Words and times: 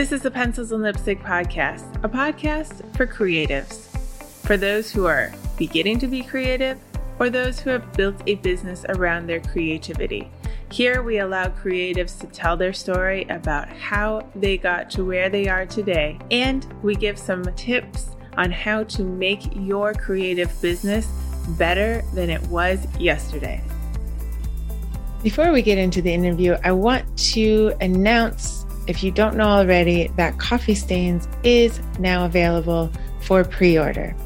This 0.00 0.12
is 0.12 0.22
the 0.22 0.30
Pencils 0.30 0.72
and 0.72 0.82
Lipstick 0.82 1.20
Podcast, 1.20 2.02
a 2.02 2.08
podcast 2.08 2.96
for 2.96 3.06
creatives, 3.06 3.94
for 4.46 4.56
those 4.56 4.90
who 4.90 5.04
are 5.04 5.30
beginning 5.58 5.98
to 5.98 6.06
be 6.06 6.22
creative 6.22 6.78
or 7.18 7.28
those 7.28 7.60
who 7.60 7.68
have 7.68 7.92
built 7.92 8.16
a 8.26 8.36
business 8.36 8.86
around 8.88 9.26
their 9.26 9.40
creativity. 9.40 10.30
Here, 10.72 11.02
we 11.02 11.18
allow 11.18 11.48
creatives 11.48 12.18
to 12.20 12.26
tell 12.28 12.56
their 12.56 12.72
story 12.72 13.24
about 13.28 13.68
how 13.68 14.26
they 14.34 14.56
got 14.56 14.88
to 14.92 15.04
where 15.04 15.28
they 15.28 15.48
are 15.48 15.66
today, 15.66 16.18
and 16.30 16.66
we 16.82 16.94
give 16.94 17.18
some 17.18 17.44
tips 17.54 18.16
on 18.38 18.50
how 18.50 18.84
to 18.84 19.04
make 19.04 19.54
your 19.54 19.92
creative 19.92 20.50
business 20.62 21.08
better 21.58 22.02
than 22.14 22.30
it 22.30 22.40
was 22.44 22.86
yesterday. 22.98 23.62
Before 25.22 25.52
we 25.52 25.60
get 25.60 25.76
into 25.76 26.00
the 26.00 26.14
interview, 26.14 26.56
I 26.64 26.72
want 26.72 27.18
to 27.34 27.74
announce, 27.82 28.59
if 28.90 29.04
you 29.04 29.12
don't 29.12 29.36
know 29.36 29.46
already, 29.46 30.08
that 30.16 30.36
Coffee 30.38 30.74
Stains 30.74 31.28
is 31.44 31.80
now 32.00 32.24
available 32.24 32.90
for 33.20 33.44
pre 33.44 33.78
order. 33.78 34.16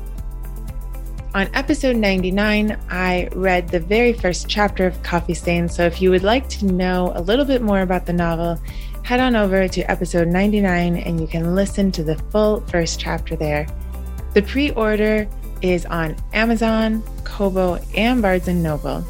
On 1.34 1.50
episode 1.52 1.96
99, 1.96 2.78
I 2.88 3.28
read 3.34 3.68
the 3.68 3.80
very 3.80 4.14
first 4.14 4.48
chapter 4.48 4.86
of 4.86 5.02
Coffee 5.02 5.34
Stains. 5.34 5.74
So 5.74 5.84
if 5.84 6.00
you 6.00 6.10
would 6.10 6.22
like 6.22 6.48
to 6.48 6.64
know 6.64 7.12
a 7.14 7.20
little 7.20 7.44
bit 7.44 7.60
more 7.60 7.82
about 7.82 8.06
the 8.06 8.14
novel, 8.14 8.58
head 9.02 9.20
on 9.20 9.36
over 9.36 9.68
to 9.68 9.80
episode 9.90 10.28
99 10.28 10.96
and 10.96 11.20
you 11.20 11.26
can 11.26 11.54
listen 11.54 11.92
to 11.92 12.02
the 12.02 12.16
full 12.30 12.62
first 12.62 12.98
chapter 12.98 13.36
there. 13.36 13.66
The 14.32 14.40
pre 14.40 14.70
order 14.70 15.28
is 15.60 15.84
on 15.86 16.16
Amazon, 16.32 17.02
Kobo, 17.24 17.74
and 17.94 18.22
Barnes 18.22 18.48
and 18.48 18.62
Noble. 18.62 19.04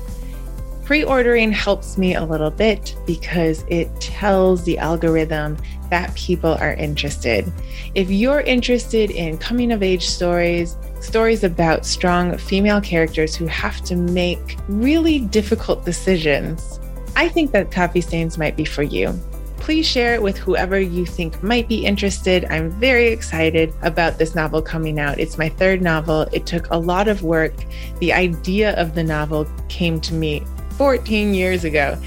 Pre 0.85 1.03
ordering 1.03 1.51
helps 1.51 1.97
me 1.97 2.15
a 2.15 2.25
little 2.25 2.51
bit 2.51 2.95
because 3.07 3.65
it 3.69 3.89
tells 4.01 4.65
the 4.65 4.77
algorithm 4.77 5.57
that 5.89 6.15
people 6.15 6.55
are 6.61 6.75
interested. 6.75 7.51
If 7.95 8.11
you're 8.11 8.41
interested 8.41 9.11
in 9.11 9.39
coming 9.39 9.73
of 9.73 9.83
age 9.83 10.07
stories, 10.07 10.77
stories 11.01 11.43
about 11.43 11.87
strong 11.87 12.37
female 12.37 12.83
characters 12.83 13.35
who 13.35 13.47
have 13.47 13.83
to 13.85 13.97
make 13.97 14.59
really 14.69 15.21
difficult 15.21 15.87
decisions, 15.87 16.81
I 17.17 17.29
think 17.29 17.53
that 17.53 17.71
Coffee 17.71 18.03
Stains 18.03 18.37
might 18.37 18.57
be 18.57 18.65
for 18.67 18.83
you 18.83 19.19
please 19.65 19.87
share 19.87 20.13
it 20.13 20.21
with 20.21 20.37
whoever 20.37 20.79
you 20.79 21.07
think 21.07 21.43
might 21.43 21.67
be 21.67 21.87
interested. 21.87 22.45
I'm 22.51 22.71
very 22.73 23.07
excited 23.07 23.73
about 23.81 24.19
this 24.19 24.35
novel 24.35 24.61
coming 24.61 25.01
out. 25.01 25.19
It's 25.19 25.39
my 25.39 25.49
third 25.49 25.81
novel. 25.81 26.27
It 26.33 26.45
took 26.45 26.69
a 26.71 26.77
lot 26.77 27.09
of 27.09 27.23
work. 27.23 27.55
The 27.99 28.13
idea 28.13 28.79
of 28.79 28.95
the 28.95 29.03
novel 29.03 29.47
came 29.71 30.03
to 30.03 30.13
me 30.13 30.45
14 30.77 31.35
years 31.35 31.65
ago. 31.65 32.01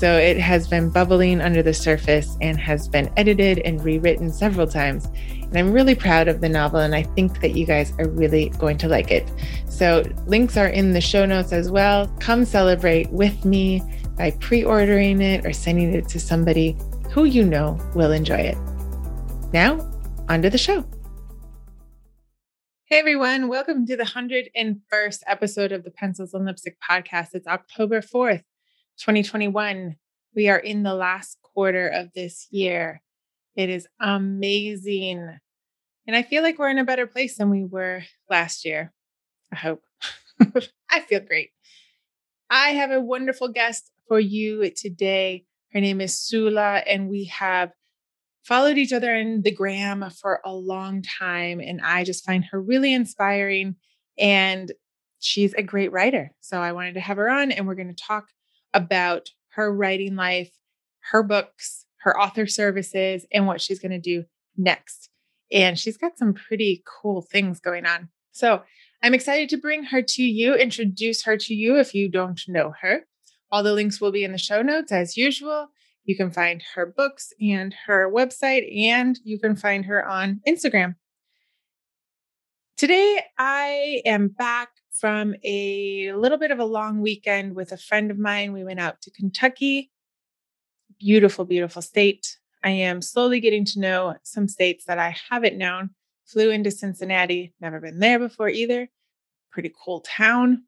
So 0.00 0.16
it 0.16 0.38
has 0.38 0.66
been 0.66 0.88
bubbling 0.88 1.42
under 1.42 1.62
the 1.62 1.74
surface 1.74 2.36
and 2.40 2.58
has 2.58 2.88
been 2.88 3.12
edited 3.18 3.58
and 3.58 3.84
rewritten 3.84 4.32
several 4.32 4.66
times. 4.66 5.06
And 5.42 5.58
I'm 5.58 5.72
really 5.72 5.94
proud 5.94 6.26
of 6.26 6.40
the 6.40 6.48
novel, 6.48 6.80
and 6.80 6.94
I 6.94 7.02
think 7.02 7.40
that 7.42 7.54
you 7.54 7.66
guys 7.66 7.92
are 7.98 8.08
really 8.08 8.48
going 8.58 8.78
to 8.78 8.88
like 8.88 9.10
it. 9.10 9.30
So, 9.68 10.04
links 10.26 10.56
are 10.56 10.68
in 10.68 10.92
the 10.92 11.00
show 11.00 11.26
notes 11.26 11.52
as 11.52 11.70
well. 11.70 12.06
Come 12.18 12.46
celebrate 12.46 13.10
with 13.10 13.44
me 13.44 13.82
by 14.16 14.30
pre 14.40 14.64
ordering 14.64 15.20
it 15.20 15.44
or 15.44 15.52
sending 15.52 15.92
it 15.92 16.08
to 16.08 16.20
somebody 16.20 16.78
who 17.10 17.24
you 17.24 17.44
know 17.44 17.78
will 17.94 18.12
enjoy 18.12 18.36
it. 18.36 18.56
Now, 19.52 19.90
onto 20.28 20.48
the 20.48 20.58
show. 20.58 20.84
Hey 22.90 22.98
everyone, 22.98 23.46
welcome 23.46 23.86
to 23.86 23.96
the 23.96 24.02
101st 24.02 25.22
episode 25.28 25.70
of 25.70 25.84
the 25.84 25.92
Pencils 25.92 26.34
and 26.34 26.44
Lipstick 26.44 26.76
podcast. 26.80 27.28
It's 27.34 27.46
October 27.46 28.00
4th, 28.00 28.42
2021. 28.98 29.94
We 30.34 30.48
are 30.48 30.58
in 30.58 30.82
the 30.82 30.94
last 30.94 31.38
quarter 31.40 31.86
of 31.86 32.12
this 32.16 32.48
year. 32.50 33.00
It 33.54 33.70
is 33.70 33.86
amazing. 34.00 35.38
And 36.08 36.16
I 36.16 36.24
feel 36.24 36.42
like 36.42 36.58
we're 36.58 36.68
in 36.68 36.78
a 36.78 36.84
better 36.84 37.06
place 37.06 37.38
than 37.38 37.48
we 37.48 37.64
were 37.64 38.02
last 38.28 38.64
year. 38.64 38.92
I 39.52 39.56
hope. 39.56 39.84
I 40.90 40.98
feel 40.98 41.20
great. 41.20 41.50
I 42.50 42.70
have 42.70 42.90
a 42.90 43.00
wonderful 43.00 43.52
guest 43.52 43.92
for 44.08 44.18
you 44.18 44.68
today. 44.68 45.44
Her 45.72 45.80
name 45.80 46.00
is 46.00 46.18
Sula, 46.18 46.82
and 46.88 47.08
we 47.08 47.26
have 47.26 47.70
followed 48.44 48.78
each 48.78 48.92
other 48.92 49.14
in 49.14 49.42
the 49.42 49.54
gram 49.54 50.08
for 50.10 50.40
a 50.44 50.52
long 50.52 51.02
time. 51.02 51.60
And 51.60 51.80
I 51.82 52.04
just 52.04 52.24
find 52.24 52.44
her 52.46 52.60
really 52.60 52.92
inspiring. 52.92 53.76
And 54.18 54.72
she's 55.18 55.54
a 55.54 55.62
great 55.62 55.92
writer. 55.92 56.32
So 56.40 56.60
I 56.60 56.72
wanted 56.72 56.94
to 56.94 57.00
have 57.00 57.16
her 57.16 57.30
on, 57.30 57.52
and 57.52 57.66
we're 57.66 57.74
going 57.74 57.94
to 57.94 58.02
talk 58.02 58.28
about 58.72 59.30
her 59.50 59.72
writing 59.72 60.16
life, 60.16 60.50
her 61.10 61.22
books, 61.22 61.86
her 62.02 62.18
author 62.18 62.46
services, 62.46 63.26
and 63.32 63.46
what 63.46 63.60
she's 63.60 63.78
going 63.78 63.92
to 63.92 63.98
do 63.98 64.24
next. 64.56 65.10
And 65.52 65.78
she's 65.78 65.96
got 65.96 66.16
some 66.16 66.32
pretty 66.32 66.82
cool 66.86 67.22
things 67.22 67.60
going 67.60 67.84
on. 67.84 68.08
So 68.32 68.62
I'm 69.02 69.14
excited 69.14 69.48
to 69.50 69.58
bring 69.58 69.84
her 69.84 70.02
to 70.02 70.22
you, 70.22 70.54
introduce 70.54 71.24
her 71.24 71.36
to 71.36 71.54
you 71.54 71.78
if 71.78 71.94
you 71.94 72.08
don't 72.08 72.40
know 72.48 72.72
her. 72.80 73.06
All 73.50 73.62
the 73.62 73.72
links 73.72 74.00
will 74.00 74.12
be 74.12 74.24
in 74.24 74.32
the 74.32 74.38
show 74.38 74.62
notes 74.62 74.92
as 74.92 75.16
usual. 75.16 75.68
You 76.10 76.16
can 76.16 76.32
find 76.32 76.60
her 76.74 76.86
books 76.86 77.32
and 77.40 77.72
her 77.86 78.10
website, 78.10 78.66
and 78.84 79.16
you 79.22 79.38
can 79.38 79.54
find 79.54 79.84
her 79.84 80.04
on 80.04 80.40
Instagram. 80.44 80.96
Today, 82.76 83.20
I 83.38 84.02
am 84.04 84.26
back 84.26 84.70
from 84.90 85.36
a 85.44 86.12
little 86.14 86.36
bit 86.36 86.50
of 86.50 86.58
a 86.58 86.64
long 86.64 87.00
weekend 87.00 87.54
with 87.54 87.70
a 87.70 87.76
friend 87.76 88.10
of 88.10 88.18
mine. 88.18 88.52
We 88.52 88.64
went 88.64 88.80
out 88.80 89.00
to 89.02 89.12
Kentucky. 89.12 89.92
Beautiful, 90.98 91.44
beautiful 91.44 91.80
state. 91.80 92.38
I 92.64 92.70
am 92.70 93.02
slowly 93.02 93.38
getting 93.38 93.64
to 93.66 93.78
know 93.78 94.16
some 94.24 94.48
states 94.48 94.86
that 94.86 94.98
I 94.98 95.14
haven't 95.30 95.58
known. 95.58 95.90
Flew 96.26 96.50
into 96.50 96.72
Cincinnati, 96.72 97.54
never 97.60 97.78
been 97.78 98.00
there 98.00 98.18
before 98.18 98.48
either. 98.48 98.88
Pretty 99.52 99.72
cool 99.84 100.00
town 100.00 100.64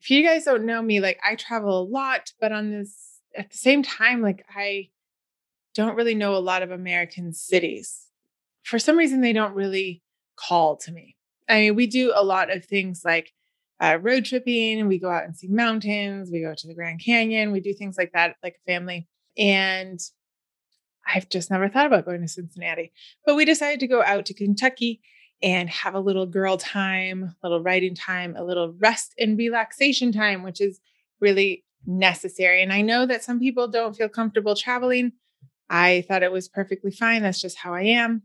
if 0.00 0.10
you 0.10 0.24
guys 0.24 0.44
don't 0.44 0.64
know 0.64 0.80
me, 0.80 1.00
like 1.00 1.20
I 1.22 1.34
travel 1.34 1.82
a 1.82 1.84
lot, 1.84 2.32
but 2.40 2.52
on 2.52 2.70
this 2.70 3.19
at 3.36 3.50
the 3.50 3.56
same 3.56 3.82
time, 3.82 4.22
like 4.22 4.44
I 4.54 4.90
don't 5.74 5.96
really 5.96 6.14
know 6.14 6.34
a 6.34 6.38
lot 6.38 6.62
of 6.62 6.70
American 6.70 7.32
cities. 7.32 8.06
For 8.62 8.78
some 8.78 8.96
reason, 8.96 9.20
they 9.20 9.32
don't 9.32 9.54
really 9.54 10.02
call 10.36 10.76
to 10.78 10.92
me. 10.92 11.16
I 11.48 11.60
mean, 11.60 11.74
we 11.74 11.86
do 11.86 12.12
a 12.14 12.24
lot 12.24 12.54
of 12.54 12.64
things 12.64 13.02
like 13.04 13.32
uh, 13.80 13.98
road 14.00 14.24
tripping. 14.24 14.86
We 14.86 14.98
go 14.98 15.10
out 15.10 15.24
and 15.24 15.36
see 15.36 15.48
mountains. 15.48 16.30
We 16.30 16.42
go 16.42 16.54
to 16.54 16.66
the 16.66 16.74
Grand 16.74 17.00
Canyon. 17.04 17.52
We 17.52 17.60
do 17.60 17.72
things 17.72 17.96
like 17.96 18.12
that, 18.12 18.36
like 18.42 18.56
a 18.56 18.70
family. 18.70 19.08
And 19.38 19.98
I've 21.06 21.28
just 21.28 21.50
never 21.50 21.68
thought 21.68 21.86
about 21.86 22.04
going 22.04 22.20
to 22.20 22.28
Cincinnati. 22.28 22.92
But 23.24 23.36
we 23.36 23.44
decided 23.44 23.80
to 23.80 23.88
go 23.88 24.02
out 24.02 24.26
to 24.26 24.34
Kentucky 24.34 25.00
and 25.42 25.70
have 25.70 25.94
a 25.94 26.00
little 26.00 26.26
girl 26.26 26.58
time, 26.58 27.34
a 27.42 27.46
little 27.46 27.62
writing 27.62 27.94
time, 27.94 28.36
a 28.36 28.44
little 28.44 28.74
rest 28.78 29.14
and 29.18 29.38
relaxation 29.38 30.12
time, 30.12 30.42
which 30.42 30.60
is 30.60 30.80
really 31.20 31.64
necessary. 31.86 32.62
And 32.62 32.72
I 32.72 32.82
know 32.82 33.06
that 33.06 33.24
some 33.24 33.38
people 33.38 33.68
don't 33.68 33.96
feel 33.96 34.08
comfortable 34.08 34.54
traveling. 34.54 35.12
I 35.68 36.04
thought 36.08 36.22
it 36.22 36.32
was 36.32 36.48
perfectly 36.48 36.90
fine. 36.90 37.22
That's 37.22 37.40
just 37.40 37.58
how 37.58 37.74
I 37.74 37.82
am. 37.82 38.22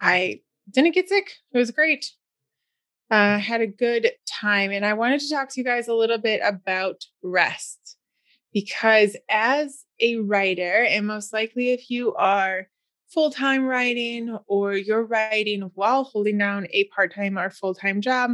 I 0.00 0.40
didn't 0.70 0.94
get 0.94 1.08
sick. 1.08 1.32
It 1.52 1.58
was 1.58 1.70
great. 1.70 2.12
Uh, 3.10 3.38
had 3.38 3.60
a 3.60 3.66
good 3.66 4.12
time. 4.26 4.70
And 4.70 4.84
I 4.84 4.94
wanted 4.94 5.20
to 5.20 5.30
talk 5.30 5.48
to 5.50 5.60
you 5.60 5.64
guys 5.64 5.88
a 5.88 5.94
little 5.94 6.18
bit 6.18 6.40
about 6.44 7.04
rest 7.22 7.96
because 8.52 9.16
as 9.28 9.84
a 10.00 10.16
writer, 10.16 10.84
and 10.84 11.06
most 11.06 11.32
likely 11.32 11.70
if 11.70 11.90
you 11.90 12.14
are 12.14 12.68
full 13.08 13.30
time 13.30 13.64
writing 13.64 14.36
or 14.46 14.74
you're 14.74 15.04
writing 15.04 15.70
while 15.74 16.04
holding 16.04 16.38
down 16.38 16.66
a 16.70 16.84
part 16.84 17.14
time 17.14 17.38
or 17.38 17.50
full 17.50 17.74
time 17.74 18.00
job, 18.00 18.32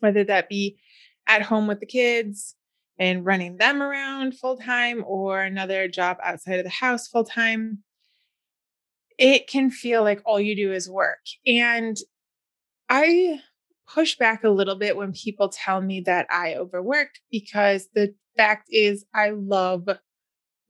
whether 0.00 0.24
that 0.24 0.48
be 0.48 0.78
at 1.26 1.42
home 1.42 1.66
with 1.66 1.80
the 1.80 1.86
kids 1.86 2.54
and 2.98 3.24
running 3.24 3.56
them 3.56 3.82
around 3.82 4.36
full 4.36 4.56
time 4.56 5.04
or 5.06 5.40
another 5.42 5.88
job 5.88 6.18
outside 6.22 6.58
of 6.58 6.64
the 6.64 6.70
house 6.70 7.08
full 7.08 7.24
time, 7.24 7.82
it 9.18 9.46
can 9.46 9.70
feel 9.70 10.02
like 10.02 10.22
all 10.24 10.40
you 10.40 10.56
do 10.56 10.72
is 10.72 10.90
work. 10.90 11.24
And 11.46 11.96
I 12.88 13.40
push 13.92 14.16
back 14.16 14.44
a 14.44 14.50
little 14.50 14.76
bit 14.76 14.96
when 14.96 15.12
people 15.12 15.48
tell 15.48 15.80
me 15.80 16.00
that 16.02 16.26
I 16.30 16.54
overwork 16.54 17.10
because 17.30 17.88
the 17.94 18.14
fact 18.36 18.68
is, 18.70 19.04
I 19.14 19.30
love 19.30 19.88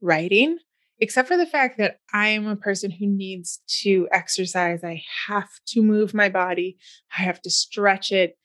writing 0.01 0.57
except 0.99 1.27
for 1.27 1.37
the 1.37 1.45
fact 1.45 1.77
that 1.77 1.99
I 2.13 2.29
am 2.29 2.47
a 2.47 2.55
person 2.55 2.91
who 2.91 3.07
needs 3.07 3.61
to 3.81 4.07
exercise. 4.11 4.83
I 4.83 5.01
have 5.27 5.49
to 5.67 5.81
move 5.81 6.13
my 6.13 6.29
body, 6.29 6.77
I 7.17 7.21
have 7.21 7.41
to 7.43 7.49
stretch 7.49 8.11
it. 8.11 8.37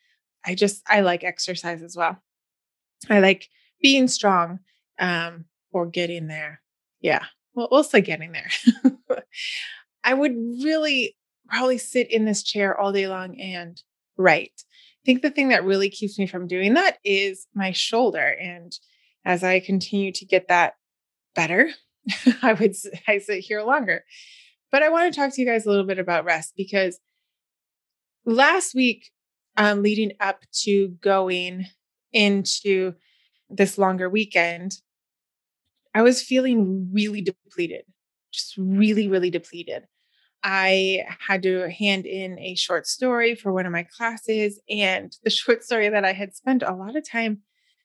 I 0.46 0.54
just, 0.54 0.82
I 0.86 1.00
like 1.00 1.24
exercise 1.24 1.82
as 1.82 1.96
well. 1.96 2.18
I 3.08 3.20
like 3.20 3.48
being 3.82 4.08
strong 4.08 4.60
um, 4.98 5.46
or 5.72 5.86
getting 5.86 6.26
there. 6.26 6.60
Yeah, 7.00 7.24
well, 7.54 7.84
say 7.84 8.00
getting 8.00 8.32
there. 8.32 8.50
I 10.04 10.14
would 10.14 10.32
really 10.62 11.16
probably 11.48 11.78
sit 11.78 12.10
in 12.10 12.24
this 12.24 12.42
chair 12.42 12.78
all 12.78 12.92
day 12.92 13.08
long 13.08 13.40
and 13.40 13.80
write. 14.16 14.62
I 14.62 15.04
think 15.04 15.22
the 15.22 15.30
thing 15.30 15.48
that 15.48 15.64
really 15.64 15.90
keeps 15.90 16.18
me 16.18 16.26
from 16.26 16.46
doing 16.46 16.74
that 16.74 16.98
is 17.04 17.46
my 17.54 17.72
shoulder. 17.72 18.34
And 18.40 18.72
as 19.24 19.44
I 19.44 19.60
continue 19.60 20.12
to 20.12 20.24
get 20.24 20.48
that 20.48 20.74
better, 21.34 21.70
I 22.42 22.54
would 22.54 22.74
I 23.06 23.18
sit 23.18 23.40
here 23.40 23.62
longer. 23.62 24.04
But 24.72 24.82
I 24.82 24.88
want 24.88 25.12
to 25.12 25.18
talk 25.18 25.32
to 25.34 25.40
you 25.40 25.46
guys 25.46 25.66
a 25.66 25.70
little 25.70 25.86
bit 25.86 25.98
about 25.98 26.24
rest 26.24 26.54
because 26.56 26.98
last 28.24 28.74
week, 28.74 29.10
um, 29.56 29.82
leading 29.82 30.12
up 30.18 30.40
to 30.62 30.88
going 31.00 31.66
into 32.12 32.94
this 33.48 33.78
longer 33.78 34.08
weekend, 34.08 34.78
I 35.94 36.02
was 36.02 36.22
feeling 36.22 36.90
really 36.92 37.20
depleted, 37.20 37.84
just 38.32 38.56
really, 38.56 39.08
really 39.08 39.30
depleted. 39.30 39.84
I 40.42 41.06
had 41.26 41.42
to 41.44 41.70
hand 41.70 42.04
in 42.04 42.38
a 42.38 42.54
short 42.54 42.86
story 42.86 43.34
for 43.34 43.52
one 43.52 43.64
of 43.64 43.72
my 43.72 43.84
classes, 43.84 44.60
and 44.68 45.16
the 45.24 45.30
short 45.30 45.64
story 45.64 45.88
that 45.88 46.04
I 46.04 46.12
had 46.12 46.34
spent 46.34 46.62
a 46.62 46.74
lot 46.74 46.96
of 46.96 47.08
time 47.08 47.42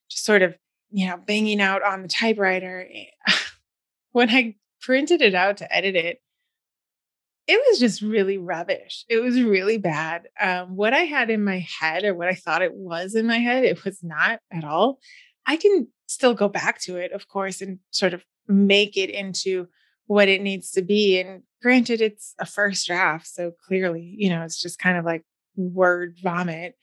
just 0.10 0.26
sort 0.26 0.42
of, 0.42 0.56
you 0.92 1.08
know, 1.08 1.18
banging 1.18 1.62
out 1.62 1.84
on 1.84 2.02
the 2.02 2.08
typewriter. 2.08 2.88
Eh, 2.92 3.06
when 4.12 4.30
I 4.30 4.56
printed 4.82 5.22
it 5.22 5.36
out 5.36 5.58
to 5.58 5.74
edit 5.74 5.96
it, 5.96 6.22
it 7.48 7.60
was 7.68 7.80
just 7.80 8.02
really 8.02 8.38
rubbish. 8.38 9.06
It 9.10 9.20
was 9.24 9.42
really 9.42 9.80
bad. 9.80 10.28
Um, 10.40 10.76
what 10.76 10.94
I 10.94 11.00
had 11.00 11.32
in 11.32 11.44
my 11.44 11.66
head, 11.80 12.04
or 12.04 12.14
what 12.14 12.28
I 12.28 12.36
thought 12.36 12.62
it 12.62 12.76
was 12.76 13.16
in 13.16 13.26
my 13.26 13.40
head, 13.40 13.64
it 13.64 13.84
was 13.84 14.04
not 14.04 14.40
at 14.52 14.64
all. 14.64 15.00
I 15.50 15.58
can 15.58 15.88
still 16.06 16.36
go 16.36 16.48
back 16.48 16.80
to 16.82 16.98
it, 16.98 17.12
of 17.12 17.28
course, 17.28 17.60
and 17.60 17.80
sort 17.90 18.14
of 18.14 18.24
make 18.48 18.96
it 18.96 19.10
into 19.10 19.68
what 20.06 20.28
it 20.28 20.42
needs 20.42 20.70
to 20.72 20.84
be. 20.84 21.20
And 21.20 21.42
granted, 21.62 22.02
it's 22.02 22.36
a 22.38 22.46
first 22.46 22.86
draft. 22.86 23.28
So 23.28 23.52
clearly, 23.68 24.16
you 24.16 24.30
know, 24.30 24.44
it's 24.44 24.62
just 24.62 24.78
kind 24.78 24.96
of 24.96 25.06
like 25.06 25.24
word 25.56 26.18
vomit 26.22 26.76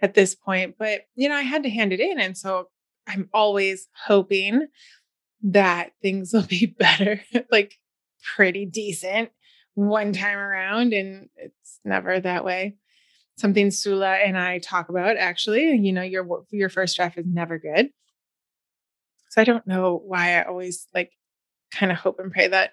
at 0.00 0.14
this 0.14 0.34
point. 0.34 0.76
But, 0.78 1.02
you 1.14 1.28
know, 1.28 1.34
I 1.34 1.42
had 1.42 1.64
to 1.64 1.70
hand 1.70 1.92
it 1.92 2.00
in. 2.00 2.18
And 2.18 2.36
so 2.36 2.70
I'm 3.06 3.28
always 3.34 3.88
hoping 4.06 4.68
that 5.42 5.92
things 6.00 6.32
will 6.34 6.46
be 6.46 6.64
better, 6.64 7.20
like 7.52 7.74
pretty 8.34 8.64
decent 8.64 9.30
one 9.74 10.12
time 10.14 10.38
around, 10.38 10.92
and 10.94 11.28
it's 11.36 11.80
never 11.84 12.20
that 12.20 12.44
way. 12.44 12.76
Something 13.36 13.70
Sula 13.70 14.14
and 14.14 14.38
I 14.38 14.60
talk 14.60 14.88
about 14.88 15.16
actually, 15.16 15.76
you 15.76 15.92
know, 15.92 16.02
your 16.02 16.44
your 16.50 16.68
first 16.68 16.96
draft 16.96 17.18
is 17.18 17.26
never 17.26 17.58
good. 17.58 17.90
So 19.34 19.40
I 19.40 19.44
don't 19.44 19.66
know 19.66 20.00
why 20.06 20.38
I 20.38 20.44
always 20.44 20.86
like 20.94 21.10
kind 21.72 21.90
of 21.90 21.98
hope 21.98 22.20
and 22.20 22.30
pray 22.30 22.46
that 22.46 22.70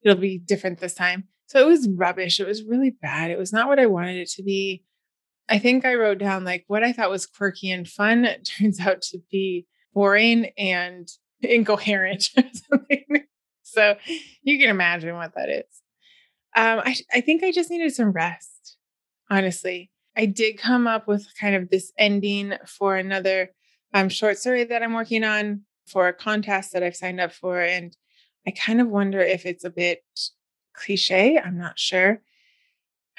it'll 0.00 0.16
be 0.16 0.38
different 0.38 0.78
this 0.78 0.94
time. 0.94 1.24
So 1.46 1.58
it 1.58 1.66
was 1.66 1.88
rubbish. 1.88 2.38
It 2.38 2.46
was 2.46 2.62
really 2.62 2.90
bad. 2.90 3.32
It 3.32 3.38
was 3.38 3.52
not 3.52 3.66
what 3.66 3.80
I 3.80 3.86
wanted 3.86 4.18
it 4.18 4.30
to 4.36 4.44
be. 4.44 4.84
I 5.48 5.58
think 5.58 5.84
I 5.84 5.96
wrote 5.96 6.18
down 6.18 6.44
like 6.44 6.66
what 6.68 6.84
I 6.84 6.92
thought 6.92 7.10
was 7.10 7.26
quirky 7.26 7.68
and 7.72 7.88
fun 7.88 8.24
it 8.24 8.48
turns 8.58 8.78
out 8.78 9.02
to 9.02 9.18
be 9.28 9.66
boring 9.92 10.52
and 10.56 11.08
incoherent 11.40 12.30
so 13.64 13.96
you 14.44 14.58
can 14.60 14.70
imagine 14.70 15.16
what 15.16 15.34
that 15.34 15.48
is. 15.48 15.64
Um, 16.54 16.80
I, 16.84 16.94
I 17.12 17.22
think 17.22 17.42
I 17.42 17.50
just 17.50 17.70
needed 17.70 17.92
some 17.92 18.12
rest, 18.12 18.76
honestly. 19.28 19.90
I 20.16 20.26
did 20.26 20.58
come 20.58 20.86
up 20.86 21.08
with 21.08 21.26
kind 21.40 21.56
of 21.56 21.70
this 21.70 21.92
ending 21.98 22.54
for 22.66 22.94
another 22.94 23.50
um, 23.92 24.08
short 24.08 24.38
story 24.38 24.62
that 24.62 24.80
I'm 24.80 24.94
working 24.94 25.24
on 25.24 25.62
for 25.86 26.08
a 26.08 26.12
contest 26.12 26.72
that 26.72 26.82
I've 26.82 26.96
signed 26.96 27.20
up 27.20 27.32
for. 27.32 27.60
And 27.60 27.96
I 28.46 28.50
kind 28.50 28.80
of 28.80 28.88
wonder 28.88 29.20
if 29.20 29.46
it's 29.46 29.64
a 29.64 29.70
bit 29.70 30.02
cliche. 30.74 31.38
I'm 31.38 31.58
not 31.58 31.78
sure. 31.78 32.20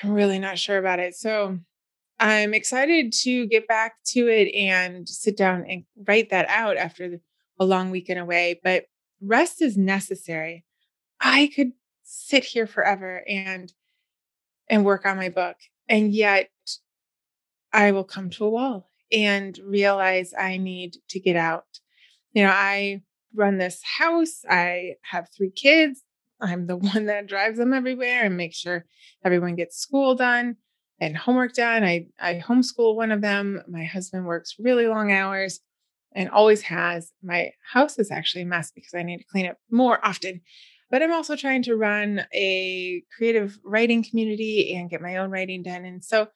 I'm 0.04 0.12
really 0.12 0.40
not 0.40 0.60
sure 0.60 0.78
about 0.78 1.00
it. 1.00 1.16
So 1.16 1.60
I'm 2.20 2.54
excited 2.54 3.14
to 3.24 3.46
get 3.48 3.68
back 3.68 3.96
to 4.08 4.28
it 4.28 4.54
and 4.56 5.08
sit 5.08 5.38
down 5.38 5.66
and 5.68 5.84
write 6.08 6.30
that 6.30 6.48
out 6.50 6.78
after 6.78 7.20
a 7.60 7.66
long 7.66 7.92
weekend 7.92 8.20
away. 8.20 8.60
But 8.64 8.86
rest 9.22 9.62
is 9.62 9.78
necessary. 9.78 10.66
I 11.20 11.50
could 11.56 11.72
sit 12.06 12.44
here 12.44 12.68
forever 12.68 13.24
and 13.28 13.74
and 14.70 14.86
work 14.86 15.06
on 15.06 15.18
my 15.18 15.30
book 15.30 15.58
and 15.90 16.14
yet 16.14 16.50
i 17.74 17.92
will 17.92 18.04
come 18.04 18.30
to 18.30 18.46
a 18.46 18.50
wall 18.50 18.90
and 19.12 19.60
realize 19.64 20.34
i 20.38 20.56
need 20.56 20.96
to 21.10 21.20
get 21.20 21.36
out 21.36 21.80
you 22.36 22.44
know 22.44 22.52
i 22.52 23.02
run 23.34 23.58
this 23.58 23.82
house 23.98 24.44
i 24.50 24.92
have 25.02 25.28
three 25.36 25.50
kids 25.50 26.04
i'm 26.40 26.68
the 26.68 26.78
one 26.94 27.08
that 27.08 27.28
drives 27.28 27.58
them 27.58 27.74
everywhere 27.74 28.26
and 28.26 28.38
make 28.38 28.54
sure 28.54 28.86
everyone 29.24 29.56
gets 29.56 29.78
school 29.78 30.14
done 30.14 30.56
and 31.00 31.18
homework 31.18 31.54
done 31.54 31.84
i 31.84 32.06
i 32.20 32.36
homeschool 32.36 32.96
one 32.96 33.12
of 33.12 33.22
them 33.22 33.62
my 33.68 33.84
husband 33.84 34.26
works 34.26 34.56
really 34.60 34.86
long 34.88 35.12
hours 35.12 35.60
and 36.14 36.30
always 36.30 36.62
has 36.62 37.12
my 37.24 37.50
house 37.74 37.98
is 37.98 38.12
actually 38.12 38.44
a 38.44 38.46
mess 38.46 38.72
because 38.72 38.94
i 38.94 39.02
need 39.02 39.18
to 39.18 39.26
clean 39.26 39.46
it 39.46 39.58
more 39.72 40.06
often 40.06 40.42
but 40.92 41.02
I'm 41.02 41.12
also 41.12 41.36
trying 41.36 41.64
to 41.64 41.76
run 41.76 42.26
a 42.34 43.04
creative 43.18 43.58
writing 43.64 44.04
community 44.04 44.76
and 44.76 44.90
get 44.90 45.02
my 45.02 45.18
own 45.18 45.32
writing 45.32 45.64
done. 45.64 45.84
And 45.86 46.04
so 46.04 46.28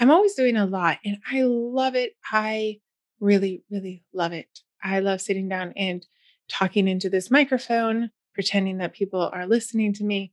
I'm 0.00 0.10
always 0.10 0.34
doing 0.34 0.56
a 0.56 0.66
lot 0.66 0.98
and 1.04 1.18
I 1.30 1.42
love 1.42 1.94
it. 1.94 2.12
I 2.32 2.80
really, 3.20 3.62
really 3.70 4.04
love 4.12 4.32
it. 4.32 4.48
I 4.82 5.00
love 5.00 5.20
sitting 5.20 5.48
down 5.48 5.72
and 5.76 6.06
talking 6.48 6.88
into 6.88 7.10
this 7.10 7.30
microphone, 7.30 8.10
pretending 8.34 8.78
that 8.78 8.94
people 8.94 9.30
are 9.32 9.46
listening 9.46 9.92
to 9.94 10.04
me. 10.04 10.32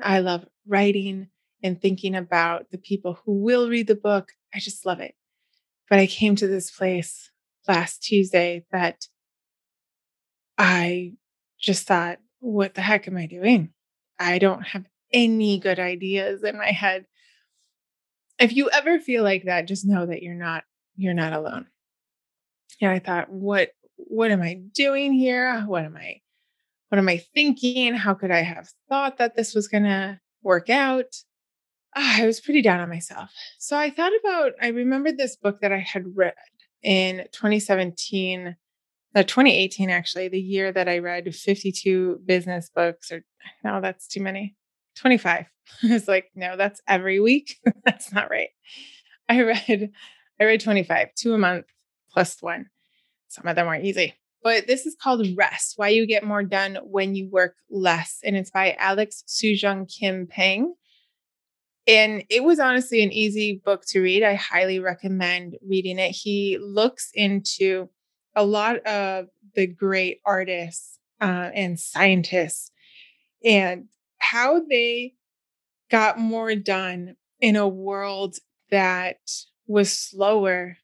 I 0.00 0.20
love 0.20 0.46
writing 0.66 1.28
and 1.62 1.80
thinking 1.80 2.14
about 2.14 2.70
the 2.70 2.78
people 2.78 3.18
who 3.24 3.42
will 3.42 3.68
read 3.68 3.86
the 3.86 3.94
book. 3.94 4.32
I 4.54 4.58
just 4.58 4.84
love 4.84 5.00
it. 5.00 5.14
But 5.88 5.98
I 5.98 6.06
came 6.06 6.36
to 6.36 6.46
this 6.46 6.70
place 6.70 7.30
last 7.68 8.02
Tuesday 8.02 8.64
that 8.72 9.06
I 10.58 11.14
just 11.60 11.86
thought, 11.86 12.18
what 12.40 12.74
the 12.74 12.80
heck 12.80 13.06
am 13.06 13.16
I 13.16 13.26
doing? 13.26 13.70
I 14.18 14.38
don't 14.38 14.62
have 14.62 14.86
any 15.12 15.58
good 15.58 15.78
ideas 15.78 16.42
in 16.42 16.56
my 16.58 16.70
head. 16.70 17.06
If 18.38 18.54
you 18.54 18.70
ever 18.70 18.98
feel 18.98 19.22
like 19.22 19.44
that, 19.44 19.68
just 19.68 19.86
know 19.86 20.06
that 20.06 20.22
you're 20.22 20.34
not 20.34 20.64
you're 20.96 21.14
not 21.14 21.32
alone. 21.32 21.66
Yeah, 22.80 22.90
I 22.90 22.98
thought, 22.98 23.30
what 23.30 23.70
what 24.08 24.30
am 24.30 24.42
I 24.42 24.54
doing 24.74 25.12
here? 25.12 25.60
What 25.66 25.84
am 25.84 25.96
I 25.96 26.20
what 26.88 26.98
am 26.98 27.08
I 27.08 27.18
thinking? 27.34 27.94
How 27.94 28.12
could 28.12 28.30
I 28.30 28.42
have 28.42 28.68
thought 28.90 29.16
that 29.16 29.34
this 29.34 29.54
was 29.54 29.66
going 29.66 29.84
to 29.84 30.20
work 30.42 30.68
out? 30.68 31.06
Oh, 31.96 32.16
I 32.18 32.26
was 32.26 32.38
pretty 32.38 32.60
down 32.60 32.80
on 32.80 32.90
myself. 32.90 33.30
So 33.58 33.78
I 33.78 33.88
thought 33.88 34.12
about 34.22 34.52
I 34.60 34.68
remembered 34.68 35.16
this 35.16 35.36
book 35.36 35.60
that 35.62 35.72
I 35.72 35.78
had 35.78 36.04
read 36.14 36.34
in 36.82 37.24
2017 37.32 38.56
the 39.14 39.20
uh, 39.20 39.22
2018 39.22 39.90
actually 39.90 40.28
the 40.28 40.40
year 40.40 40.72
that 40.72 40.88
i 40.88 40.98
read 40.98 41.34
52 41.34 42.20
business 42.24 42.70
books 42.74 43.10
or 43.12 43.22
no 43.62 43.80
that's 43.80 44.06
too 44.06 44.20
many 44.20 44.56
25 44.96 45.46
it's 45.82 46.08
like 46.08 46.30
no 46.34 46.56
that's 46.56 46.80
every 46.88 47.20
week 47.20 47.56
that's 47.84 48.12
not 48.12 48.30
right 48.30 48.50
i 49.28 49.40
read 49.42 49.90
i 50.40 50.44
read 50.44 50.60
25 50.60 51.08
two 51.14 51.34
a 51.34 51.38
month 51.38 51.66
plus 52.10 52.42
one 52.42 52.66
some 53.32 53.46
of 53.46 53.56
them 53.56 53.66
are 53.66 53.80
easy. 53.80 54.14
But 54.42 54.66
this 54.66 54.86
is 54.86 54.96
called 55.00 55.26
rest 55.36 55.74
why 55.76 55.88
you 55.88 56.06
get 56.06 56.24
more 56.24 56.42
done 56.42 56.78
when 56.82 57.14
you 57.14 57.28
work 57.30 57.54
less 57.70 58.18
and 58.24 58.36
it's 58.36 58.50
by 58.50 58.76
alex 58.78 59.24
soojung 59.26 59.88
kim 59.88 60.26
Pang. 60.26 60.74
and 61.86 62.24
it 62.28 62.44
was 62.44 62.58
honestly 62.58 63.02
an 63.02 63.12
easy 63.12 63.62
book 63.64 63.84
to 63.86 64.00
read. 64.00 64.22
I 64.22 64.34
highly 64.34 64.78
recommend 64.78 65.56
reading 65.66 65.98
it. 65.98 66.10
He 66.10 66.58
looks 66.60 67.10
into 67.14 67.88
a 68.34 68.44
lot 68.44 68.76
of 68.86 69.26
the 69.54 69.66
great 69.66 70.20
artists 70.24 70.98
uh, 71.20 71.50
and 71.54 71.78
scientists 71.78 72.70
and 73.44 73.86
how 74.18 74.60
they 74.68 75.14
got 75.90 76.18
more 76.18 76.54
done 76.54 77.16
in 77.40 77.56
a 77.56 77.68
world 77.68 78.36
that 78.70 79.18
was 79.66 79.92
slower 79.92 80.76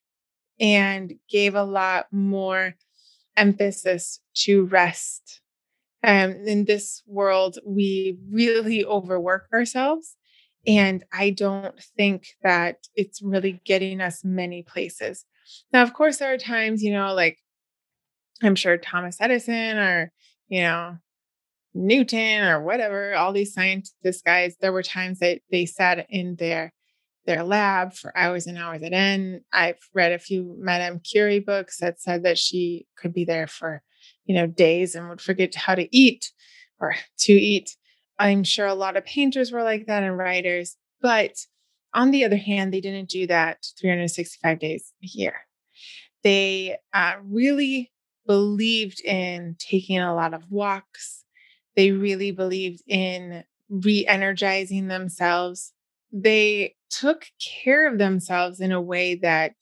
and 0.60 1.14
gave 1.30 1.54
a 1.54 1.64
lot 1.64 2.06
more 2.10 2.74
emphasis 3.36 4.20
to 4.34 4.64
rest. 4.64 5.40
Um, 6.04 6.32
in 6.46 6.64
this 6.64 7.02
world, 7.06 7.58
we 7.66 8.18
really 8.30 8.84
overwork 8.84 9.48
ourselves. 9.52 10.16
And 10.66 11.04
I 11.12 11.30
don't 11.30 11.80
think 11.96 12.28
that 12.42 12.76
it's 12.94 13.22
really 13.22 13.60
getting 13.64 14.00
us 14.00 14.24
many 14.24 14.62
places. 14.62 15.24
Now, 15.72 15.82
of 15.82 15.94
course, 15.94 16.18
there 16.18 16.32
are 16.32 16.38
times, 16.38 16.82
you 16.82 16.92
know, 16.92 17.14
like 17.14 17.38
I'm 18.42 18.54
sure 18.54 18.76
Thomas 18.76 19.16
Edison 19.20 19.78
or, 19.78 20.12
you 20.48 20.60
know, 20.62 20.98
Newton 21.74 22.42
or 22.42 22.62
whatever, 22.62 23.14
all 23.14 23.32
these 23.32 23.54
scientist 23.54 24.24
guys, 24.24 24.56
there 24.60 24.72
were 24.72 24.82
times 24.82 25.20
that 25.20 25.40
they 25.50 25.66
sat 25.66 26.06
in 26.10 26.36
their 26.36 26.72
their 27.28 27.44
lab 27.44 27.92
for 27.92 28.16
hours 28.16 28.47
and 28.47 28.56
hours 28.56 28.82
at 28.82 28.94
end. 28.94 29.42
I've 29.52 29.78
read 29.92 30.12
a 30.12 30.18
few 30.18 30.56
Madame 30.58 30.99
Curie 30.99 31.40
books 31.40 31.78
that 31.78 32.00
said 32.00 32.23
that 32.23 32.38
she 32.38 32.87
could 32.97 33.12
be 33.12 33.26
there 33.26 33.47
for, 33.47 33.82
you 34.25 34.35
know, 34.35 34.47
days 34.47 34.94
and 34.94 35.11
would 35.11 35.20
forget 35.20 35.54
how 35.54 35.75
to 35.75 35.94
eat 35.94 36.32
or 36.80 36.94
to 37.18 37.32
eat. 37.35 37.76
I'm 38.18 38.44
sure 38.44 38.66
a 38.66 38.75
lot 38.75 38.97
of 38.97 39.04
painters 39.04 39.52
were 39.52 39.62
like 39.62 39.87
that 39.87 40.02
and 40.02 40.16
writers, 40.16 40.76
but 41.02 41.37
on 41.92 42.11
the 42.11 42.25
other 42.25 42.37
hand, 42.37 42.73
they 42.73 42.80
didn't 42.80 43.11
do 43.11 43.26
that 43.26 43.58
365 43.78 44.58
days 44.58 44.92
a 45.02 45.06
year. 45.06 45.35
They 46.25 46.78
uh, 46.94 47.14
really 47.23 47.92
believed 48.26 49.00
in 49.04 49.56
taking 49.58 49.99
a 49.99 50.14
lot 50.14 50.32
of 50.32 50.50
walks. 50.50 51.25
They 51.76 51.92
really 51.92 52.30
believed 52.30 52.82
in 52.87 53.44
re 53.68 54.06
energizing 54.06 54.88
themselves. 54.88 55.75
They 56.12 56.74
took 56.90 57.26
care 57.40 57.86
of 57.86 57.98
themselves 57.98 58.60
in 58.60 58.72
a 58.72 58.80
way 58.80 59.16
that 59.16 59.54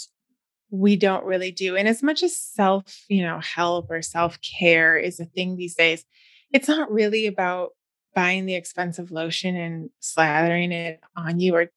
we 0.70 0.96
don't 0.96 1.24
really 1.24 1.50
do. 1.50 1.76
And 1.76 1.88
as 1.88 2.02
much 2.02 2.22
as 2.22 2.36
self, 2.36 3.04
you 3.08 3.22
know, 3.22 3.40
help 3.40 3.90
or 3.90 4.02
self 4.02 4.38
care 4.40 4.96
is 4.96 5.20
a 5.20 5.24
thing 5.24 5.56
these 5.56 5.74
days, 5.74 6.04
it's 6.52 6.68
not 6.68 6.90
really 6.90 7.26
about 7.26 7.70
buying 8.14 8.46
the 8.46 8.54
expensive 8.54 9.10
lotion 9.10 9.56
and 9.56 9.90
slathering 10.02 10.72
it 10.72 11.00
on 11.16 11.38
you, 11.38 11.54
or 11.54 11.70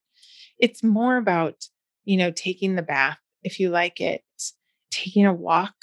it's 0.58 0.84
more 0.84 1.18
about, 1.18 1.66
you 2.06 2.18
know, 2.18 2.32
taking 2.32 2.76
the 2.76 2.82
bath 2.82 3.20
if 3.44 3.60
you 3.60 3.70
like 3.70 4.02
it, 4.02 4.24
taking 4.92 5.26
a 5.26 5.34
walk, 5.34 5.76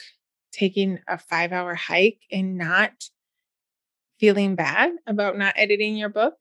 taking 0.52 0.99
a 1.09 1.19
five 1.19 1.52
hour 1.52 1.75
hike 1.75 2.21
and 2.33 2.57
not 2.57 2.93
feeling 4.19 4.55
bad 4.55 4.93
about 5.07 5.37
not 5.37 5.55
editing 5.57 5.97
your 5.97 6.09
book 6.09 6.35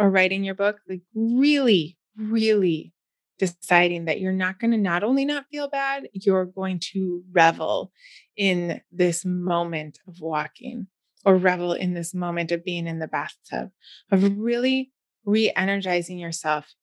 or 0.00 0.10
writing 0.10 0.42
your 0.42 0.54
book. 0.54 0.78
Like, 0.88 1.02
really, 1.14 1.98
really 2.16 2.94
deciding 3.38 4.06
that 4.06 4.20
you're 4.20 4.32
not 4.32 4.58
going 4.58 4.70
to 4.70 4.76
not 4.76 5.04
only 5.04 5.24
not 5.24 5.46
feel 5.50 5.68
bad, 5.68 6.08
you're 6.12 6.46
going 6.46 6.80
to 6.92 7.22
revel 7.32 7.92
in 8.36 8.80
this 8.90 9.24
moment 9.24 9.98
of 10.08 10.20
walking 10.20 10.86
or 11.24 11.36
revel 11.36 11.72
in 11.72 11.94
this 11.94 12.14
moment 12.14 12.50
of 12.50 12.64
being 12.64 12.86
in 12.86 12.98
the 12.98 13.06
bathtub, 13.06 13.70
of 14.10 14.38
really 14.38 14.90
re 15.24 15.52
energizing 15.54 16.18
yourself. 16.18 16.74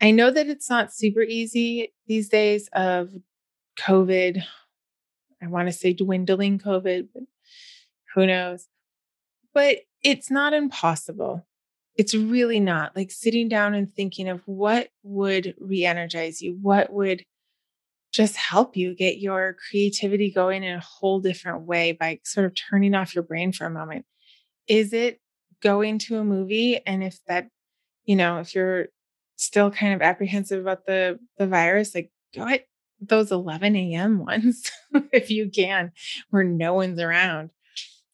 I 0.00 0.10
know 0.10 0.32
that 0.32 0.48
it's 0.48 0.68
not 0.68 0.92
super 0.92 1.22
easy 1.22 1.92
these 2.08 2.28
days 2.28 2.68
of 2.72 3.10
COVID. 3.78 4.42
I 5.40 5.46
want 5.46 5.68
to 5.68 5.72
say 5.72 5.92
dwindling 5.92 6.58
COVID, 6.58 7.08
but 7.14 7.22
who 8.14 8.26
knows? 8.26 8.66
But 9.54 9.78
it's 10.02 10.30
not 10.30 10.52
impossible. 10.52 11.46
It's 11.96 12.14
really 12.14 12.60
not 12.60 12.96
like 12.96 13.10
sitting 13.10 13.48
down 13.48 13.74
and 13.74 13.92
thinking 13.92 14.28
of 14.28 14.42
what 14.46 14.88
would 15.02 15.54
re 15.58 15.84
energize 15.84 16.40
you, 16.40 16.58
what 16.60 16.92
would 16.92 17.24
just 18.12 18.36
help 18.36 18.76
you 18.76 18.94
get 18.94 19.18
your 19.18 19.56
creativity 19.70 20.30
going 20.30 20.62
in 20.62 20.76
a 20.76 20.80
whole 20.80 21.20
different 21.20 21.62
way 21.62 21.92
by 21.92 22.20
sort 22.24 22.46
of 22.46 22.54
turning 22.54 22.94
off 22.94 23.14
your 23.14 23.24
brain 23.24 23.52
for 23.52 23.66
a 23.66 23.70
moment. 23.70 24.04
Is 24.68 24.92
it 24.92 25.20
going 25.62 25.98
to 26.00 26.18
a 26.18 26.24
movie? 26.24 26.80
And 26.86 27.02
if 27.02 27.18
that, 27.26 27.48
you 28.04 28.16
know, 28.16 28.38
if 28.38 28.54
you're 28.54 28.86
still 29.36 29.70
kind 29.70 29.94
of 29.94 30.02
apprehensive 30.02 30.60
about 30.60 30.86
the 30.86 31.18
the 31.38 31.46
virus, 31.46 31.94
like 31.94 32.10
go 32.34 32.46
at 32.46 32.66
those 33.00 33.32
11 33.32 33.74
a.m. 33.74 34.24
ones 34.24 34.70
if 35.12 35.30
you 35.30 35.50
can, 35.50 35.92
where 36.30 36.44
no 36.44 36.74
one's 36.74 37.00
around. 37.00 37.50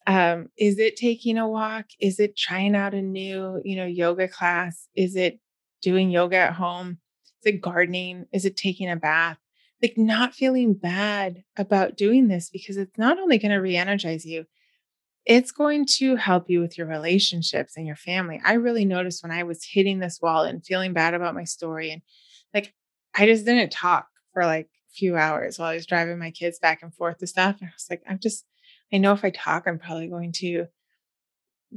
Um, 0.08 0.48
is 0.56 0.78
it 0.78 0.96
taking 0.96 1.36
a 1.36 1.46
walk? 1.46 1.84
Is 2.00 2.18
it 2.18 2.34
trying 2.34 2.74
out 2.74 2.94
a 2.94 3.02
new, 3.02 3.60
you 3.62 3.76
know, 3.76 3.84
yoga 3.84 4.26
class? 4.26 4.88
Is 4.96 5.14
it 5.14 5.38
doing 5.82 6.10
yoga 6.10 6.36
at 6.36 6.54
home? 6.54 6.98
Is 7.44 7.54
it 7.54 7.60
gardening? 7.60 8.24
Is 8.32 8.46
it 8.46 8.56
taking 8.56 8.90
a 8.90 8.96
bath? 8.96 9.36
Like 9.82 9.98
not 9.98 10.34
feeling 10.34 10.72
bad 10.72 11.44
about 11.58 11.98
doing 11.98 12.28
this 12.28 12.48
because 12.48 12.78
it's 12.78 12.96
not 12.96 13.18
only 13.18 13.36
going 13.36 13.52
to 13.52 13.58
re-energize 13.58 14.24
you, 14.24 14.46
it's 15.26 15.52
going 15.52 15.84
to 15.98 16.16
help 16.16 16.48
you 16.48 16.60
with 16.60 16.78
your 16.78 16.86
relationships 16.86 17.76
and 17.76 17.86
your 17.86 17.94
family. 17.94 18.40
I 18.42 18.54
really 18.54 18.86
noticed 18.86 19.22
when 19.22 19.30
I 19.30 19.42
was 19.42 19.62
hitting 19.62 19.98
this 19.98 20.20
wall 20.22 20.44
and 20.44 20.64
feeling 20.64 20.94
bad 20.94 21.12
about 21.12 21.34
my 21.34 21.44
story 21.44 21.90
and 21.90 22.00
like 22.54 22.72
I 23.14 23.26
just 23.26 23.44
didn't 23.44 23.72
talk 23.72 24.06
for 24.32 24.46
like 24.46 24.66
a 24.66 24.94
few 24.94 25.18
hours 25.18 25.58
while 25.58 25.68
I 25.68 25.74
was 25.74 25.84
driving 25.84 26.18
my 26.18 26.30
kids 26.30 26.58
back 26.58 26.82
and 26.82 26.94
forth 26.94 27.18
to 27.18 27.26
stuff. 27.26 27.56
And 27.60 27.68
I 27.68 27.72
was 27.74 27.86
like, 27.90 28.02
I'm 28.08 28.18
just 28.18 28.46
I 28.92 28.98
know 28.98 29.12
if 29.12 29.24
I 29.24 29.30
talk, 29.30 29.64
I'm 29.66 29.78
probably 29.78 30.08
going 30.08 30.32
to 30.32 30.66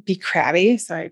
be 0.04 0.16
crabby. 0.16 0.78
So 0.78 0.96
I'd 0.96 1.12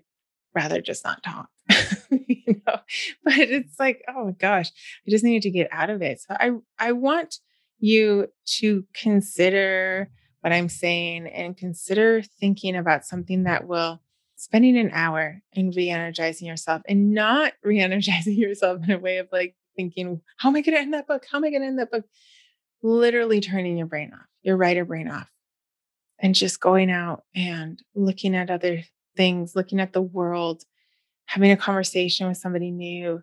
rather 0.54 0.80
just 0.80 1.04
not 1.04 1.22
talk. 1.22 1.48
you 2.10 2.60
know, 2.66 2.76
but 3.24 3.38
it's 3.38 3.78
like, 3.78 4.02
oh 4.08 4.26
my 4.26 4.32
gosh, 4.32 4.70
I 5.06 5.10
just 5.10 5.24
needed 5.24 5.42
to 5.42 5.50
get 5.50 5.68
out 5.70 5.90
of 5.90 6.02
it. 6.02 6.20
So 6.20 6.34
I 6.38 6.52
I 6.78 6.92
want 6.92 7.36
you 7.78 8.28
to 8.58 8.84
consider 8.94 10.10
what 10.40 10.52
I'm 10.52 10.68
saying 10.68 11.26
and 11.26 11.56
consider 11.56 12.22
thinking 12.22 12.76
about 12.76 13.04
something 13.04 13.44
that 13.44 13.66
will 13.66 14.00
spending 14.36 14.78
an 14.78 14.90
hour 14.92 15.42
and 15.54 15.74
re-energizing 15.76 16.48
yourself 16.48 16.80
and 16.88 17.12
not 17.12 17.52
re-energizing 17.62 18.38
yourself 18.38 18.82
in 18.82 18.90
a 18.90 18.98
way 18.98 19.18
of 19.18 19.28
like 19.30 19.54
thinking, 19.76 20.20
how 20.38 20.48
am 20.48 20.56
I 20.56 20.62
going 20.62 20.74
to 20.74 20.80
end 20.80 20.94
that 20.94 21.06
book? 21.06 21.24
How 21.30 21.38
am 21.38 21.44
I 21.44 21.50
going 21.50 21.62
to 21.62 21.68
end 21.68 21.78
that 21.78 21.90
book? 21.90 22.04
Literally 22.82 23.40
turning 23.40 23.76
your 23.76 23.86
brain 23.86 24.12
off, 24.14 24.26
your 24.42 24.56
writer 24.56 24.86
brain 24.86 25.08
off 25.08 25.30
and 26.20 26.34
just 26.34 26.60
going 26.60 26.90
out 26.90 27.24
and 27.34 27.82
looking 27.94 28.34
at 28.34 28.50
other 28.50 28.82
things, 29.16 29.56
looking 29.56 29.80
at 29.80 29.92
the 29.92 30.02
world, 30.02 30.62
having 31.26 31.50
a 31.50 31.56
conversation 31.56 32.28
with 32.28 32.36
somebody 32.36 32.70
new, 32.70 33.22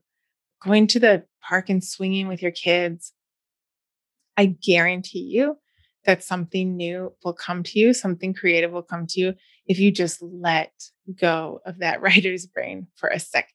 going 0.64 0.88
to 0.88 1.00
the 1.00 1.24
park 1.48 1.70
and 1.70 1.84
swinging 1.84 2.28
with 2.28 2.42
your 2.42 2.52
kids. 2.52 3.14
I 4.36 4.46
guarantee 4.46 5.32
you 5.32 5.58
that 6.06 6.24
something 6.24 6.76
new 6.76 7.14
will 7.24 7.34
come 7.34 7.64
to 7.64 7.80
you, 7.80 7.94
something 7.94 8.34
creative 8.34 8.72
will 8.72 8.84
come 8.84 9.06
to 9.08 9.20
you 9.20 9.34
if 9.66 9.80
you 9.80 9.92
just 9.92 10.22
let 10.22 10.72
go 11.20 11.60
of 11.66 11.80
that 11.80 12.02
writer's 12.02 12.46
brain 12.46 12.88
for 12.96 13.10
a 13.10 13.20
second. 13.20 13.52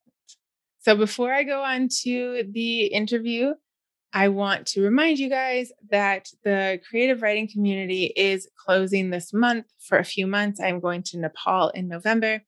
So 0.81 0.97
before 0.97 1.33
I 1.33 1.45
go 1.45 1.63
on 1.63 1.89
to 2.03 2.45
the 2.51 2.87
interview, 2.87 3.55
I 4.13 4.29
want 4.29 4.67
to 4.69 4.83
remind 4.83 5.19
you 5.19 5.31
guys 5.31 5.73
that 5.91 6.29
the 6.45 6.81
creative 6.89 7.23
writing 7.23 7.49
community 7.49 8.13
is 8.15 8.49
closing 8.57 9.11
this 9.11 9.33
month 9.33 9.67
for 9.79 9.99
a 9.99 10.05
few 10.05 10.27
months. 10.27 10.61
I'm 10.61 10.81
going 10.81 11.03
to 11.05 11.19
Nepal 11.19 11.71
in 11.71 11.89
November. 11.89 12.43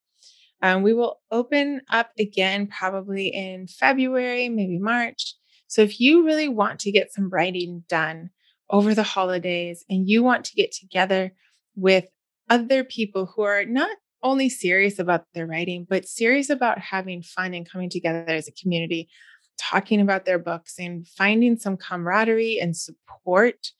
Um, 0.60 0.82
we 0.82 0.92
will 0.92 1.20
open 1.30 1.80
up 1.90 2.10
again 2.18 2.66
probably 2.66 3.28
in 3.28 3.66
February, 3.66 4.48
maybe 4.48 4.78
March. 4.78 5.34
So 5.66 5.82
if 5.82 6.00
you 6.00 6.24
really 6.24 6.48
want 6.48 6.80
to 6.80 6.92
get 6.92 7.12
some 7.12 7.30
writing 7.30 7.84
done 7.88 8.30
over 8.70 8.94
the 8.94 9.02
holidays 9.02 9.84
and 9.88 10.08
you 10.08 10.22
want 10.22 10.44
to 10.46 10.54
get 10.54 10.72
together 10.72 11.32
with 11.76 12.06
other 12.50 12.84
people 12.84 13.26
who 13.26 13.42
are 13.42 13.64
not 13.64 13.96
only 14.22 14.48
serious 14.48 14.98
about 14.98 15.26
their 15.34 15.46
writing, 15.46 15.86
but 15.88 16.08
serious 16.08 16.50
about 16.50 16.78
having 16.78 17.22
fun 17.22 17.54
and 17.54 17.70
coming 17.70 17.90
together 17.90 18.24
as 18.26 18.48
a 18.48 18.52
community, 18.52 19.08
talking 19.58 20.00
about 20.00 20.24
their 20.24 20.38
books 20.38 20.78
and 20.78 21.06
finding 21.06 21.56
some 21.56 21.76
camaraderie 21.76 22.58
and 22.60 22.76
support. 22.76 23.72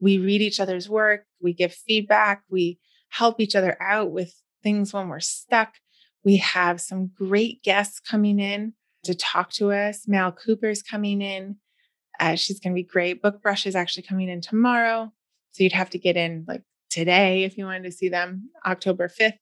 We 0.00 0.18
read 0.18 0.42
each 0.42 0.60
other's 0.60 0.88
work, 0.88 1.24
we 1.40 1.52
give 1.52 1.72
feedback, 1.72 2.42
we 2.50 2.78
help 3.08 3.40
each 3.40 3.54
other 3.54 3.76
out 3.80 4.10
with 4.10 4.34
things 4.62 4.92
when 4.92 5.08
we're 5.08 5.20
stuck. 5.20 5.74
We 6.24 6.38
have 6.38 6.80
some 6.80 7.10
great 7.16 7.62
guests 7.62 8.00
coming 8.00 8.40
in 8.40 8.72
to 9.04 9.14
talk 9.14 9.50
to 9.52 9.72
us. 9.72 10.08
Mal 10.08 10.32
Cooper's 10.32 10.82
coming 10.82 11.20
in. 11.20 11.56
Uh, 12.18 12.34
she's 12.34 12.60
going 12.60 12.72
to 12.72 12.74
be 12.74 12.82
great. 12.82 13.22
Book 13.22 13.42
Brush 13.42 13.66
is 13.66 13.76
actually 13.76 14.04
coming 14.04 14.28
in 14.28 14.40
tomorrow. 14.40 15.12
So 15.52 15.62
you'd 15.62 15.72
have 15.72 15.90
to 15.90 15.98
get 15.98 16.16
in 16.16 16.44
like 16.48 16.62
today 16.90 17.44
if 17.44 17.58
you 17.58 17.66
wanted 17.66 17.84
to 17.84 17.92
see 17.92 18.08
them, 18.08 18.50
October 18.66 19.08
5th. 19.08 19.38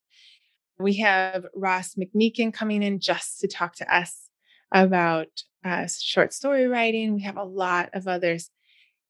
We 0.79 0.95
have 0.95 1.47
Ross 1.55 1.95
McMeekin 1.95 2.53
coming 2.53 2.83
in 2.83 2.99
just 2.99 3.41
to 3.41 3.49
talk 3.49 3.77
to 3.77 3.95
us 3.95 4.29
about 4.73 5.29
uh, 5.65 5.87
short 5.87 6.33
story 6.33 6.67
writing. 6.67 7.15
We 7.15 7.23
have 7.23 7.37
a 7.37 7.45
lot 7.45 7.91
of 7.93 8.09
others 8.09 8.51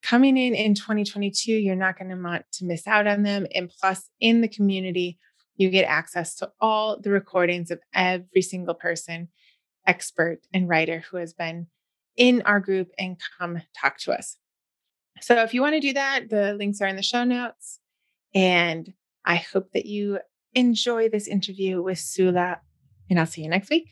coming 0.03 0.37
in 0.37 0.55
in 0.55 0.75
2022. 0.75 1.53
You're 1.53 1.77
not 1.77 1.99
going 1.99 2.11
to 2.11 2.21
want 2.21 2.45
to 2.55 2.65
miss 2.65 2.87
out 2.87 3.07
on 3.07 3.23
them. 3.23 3.47
And 3.55 3.71
plus, 3.81 4.11
in 4.21 4.41
the 4.41 4.49
community, 4.49 5.19
you 5.57 5.71
get 5.71 5.85
access 5.85 6.35
to 6.37 6.51
all 6.61 6.99
the 7.01 7.11
recordings 7.11 7.71
of 7.71 7.81
every 7.95 8.43
single 8.43 8.75
person, 8.75 9.29
expert 9.87 10.41
and 10.53 10.69
writer 10.69 11.05
who 11.11 11.19
has 11.19 11.33
been 11.33 11.69
in 12.17 12.43
our 12.43 12.61
group 12.61 12.91
and 12.99 13.17
come 13.39 13.63
talk 13.81 13.99
to 13.99 14.13
us. 14.13 14.37
So, 15.21 15.43
if 15.43 15.55
you 15.55 15.63
want 15.63 15.75
to 15.75 15.81
do 15.81 15.93
that, 15.93 16.29
the 16.29 16.55
links 16.55 16.81
are 16.81 16.89
in 16.89 16.97
the 16.97 17.03
show 17.03 17.25
notes. 17.25 17.79
And 18.35 18.93
I 19.25 19.37
hope 19.37 19.73
that 19.73 19.87
you 19.87 20.19
enjoy 20.55 21.09
this 21.09 21.29
interview 21.29 21.81
with 21.83 21.99
Sula. 21.99 22.61
And 23.09 23.21
I'll 23.21 23.27
see 23.27 23.43
you 23.43 23.49
next 23.49 23.71
week. 23.71 23.91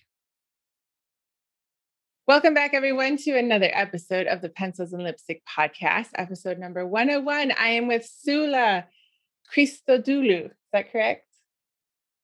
Welcome 2.29 2.55
back, 2.55 2.75
everyone, 2.75 3.17
to 3.19 3.37
another 3.37 3.71
episode 3.73 4.27
of 4.29 4.41
the 4.41 4.51
Pencils 4.51 4.93
and 4.93 5.03
Lipstick 5.03 5.43
podcast, 5.47 6.09
episode 6.15 6.59
number 6.59 6.87
101. 6.87 7.51
I 7.59 7.69
am 7.69 7.89
with 7.89 8.05
Sula 8.05 8.85
Christodoulou. 9.53 10.45
Is 10.45 10.51
that 10.73 10.93
correct? 10.93 11.27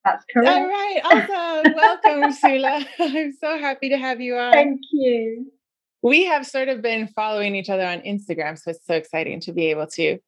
That's 0.04 0.24
correct. 0.32 0.48
All 0.48 0.68
right, 0.68 1.00
awesome. 1.04 1.72
Welcome, 1.74 2.32
Sula. 2.32 2.86
I'm 3.00 3.32
so 3.32 3.58
happy 3.58 3.88
to 3.88 3.96
have 3.96 4.20
you 4.20 4.36
on. 4.36 4.52
Thank 4.52 4.80
you. 4.92 5.50
We 6.02 6.26
have 6.26 6.46
sort 6.46 6.68
of 6.68 6.82
been 6.82 7.08
following 7.08 7.56
each 7.56 7.70
other 7.70 7.84
on 7.84 8.00
Instagram, 8.00 8.56
so 8.58 8.70
it's 8.70 8.86
so 8.86 8.94
exciting 8.94 9.40
to 9.40 9.52
be 9.52 9.66
able 9.70 9.88
to 9.94 10.18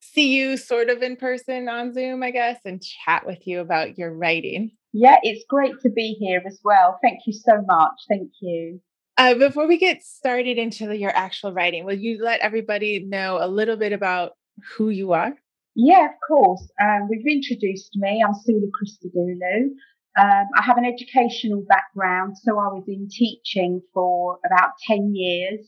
see 0.00 0.34
you 0.34 0.56
sort 0.56 0.88
of 0.88 1.02
in 1.02 1.14
person 1.14 1.68
on 1.68 1.92
Zoom, 1.92 2.24
I 2.24 2.32
guess, 2.32 2.58
and 2.64 2.82
chat 2.82 3.24
with 3.24 3.46
you 3.46 3.60
about 3.60 3.98
your 3.98 4.12
writing. 4.12 4.72
Yeah, 4.92 5.18
it's 5.22 5.44
great 5.48 5.78
to 5.82 5.90
be 5.90 6.16
here 6.18 6.42
as 6.44 6.58
well. 6.64 6.98
Thank 7.02 7.20
you 7.26 7.34
so 7.34 7.62
much. 7.68 7.92
Thank 8.08 8.32
you. 8.40 8.80
Uh, 9.18 9.34
before 9.34 9.66
we 9.66 9.76
get 9.76 10.00
started 10.04 10.58
into 10.58 10.96
your 10.96 11.10
actual 11.10 11.52
writing, 11.52 11.84
will 11.84 11.98
you 11.98 12.22
let 12.22 12.38
everybody 12.38 13.00
know 13.00 13.38
a 13.40 13.48
little 13.48 13.76
bit 13.76 13.92
about 13.92 14.34
who 14.76 14.90
you 14.90 15.12
are? 15.12 15.34
Yeah, 15.74 16.04
of 16.04 16.12
course. 16.26 16.70
Um, 16.80 17.08
we've 17.10 17.26
introduced 17.26 17.96
me. 17.96 18.22
I'm 18.24 18.32
Sula 18.32 18.68
Christodoulou. 18.68 19.70
Um, 20.16 20.46
I 20.56 20.62
have 20.62 20.78
an 20.78 20.84
educational 20.84 21.64
background, 21.68 22.36
so 22.38 22.60
I 22.60 22.68
was 22.68 22.84
in 22.86 23.08
teaching 23.10 23.82
for 23.92 24.38
about 24.46 24.70
10 24.86 25.12
years. 25.16 25.66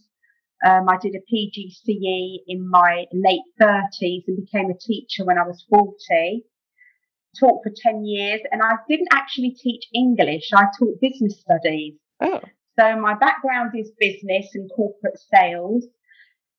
Um, 0.64 0.88
I 0.88 0.96
did 0.98 1.16
a 1.16 1.34
PGCE 1.34 2.38
in 2.46 2.70
my 2.70 3.06
late 3.12 3.42
30s 3.60 4.28
and 4.28 4.44
became 4.44 4.70
a 4.70 4.78
teacher 4.78 5.24
when 5.24 5.38
I 5.38 5.42
was 5.46 5.66
40. 5.68 6.44
Taught 7.40 7.64
for 7.64 7.72
10 7.74 8.04
years, 8.04 8.42
and 8.52 8.62
I 8.62 8.74
didn't 8.88 9.08
actually 9.12 9.56
teach 9.60 9.86
English, 9.92 10.50
I 10.54 10.66
taught 10.78 11.00
business 11.00 11.40
studies. 11.40 11.94
Oh. 12.20 12.40
So 12.80 12.96
my 12.96 13.12
background 13.14 13.72
is 13.74 13.92
business 13.98 14.54
and 14.54 14.70
corporate 14.74 15.18
sales. 15.18 15.84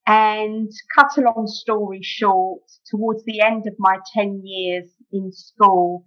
And 0.06 0.70
cut 0.96 1.18
a 1.18 1.22
long 1.22 1.48
story 1.48 2.02
short, 2.04 2.62
towards 2.90 3.24
the 3.26 3.42
end 3.42 3.66
of 3.66 3.74
my 3.80 3.98
10 4.14 4.42
years 4.44 4.90
in 5.12 5.32
school, 5.32 6.04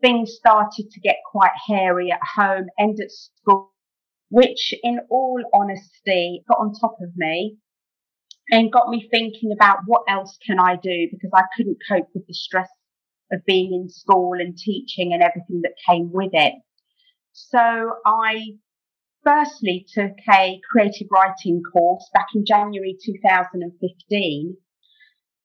things 0.00 0.32
started 0.32 0.90
to 0.90 1.00
get 1.00 1.16
quite 1.30 1.52
hairy 1.68 2.10
at 2.10 2.20
home 2.36 2.66
and 2.78 2.98
at 3.00 3.10
school, 3.10 3.72
which 4.30 4.74
in 4.82 5.00
all 5.10 5.42
honesty 5.52 6.42
got 6.48 6.58
on 6.58 6.72
top 6.74 6.96
of 7.02 7.10
me 7.16 7.56
and 8.50 8.72
got 8.72 8.88
me 8.88 9.08
thinking 9.10 9.52
about 9.52 9.80
what 9.86 10.02
else 10.08 10.38
can 10.46 10.58
I 10.58 10.76
do 10.76 11.08
because 11.10 11.30
I 11.34 11.44
couldn't 11.56 11.78
cope 11.86 12.08
with 12.14 12.26
the 12.26 12.34
stress 12.34 12.68
of 13.32 13.44
being 13.46 13.74
in 13.74 13.88
school 13.90 14.34
and 14.34 14.56
teaching 14.56 15.12
and 15.12 15.22
everything 15.22 15.62
that 15.62 15.72
came 15.86 16.10
with 16.12 16.30
it. 16.32 16.54
So 17.32 17.94
I 18.06 18.54
firstly 19.24 19.86
took 19.92 20.12
a 20.32 20.60
creative 20.70 21.08
writing 21.10 21.62
course 21.72 22.08
back 22.14 22.26
in 22.34 22.44
January 22.46 22.96
2015. 23.04 24.56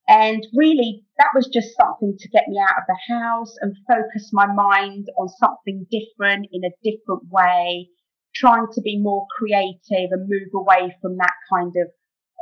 And 0.08 0.46
really, 0.56 1.04
that 1.18 1.30
was 1.34 1.48
just 1.48 1.76
something 1.76 2.16
to 2.20 2.30
get 2.30 2.48
me 2.48 2.60
out 2.60 2.78
of 2.78 2.84
the 2.88 3.14
house 3.14 3.56
and 3.60 3.76
focus 3.88 4.30
my 4.32 4.46
mind 4.46 5.08
on 5.18 5.30
something 5.30 5.88
different 5.90 6.48
in 6.52 6.64
a 6.64 6.76
different 6.84 7.24
way, 7.32 7.90
trying 8.36 8.68
to 8.74 8.82
be 8.82 9.00
more 9.00 9.26
creative 9.36 10.12
and 10.12 10.30
move 10.30 10.50
away 10.54 10.96
from 11.02 11.18
that 11.18 11.34
kind 11.52 11.74
of 11.78 11.88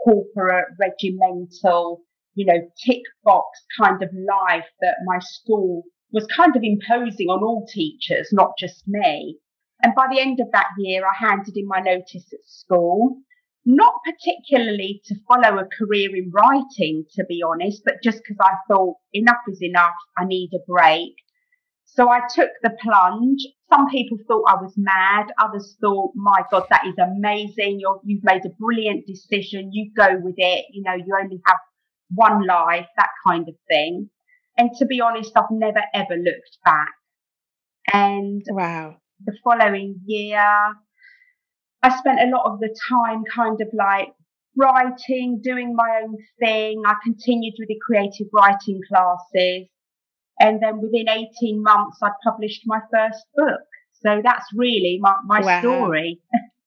corporate, 0.03 0.67
regimental, 0.77 2.01
you 2.35 2.45
know, 2.45 2.59
tick 2.85 3.03
box 3.23 3.61
kind 3.79 4.03
of 4.03 4.09
life 4.13 4.67
that 4.81 4.97
my 5.05 5.19
school 5.19 5.83
was 6.11 6.27
kind 6.27 6.55
of 6.55 6.63
imposing 6.63 7.27
on 7.27 7.43
all 7.43 7.65
teachers, 7.65 8.29
not 8.33 8.51
just 8.59 8.83
me. 8.87 9.37
And 9.83 9.93
by 9.93 10.07
the 10.09 10.21
end 10.21 10.39
of 10.39 10.47
that 10.53 10.67
year, 10.77 11.03
I 11.05 11.13
handed 11.13 11.57
in 11.57 11.67
my 11.67 11.79
notice 11.79 12.31
at 12.31 12.45
school, 12.45 13.17
not 13.65 13.93
particularly 14.05 15.01
to 15.05 15.15
follow 15.27 15.59
a 15.59 15.67
career 15.77 16.15
in 16.15 16.31
writing, 16.31 17.05
to 17.15 17.25
be 17.27 17.43
honest, 17.45 17.81
but 17.83 17.95
just 18.01 18.19
because 18.19 18.37
I 18.41 18.53
thought 18.69 18.95
enough 19.11 19.43
is 19.49 19.61
enough. 19.61 19.95
I 20.17 20.23
need 20.23 20.51
a 20.55 20.71
break. 20.71 21.15
So 21.83 22.09
I 22.09 22.21
took 22.33 22.49
the 22.63 22.71
plunge. 22.81 23.45
Some 23.69 23.89
people 23.89 24.17
thought 24.25 24.45
I 24.47 24.55
was 24.55 24.73
mad. 24.77 25.25
Others 25.37 25.75
thought, 25.81 26.13
my 26.15 26.43
God, 26.49 26.65
that 26.69 26.87
is 26.87 26.95
amazing. 26.97 27.79
You're, 27.81 27.99
you've 28.05 28.23
made 28.23 28.45
a 28.45 28.55
brilliant 28.57 29.05
decision. 29.05 29.73
You 29.73 29.91
go 29.95 30.17
with 30.21 30.35
it. 30.37 30.65
You 30.71 30.83
know, 30.83 30.95
you 30.95 31.13
only 31.21 31.41
have 31.45 31.57
one 32.09 32.47
life, 32.47 32.87
that 32.95 33.09
kind 33.27 33.49
of 33.49 33.55
thing. 33.67 34.09
And 34.57 34.69
to 34.79 34.85
be 34.85 35.01
honest, 35.01 35.33
I've 35.35 35.51
never 35.51 35.81
ever 35.93 36.15
looked 36.15 36.57
back. 36.63 36.93
And 37.91 38.41
wow 38.49 38.95
the 39.25 39.35
following 39.43 39.99
year. 40.05 40.73
I 41.81 41.97
spent 41.97 42.19
a 42.21 42.29
lot 42.35 42.45
of 42.45 42.59
the 42.59 42.75
time 42.89 43.23
kind 43.33 43.59
of 43.59 43.67
like 43.73 44.13
writing, 44.55 45.41
doing 45.41 45.75
my 45.75 46.01
own 46.03 46.17
thing. 46.39 46.81
I 46.85 46.95
continued 47.03 47.55
with 47.59 47.67
the 47.67 47.79
creative 47.85 48.27
writing 48.31 48.79
classes. 48.87 49.67
And 50.39 50.61
then 50.61 50.81
within 50.81 51.09
18 51.09 51.61
months, 51.61 51.97
I 52.01 52.09
published 52.23 52.61
my 52.65 52.79
first 52.91 53.25
book. 53.35 53.61
So 54.01 54.21
that's 54.23 54.45
really 54.55 54.99
my, 55.01 55.15
my 55.25 55.41
wow. 55.41 55.59
story. 55.59 56.19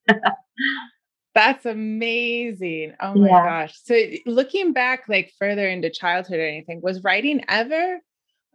that's 1.34 1.66
amazing. 1.66 2.94
Oh 3.00 3.14
my 3.14 3.28
yeah. 3.28 3.66
gosh. 3.66 3.78
So 3.84 4.00
looking 4.24 4.72
back 4.72 5.04
like 5.08 5.32
further 5.38 5.68
into 5.68 5.90
childhood 5.90 6.38
or 6.38 6.46
anything, 6.46 6.80
was 6.82 7.04
writing 7.04 7.44
ever 7.48 8.00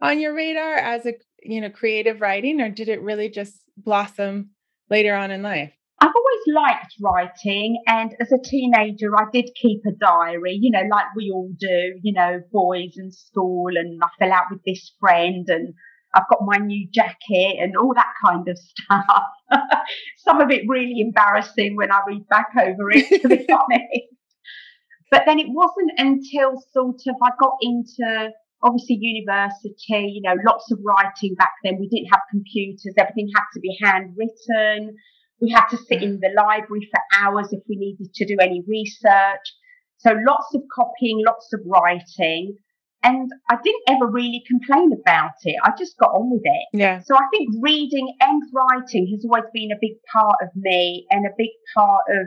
on 0.00 0.18
your 0.18 0.34
radar 0.34 0.74
as 0.74 1.06
a 1.06 1.12
you 1.42 1.60
know 1.60 1.70
creative 1.70 2.20
writing 2.20 2.60
or 2.60 2.68
did 2.68 2.88
it 2.88 3.02
really 3.02 3.28
just 3.28 3.62
blossom 3.76 4.50
later 4.90 5.14
on 5.14 5.30
in 5.30 5.42
life? 5.42 5.72
I've 6.02 6.10
always 6.16 6.66
liked 6.66 6.94
writing, 7.00 7.80
and 7.86 8.12
as 8.20 8.32
a 8.32 8.38
teenager, 8.42 9.16
I 9.16 9.26
did 9.32 9.50
keep 9.54 9.82
a 9.86 9.92
diary, 9.92 10.58
you 10.60 10.72
know, 10.72 10.82
like 10.90 11.06
we 11.14 11.30
all 11.32 11.50
do, 11.56 12.00
you 12.02 12.12
know, 12.12 12.40
boys 12.50 12.94
in 12.96 13.12
school, 13.12 13.68
and 13.76 14.00
I 14.02 14.08
fell 14.18 14.32
out 14.32 14.46
with 14.50 14.60
this 14.66 14.92
friend, 14.98 15.46
and 15.48 15.74
I've 16.12 16.28
got 16.28 16.40
my 16.42 16.56
new 16.56 16.88
jacket, 16.92 17.58
and 17.60 17.76
all 17.76 17.94
that 17.94 18.12
kind 18.24 18.48
of 18.48 18.58
stuff. 18.80 19.22
Some 20.18 20.40
of 20.40 20.50
it 20.50 20.64
really 20.66 21.00
embarrassing 21.00 21.76
when 21.76 21.92
I 21.92 22.00
read 22.04 22.26
back 22.28 22.48
over 22.60 22.90
it, 22.90 23.22
to 23.22 23.28
be 23.28 23.46
honest. 23.52 24.08
But 25.12 25.22
then 25.24 25.38
it 25.38 25.50
wasn't 25.50 25.92
until 25.98 26.60
sort 26.72 27.00
of 27.06 27.14
I 27.22 27.30
got 27.38 27.58
into 27.60 28.30
obviously 28.62 28.98
university, 29.00 30.12
you 30.14 30.22
know, 30.22 30.34
lots 30.46 30.70
of 30.70 30.78
writing 30.84 31.34
back 31.34 31.52
then. 31.64 31.78
We 31.80 31.88
didn't 31.88 32.10
have 32.12 32.20
computers. 32.30 32.94
Everything 32.96 33.28
had 33.34 33.44
to 33.54 33.60
be 33.60 33.76
handwritten. 33.82 34.96
We 35.40 35.50
had 35.50 35.66
to 35.68 35.76
sit 35.76 36.02
in 36.02 36.20
the 36.20 36.30
library 36.36 36.88
for 36.90 37.00
hours 37.20 37.48
if 37.50 37.62
we 37.68 37.76
needed 37.76 38.14
to 38.14 38.26
do 38.26 38.36
any 38.40 38.62
research. 38.66 39.46
So 39.98 40.12
lots 40.26 40.54
of 40.54 40.62
copying, 40.74 41.22
lots 41.26 41.48
of 41.52 41.60
writing. 41.66 42.56
And 43.04 43.28
I 43.50 43.56
didn't 43.62 43.82
ever 43.88 44.06
really 44.06 44.42
complain 44.46 44.92
about 44.92 45.32
it. 45.42 45.56
I 45.64 45.72
just 45.76 45.98
got 45.98 46.10
on 46.10 46.30
with 46.30 46.42
it. 46.44 46.78
Yeah. 46.78 47.00
So 47.04 47.16
I 47.16 47.26
think 47.32 47.48
reading 47.60 48.14
and 48.20 48.42
writing 48.54 49.08
has 49.12 49.24
always 49.24 49.50
been 49.52 49.72
a 49.72 49.80
big 49.80 49.98
part 50.12 50.36
of 50.40 50.50
me 50.54 51.06
and 51.10 51.26
a 51.26 51.34
big 51.36 51.50
part 51.74 52.02
of 52.08 52.26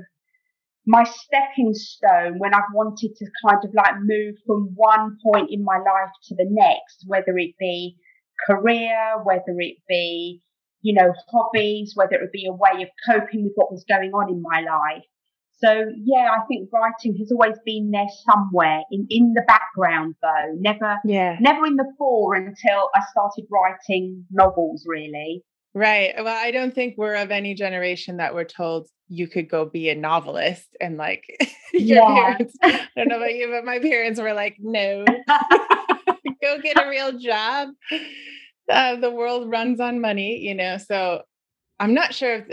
my 0.86 1.04
stepping 1.04 1.74
stone 1.74 2.38
when 2.38 2.54
I've 2.54 2.74
wanted 2.74 3.16
to 3.16 3.26
kind 3.46 3.64
of 3.64 3.74
like 3.74 3.96
move 4.02 4.36
from 4.46 4.72
one 4.76 5.18
point 5.24 5.50
in 5.52 5.64
my 5.64 5.78
life 5.78 6.12
to 6.28 6.36
the 6.36 6.46
next, 6.48 7.04
whether 7.08 7.38
it 7.38 7.56
be 7.60 7.98
career, 8.48 9.16
whether 9.24 9.56
it 9.60 9.78
be, 9.88 10.42
you 10.82 10.94
know, 10.94 11.14
hobbies, 11.32 11.94
whether 11.96 12.16
it 12.16 12.32
be 12.32 12.46
a 12.46 12.54
way 12.54 12.84
of 12.84 12.90
coping 13.08 13.44
with 13.44 13.54
what 13.56 13.72
was 13.72 13.86
going 13.88 14.12
on 14.12 14.30
in 14.30 14.42
my 14.42 14.62
life. 14.62 15.04
So 15.58 15.86
yeah, 16.04 16.30
I 16.32 16.46
think 16.48 16.70
writing 16.72 17.18
has 17.18 17.32
always 17.32 17.58
been 17.66 17.90
there 17.92 18.08
somewhere 18.30 18.82
in, 18.92 19.08
in 19.10 19.34
the 19.34 19.44
background 19.48 20.16
though, 20.22 20.54
never, 20.58 20.98
yeah. 21.06 21.38
never 21.40 21.66
in 21.66 21.78
the 21.78 21.92
fore 21.98 22.36
until 22.36 22.90
I 22.94 23.02
started 23.12 23.46
writing 23.50 24.26
novels 24.30 24.84
really. 24.86 25.44
Right. 25.76 26.14
Well, 26.18 26.28
I 26.28 26.52
don't 26.52 26.74
think 26.74 26.96
we're 26.98 27.16
of 27.16 27.32
any 27.32 27.54
generation 27.54 28.18
that 28.18 28.34
we're 28.34 28.46
told 28.46 28.88
you 29.10 29.28
could 29.28 29.50
go 29.50 29.66
be 29.66 29.90
a 29.90 29.96
novelist 29.96 30.66
and 30.80 30.96
like 30.96 31.26
your 31.74 31.98
yeah. 31.98 32.16
parents. 32.16 32.56
I 32.64 32.88
don't 32.96 33.10
know 33.10 33.18
about 33.18 33.36
you, 33.36 33.50
but 33.50 33.66
my 33.66 33.80
parents 33.80 34.20
were 34.20 34.34
like, 34.34 34.56
no, 34.58 35.04
go 36.42 36.62
get 36.62 36.82
a 36.82 36.88
real 36.88 37.20
job. 37.20 37.70
Uh, 38.70 38.96
the 38.96 39.12
world 39.12 39.52
runs 39.52 39.82
on 39.82 40.00
money, 40.00 40.40
you 40.40 40.56
know. 40.56 40.78
So 40.78 41.24
I'm 41.78 41.94
not 41.94 42.14
sure 42.14 42.36
if 42.36 42.46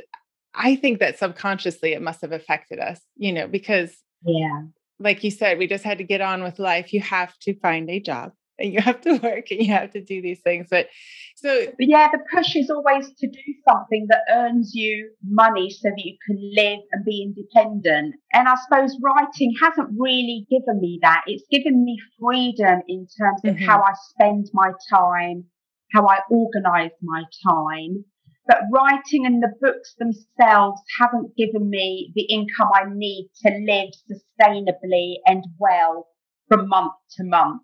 I 0.53 0.75
think 0.75 0.99
that 0.99 1.17
subconsciously 1.17 1.93
it 1.93 2.03
must 2.03 2.23
have 2.23 2.33
affected 2.33 2.81
us, 2.81 3.01
you 3.17 3.33
know, 3.33 3.47
because 3.47 3.97
yeah, 4.25 4.63
like 4.99 5.23
you 5.23 5.31
said, 5.31 5.59
we 5.59 5.69
just 5.69 5.85
had 5.85 5.99
to 5.99 6.05
get 6.05 6.21
on 6.21 6.43
with 6.43 6.59
life. 6.59 6.93
You 6.93 7.01
have 7.03 7.39
to 7.43 7.55
find 7.61 7.89
a 7.89 8.01
job 8.01 8.33
and 8.59 8.73
you 8.73 8.81
have 8.81 9.01
to 9.03 9.17
work 9.23 9.51
and 9.51 9.61
you 9.61 9.73
have 9.73 9.91
to 9.93 10.01
do 10.01 10.23
these 10.23 10.41
things. 10.41 10.69
But 10.71 10.89
so 11.37 11.67
yeah, 11.79 12.09
the 12.11 12.19
push 12.33 12.55
is 12.57 12.71
always 12.71 13.11
to 13.19 13.27
do 13.27 13.55
something 13.69 14.07
that 14.09 14.23
earns 14.31 14.73
you 14.75 15.11
money 15.25 15.71
so 15.71 15.89
that 15.89 16.03
you 16.03 16.17
can 16.27 16.39
live 16.55 16.81
and 16.93 17.05
be 17.05 17.23
independent. 17.23 18.15
And 18.33 18.49
I 18.49 18.55
suppose 18.65 18.97
writing 19.03 19.55
hasn't 19.61 19.91
really 19.99 20.47
given 20.51 20.81
me 20.81 20.99
that. 21.03 21.23
It's 21.27 21.45
given 21.51 21.85
me 21.85 21.99
freedom 22.21 22.83
in 22.89 23.07
terms 23.19 23.41
of 23.45 23.57
mm-hmm. 23.57 23.65
how 23.65 23.81
I 23.81 23.93
spend 24.11 24.51
my 24.53 24.73
time, 24.91 25.45
how 25.93 26.07
I 26.07 26.21
organize 26.31 26.93
my 27.03 27.25
time. 27.47 28.05
But 28.47 28.63
writing 28.73 29.25
and 29.25 29.41
the 29.41 29.53
books 29.61 29.95
themselves 29.99 30.81
haven't 30.99 31.37
given 31.37 31.71
me 31.71 32.13
the 32.17 32.25
income 32.25 32.71
I 32.75 32.83
need 32.93 33.31
to 33.47 33.51
live 33.51 33.91
sustainably 34.11 35.15
and 35.27 35.45
well 35.59 36.09
from 36.49 36.69
month 36.69 36.93
to 37.17 37.25
month. 37.25 37.63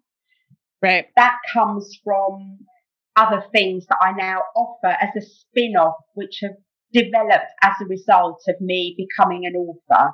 Right. 0.83 1.07
That 1.17 1.37
comes 1.53 1.99
from 2.05 2.59
other 3.17 3.43
things 3.53 3.87
that 3.89 3.99
I 4.01 4.13
now 4.13 4.43
offer 4.55 4.97
as 5.01 5.11
a 5.17 5.21
spin 5.21 5.77
off, 5.77 5.97
which 6.15 6.39
have 6.43 6.53
developed 6.93 7.51
as 7.63 7.75
a 7.83 7.87
result 7.87 8.43
of 8.49 8.61
me 8.61 8.95
becoming 8.97 9.45
an 9.45 9.55
author. 9.57 10.13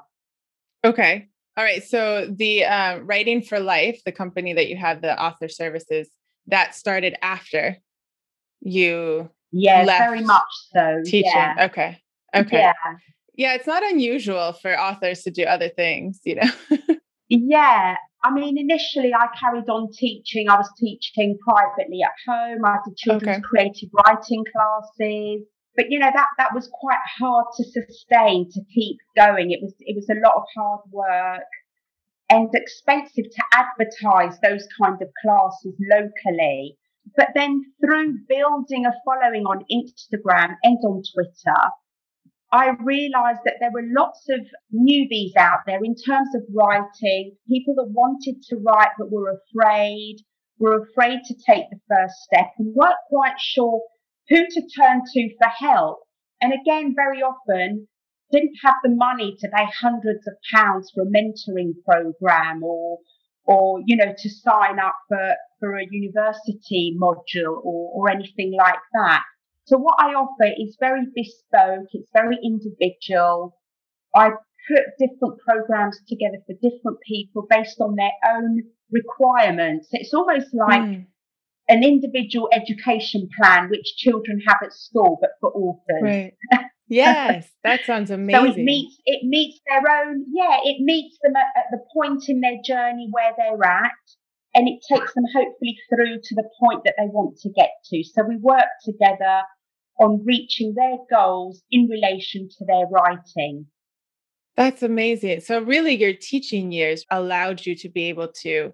Okay. 0.85 1.29
All 1.57 1.65
right. 1.65 1.85
So 1.85 2.27
the 2.31 2.65
uh, 2.65 2.99
Writing 3.01 3.43
for 3.43 3.61
Life, 3.61 4.01
the 4.05 4.13
company 4.13 4.55
that 4.55 4.69
you 4.69 4.77
have, 4.77 5.03
the 5.03 5.21
author 5.23 5.49
services, 5.49 6.09
that 6.49 6.75
started 6.75 7.15
after 7.23 7.77
you. 8.61 9.31
Yeah, 9.53 9.85
very 9.85 10.23
much 10.23 10.43
so. 10.73 11.01
Teaching. 11.05 11.31
Yeah. 11.33 11.69
Okay. 11.71 11.99
Okay. 12.35 12.59
Yeah. 12.59 12.73
Yeah, 13.37 13.55
it's 13.55 13.67
not 13.67 13.83
unusual 13.83 14.53
for 14.53 14.79
authors 14.79 15.23
to 15.23 15.31
do 15.31 15.43
other 15.43 15.69
things, 15.69 16.21
you 16.25 16.37
know. 16.37 16.51
yeah, 17.29 17.97
I 18.25 18.33
mean, 18.33 18.57
initially 18.59 19.13
I 19.13 19.27
carried 19.39 19.69
on 19.69 19.93
teaching. 19.93 20.49
I 20.49 20.57
was 20.57 20.71
teaching 20.81 21.37
privately 21.47 22.01
at 22.03 22.17
home. 22.27 22.65
I 22.65 22.79
did 22.85 22.97
children's 22.97 23.39
okay. 23.39 23.43
creative 23.43 23.91
writing 23.93 24.45
classes. 24.51 25.43
but 25.77 25.91
you 25.91 25.99
know 25.99 26.11
that 26.13 26.29
that 26.39 26.55
was 26.55 26.69
quite 26.73 27.05
hard 27.19 27.47
to 27.57 27.65
sustain 27.65 28.51
to 28.51 28.61
keep 28.75 28.99
going 29.17 29.51
it 29.51 29.61
was 29.63 29.75
it 29.81 29.95
was 29.97 30.09
a 30.09 30.21
lot 30.25 30.35
of 30.37 30.45
hard 30.57 30.81
work 30.91 31.43
and 32.31 32.49
expensive 32.55 33.25
to 33.31 33.45
advertise 33.53 34.39
those 34.41 34.67
kind 34.81 35.01
of 35.03 35.09
classes 35.23 35.75
locally 35.91 36.77
but 37.17 37.29
then 37.35 37.63
through 37.81 38.15
building 38.29 38.87
a 38.87 38.93
following 39.05 39.45
on 39.45 39.65
instagram 39.71 40.55
and 40.63 40.79
on 40.85 41.03
twitter 41.13 41.61
I 42.55 42.71
realized 42.85 43.41
that 43.47 43.57
there 43.59 43.73
were 43.73 43.83
lots 43.83 44.29
of 44.31 44.47
newbies 44.73 45.35
out 45.37 45.63
there 45.67 45.83
in 45.83 45.97
terms 45.97 46.29
of 46.37 46.43
writing, 46.55 47.37
people 47.49 47.75
that 47.75 47.91
wanted 47.91 48.43
to 48.49 48.57
write 48.65 48.91
but 48.97 49.11
were 49.11 49.41
afraid, 49.43 50.19
were 50.61 50.87
afraid 50.87 51.19
to 51.25 51.35
take 51.35 51.65
the 51.71 51.81
first 51.91 52.15
step 52.23 52.53
and 52.57 52.73
weren't 52.77 52.95
quite 53.09 53.41
sure 53.41 53.81
who 54.29 54.37
to 54.37 54.63
turn 54.81 55.03
to 55.13 55.31
for 55.37 55.49
help. 55.49 55.99
And 56.41 56.53
again, 56.53 56.95
very 56.95 57.23
often 57.23 57.89
didn't 58.31 58.55
have 58.63 58.77
the 58.85 58.91
money 58.91 59.37
to 59.41 59.49
pay 59.49 59.67
hundreds 59.81 60.25
of 60.29 60.35
pounds 60.55 60.93
for 60.95 61.03
a 61.03 61.07
mentoring 61.07 61.73
program 61.85 62.63
or, 62.63 62.99
or, 63.47 63.81
you 63.85 63.97
know, 63.97 64.15
to 64.17 64.31
sign 64.31 64.79
up 64.79 64.95
for, 65.09 65.35
for 65.59 65.77
a 65.77 65.89
university 65.91 66.97
module 66.97 67.59
or, 67.65 67.91
or 67.95 68.11
anything 68.11 68.55
like 68.57 68.79
that. 68.93 69.25
So 69.67 69.79
what 69.79 69.97
I 69.99 70.15
offer 70.15 70.53
is 70.59 70.77
very 70.79 71.03
bespoke. 71.15 71.89
It's 71.93 72.11
very 72.13 72.39
individual. 72.43 73.57
I 74.15 74.31
put 74.69 74.85
different 74.99 75.41
programs 75.41 75.99
together 76.09 76.39
for 76.47 76.55
different 76.55 76.99
people 77.07 77.47
based 77.49 77.81
on 77.81 77.97
their 77.97 78.13
own 78.35 78.63
requirements. 78.91 79.89
It's 79.93 80.15
almost 80.15 80.49
like 80.55 80.83
mm 80.83 81.07
an 81.69 81.83
individual 81.83 82.49
education 82.53 83.29
plan 83.37 83.71
which 83.71 83.97
children 83.97 84.41
have 84.47 84.59
at 84.63 84.73
school, 84.73 85.19
but 85.21 85.31
for 85.41 85.51
orphans. 85.51 86.03
Right. 86.03 86.35
Yes, 86.87 87.51
that 87.63 87.81
sounds 87.87 88.11
amazing. 88.11 88.53
so 88.53 88.61
it 88.61 88.63
meets 88.63 89.01
it 89.07 89.25
meets 89.25 89.59
their 89.67 89.79
own. 89.79 90.27
Yeah, 90.31 90.59
it 90.65 90.83
meets 90.83 91.17
them 91.23 91.33
at, 91.35 91.47
at 91.57 91.65
the 91.71 91.79
point 91.95 92.29
in 92.29 92.41
their 92.41 92.59
journey 92.63 93.09
where 93.11 93.33
they're 93.39 93.65
at, 93.65 93.91
and 94.55 94.69
it 94.69 94.81
takes 94.89 95.15
them 95.15 95.25
hopefully 95.35 95.77
through 95.89 96.21
to 96.23 96.35
the 96.35 96.49
point 96.61 96.85
that 96.85 96.95
they 96.99 97.07
want 97.07 97.37
to 97.39 97.51
get 97.51 97.71
to. 97.87 98.05
So 98.05 98.23
we 98.23 98.37
work 98.37 98.65
together 98.85 99.43
on 100.01 100.23
reaching 100.25 100.75
their 100.75 100.97
goals 101.11 101.63
in 101.71 101.89
relation 101.89 102.49
to 102.59 102.65
their 102.65 102.87
writing. 102.91 103.67
That's 104.57 104.83
amazing. 104.83 105.41
So 105.41 105.61
really 105.61 105.95
your 105.95 106.13
teaching 106.13 106.71
years 106.73 107.05
allowed 107.11 107.67
you 107.67 107.75
to 107.77 107.89
be 107.89 108.05
able 108.05 108.29
to 108.43 108.73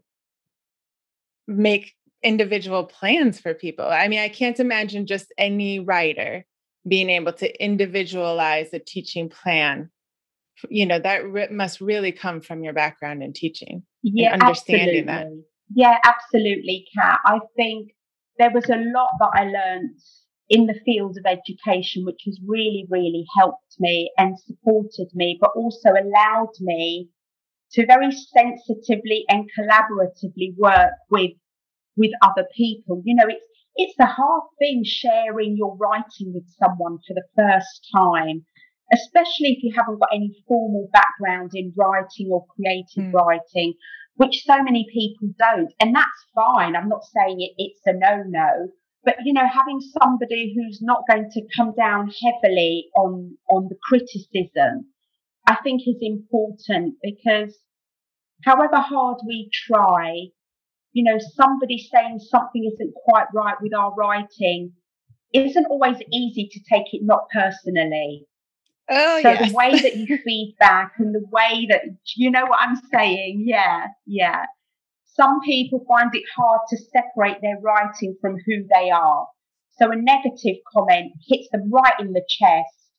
make 1.46 1.94
individual 2.22 2.84
plans 2.84 3.40
for 3.40 3.54
people. 3.54 3.86
I 3.86 4.08
mean, 4.08 4.20
I 4.20 4.28
can't 4.28 4.60
imagine 4.60 5.06
just 5.06 5.32
any 5.38 5.80
writer 5.80 6.44
being 6.86 7.10
able 7.10 7.32
to 7.34 7.62
individualize 7.64 8.72
a 8.72 8.78
teaching 8.78 9.30
plan. 9.30 9.90
You 10.68 10.84
know, 10.84 10.98
that 10.98 11.24
re- 11.24 11.48
must 11.50 11.80
really 11.80 12.12
come 12.12 12.42
from 12.42 12.62
your 12.62 12.74
background 12.74 13.22
in 13.22 13.32
teaching 13.32 13.82
yeah, 14.02 14.32
understanding 14.32 15.08
absolutely. 15.08 15.36
that. 15.36 15.49
Yeah, 15.74 15.98
absolutely, 16.04 16.86
Kat. 16.94 17.20
I 17.24 17.38
think 17.56 17.92
there 18.38 18.50
was 18.50 18.68
a 18.68 18.76
lot 18.76 19.10
that 19.20 19.30
I 19.34 19.44
learned 19.44 19.98
in 20.48 20.66
the 20.66 20.80
field 20.84 21.16
of 21.16 21.24
education, 21.26 22.04
which 22.04 22.22
has 22.26 22.40
really, 22.44 22.86
really 22.90 23.24
helped 23.36 23.76
me 23.78 24.10
and 24.18 24.38
supported 24.38 25.08
me, 25.14 25.38
but 25.40 25.52
also 25.54 25.90
allowed 25.90 26.52
me 26.60 27.08
to 27.72 27.86
very 27.86 28.10
sensitively 28.10 29.24
and 29.28 29.48
collaboratively 29.58 30.56
work 30.56 30.92
with 31.08 31.32
with 31.96 32.10
other 32.22 32.46
people. 32.56 33.02
You 33.04 33.14
know, 33.14 33.28
it's 33.28 33.44
it's 33.76 33.98
a 34.00 34.06
hard 34.06 34.42
thing 34.58 34.82
sharing 34.84 35.56
your 35.56 35.76
writing 35.76 36.32
with 36.34 36.48
someone 36.58 36.98
for 37.06 37.14
the 37.14 37.24
first 37.36 37.88
time, 37.94 38.44
especially 38.92 39.52
if 39.56 39.62
you 39.62 39.72
haven't 39.76 40.00
got 40.00 40.10
any 40.12 40.32
formal 40.48 40.88
background 40.92 41.52
in 41.54 41.72
writing 41.76 42.28
or 42.32 42.44
creative 42.56 43.10
mm. 43.10 43.12
writing, 43.12 43.74
which 44.16 44.44
so 44.44 44.62
many 44.62 44.86
people 44.92 45.28
don't. 45.38 45.72
And 45.80 45.94
that's 45.94 46.26
fine. 46.34 46.76
I'm 46.76 46.88
not 46.88 47.04
saying 47.04 47.40
it, 47.40 47.54
it's 47.56 47.80
a 47.86 47.92
no 47.92 48.22
no. 48.26 48.68
But 49.04 49.16
you 49.24 49.32
know, 49.32 49.48
having 49.48 49.80
somebody 49.80 50.54
who's 50.54 50.80
not 50.82 51.04
going 51.08 51.30
to 51.30 51.42
come 51.56 51.74
down 51.74 52.12
heavily 52.22 52.88
on 52.96 53.36
on 53.50 53.68
the 53.68 53.76
criticism, 53.82 54.86
I 55.46 55.56
think 55.62 55.82
is 55.86 55.96
important 56.00 56.96
because 57.02 57.58
however 58.44 58.76
hard 58.76 59.18
we 59.26 59.48
try, 59.52 60.26
you 60.92 61.04
know, 61.04 61.18
somebody 61.18 61.78
saying 61.78 62.18
something 62.18 62.70
isn't 62.74 62.94
quite 62.94 63.26
right 63.34 63.56
with 63.60 63.74
our 63.74 63.94
writing 63.94 64.72
isn't 65.32 65.66
always 65.66 65.96
easy 66.12 66.48
to 66.50 66.60
take 66.68 66.92
it 66.92 67.02
not 67.04 67.28
personally. 67.32 68.26
Oh, 68.92 69.20
so 69.22 69.30
yes. 69.30 69.50
the 69.50 69.56
way 69.56 69.80
that 69.80 69.96
you 69.96 70.18
feedback 70.24 70.94
and 70.98 71.14
the 71.14 71.24
way 71.30 71.66
that 71.70 71.82
you 72.16 72.30
know 72.30 72.44
what 72.44 72.58
I'm 72.60 72.76
saying, 72.92 73.44
yeah, 73.46 73.86
yeah. 74.04 74.46
Some 75.04 75.40
people 75.42 75.84
find 75.88 76.10
it 76.12 76.24
hard 76.36 76.60
to 76.70 76.76
separate 76.76 77.40
their 77.40 77.58
writing 77.60 78.16
from 78.20 78.36
who 78.46 78.66
they 78.72 78.90
are. 78.90 79.28
So 79.78 79.92
a 79.92 79.96
negative 79.96 80.56
comment 80.74 81.12
hits 81.28 81.48
them 81.52 81.70
right 81.70 81.94
in 82.00 82.12
the 82.12 82.24
chest, 82.28 82.90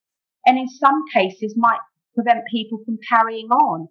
and 0.45 0.57
in 0.57 0.69
some 0.69 1.03
cases 1.13 1.55
might 1.57 1.79
prevent 2.15 2.47
people 2.49 2.79
from 2.85 2.97
carrying 3.09 3.47
on. 3.47 3.89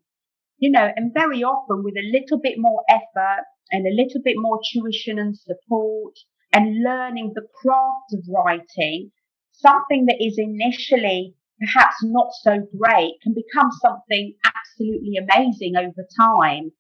You 0.59 0.71
know, 0.71 0.91
and 0.97 1.13
very 1.13 1.43
often 1.43 1.85
with 1.85 1.97
a 1.97 2.11
little 2.13 2.39
bit 2.39 2.55
more 2.59 2.83
effort 2.89 3.45
and 3.71 3.87
a 3.87 3.95
little 3.95 4.21
bit 4.23 4.37
more 4.39 4.61
tuition 4.73 5.19
and 5.19 5.37
support 5.37 6.15
and 6.53 6.83
learning 6.83 7.33
the 7.35 7.47
craft 7.63 8.15
of 8.15 8.25
writing, 8.29 9.13
something 9.53 10.07
that 10.07 10.23
is 10.23 10.39
initially 10.39 11.35
perhaps 11.61 11.97
not 12.03 12.29
so 12.43 12.59
great 12.77 13.15
can 13.23 13.35
become 13.35 13.71
something 13.83 14.35
absolutely 14.45 15.17
amazing 15.17 15.77
over 15.77 16.07
time. 16.17 16.71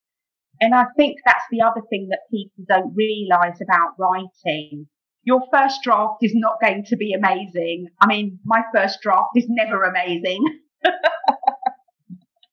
And 0.60 0.74
I 0.74 0.84
think 0.96 1.18
that's 1.24 1.44
the 1.50 1.62
other 1.62 1.82
thing 1.88 2.08
that 2.10 2.20
people 2.30 2.64
don't 2.68 2.94
realize 2.94 3.58
about 3.62 3.94
writing. 3.98 4.86
Your 5.24 5.42
first 5.52 5.80
draft 5.82 6.22
is 6.22 6.32
not 6.34 6.60
going 6.62 6.84
to 6.86 6.96
be 6.96 7.12
amazing. 7.12 7.88
I 8.00 8.06
mean, 8.06 8.38
my 8.44 8.62
first 8.74 9.00
draft 9.02 9.30
is 9.36 9.46
never 9.48 9.84
amazing. 9.84 10.42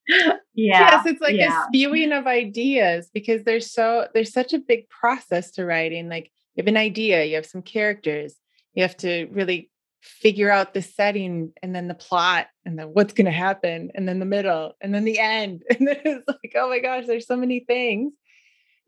yeah. 0.08 0.36
Yes, 0.54 1.06
it's 1.06 1.22
like 1.22 1.36
yeah. 1.36 1.64
a 1.64 1.66
spewing 1.68 2.12
of 2.12 2.28
ideas 2.28 3.10
because 3.14 3.44
there's 3.44 3.72
so 3.72 4.08
there's 4.14 4.34
such 4.34 4.54
a 4.54 4.60
big 4.60 4.90
process 4.90 5.52
to 5.52 5.66
writing. 5.66 6.10
Like 6.10 6.32
you 6.56 6.62
have 6.64 6.68
an 6.68 6.78
idea, 6.78 7.24
you 7.26 7.36
have 7.36 7.46
some 7.46 7.62
characters, 7.62 8.36
you 8.74 8.84
have 8.84 8.98
to 8.98 9.28
really 9.32 9.70
figure 10.08 10.50
out 10.50 10.74
the 10.74 10.82
setting 10.82 11.52
and 11.62 11.76
then 11.76 11.88
the 11.88 11.94
plot 11.94 12.48
and 12.66 12.78
then 12.78 12.88
what's 12.88 13.14
going 13.14 13.26
to 13.26 13.32
happen 13.32 13.92
and 13.96 14.08
then 14.08 14.20
the 14.20 14.26
middle 14.26 14.74
and 14.82 14.94
then 14.94 15.04
the 15.04 15.20
end. 15.20 15.64
And 15.70 15.88
then 15.88 15.98
it's 16.04 16.28
like 16.28 16.54
oh 16.56 16.70
my 16.70 16.80
gosh 16.80 17.06
there's 17.06 17.28
so 17.28 17.38
many 17.38 17.62
things. 17.62 18.14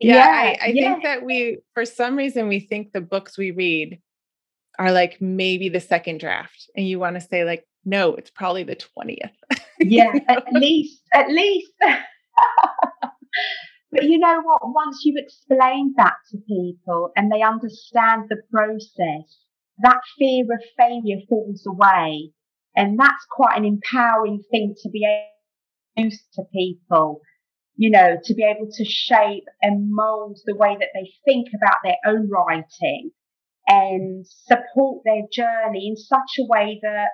Yeah, 0.00 0.14
yeah 0.14 0.30
i, 0.30 0.66
I 0.66 0.66
yeah. 0.68 0.92
think 0.92 1.02
that 1.04 1.24
we 1.24 1.58
for 1.74 1.84
some 1.84 2.16
reason 2.16 2.48
we 2.48 2.60
think 2.60 2.92
the 2.92 3.02
books 3.02 3.36
we 3.36 3.50
read 3.50 4.00
are 4.78 4.92
like 4.92 5.20
maybe 5.20 5.68
the 5.68 5.80
second 5.80 6.20
draft 6.20 6.70
and 6.74 6.88
you 6.88 6.98
want 6.98 7.16
to 7.16 7.20
say 7.20 7.44
like 7.44 7.66
no 7.84 8.14
it's 8.14 8.30
probably 8.30 8.62
the 8.62 8.76
20th 8.76 9.30
yeah 9.78 10.12
at 10.28 10.50
least 10.52 11.02
at 11.12 11.28
least. 11.30 11.72
But 13.92 14.04
you 14.04 14.18
know 14.18 14.40
what? 14.42 14.60
Once 14.62 15.00
you've 15.04 15.22
explained 15.22 15.94
that 15.96 16.14
to 16.30 16.38
people 16.38 17.10
and 17.16 17.30
they 17.30 17.42
understand 17.42 18.28
the 18.28 18.40
process 18.52 19.38
that 19.82 20.00
fear 20.18 20.44
of 20.44 20.62
failure 20.78 21.20
falls 21.28 21.66
away. 21.66 22.30
And 22.76 22.98
that's 22.98 23.26
quite 23.30 23.58
an 23.58 23.64
empowering 23.64 24.42
thing 24.50 24.74
to 24.82 24.90
be 24.90 25.04
able 25.04 26.10
to 26.10 26.16
to 26.34 26.42
people, 26.54 27.20
you 27.76 27.90
know, 27.90 28.16
to 28.24 28.34
be 28.34 28.44
able 28.44 28.70
to 28.70 28.84
shape 28.84 29.44
and 29.60 29.90
mold 29.90 30.38
the 30.46 30.56
way 30.56 30.76
that 30.78 30.90
they 30.94 31.10
think 31.24 31.48
about 31.54 31.78
their 31.84 31.96
own 32.06 32.28
writing 32.30 33.10
and 33.66 34.26
support 34.26 35.02
their 35.04 35.22
journey 35.32 35.88
in 35.88 35.96
such 35.96 36.38
a 36.38 36.46
way 36.46 36.78
that, 36.82 37.08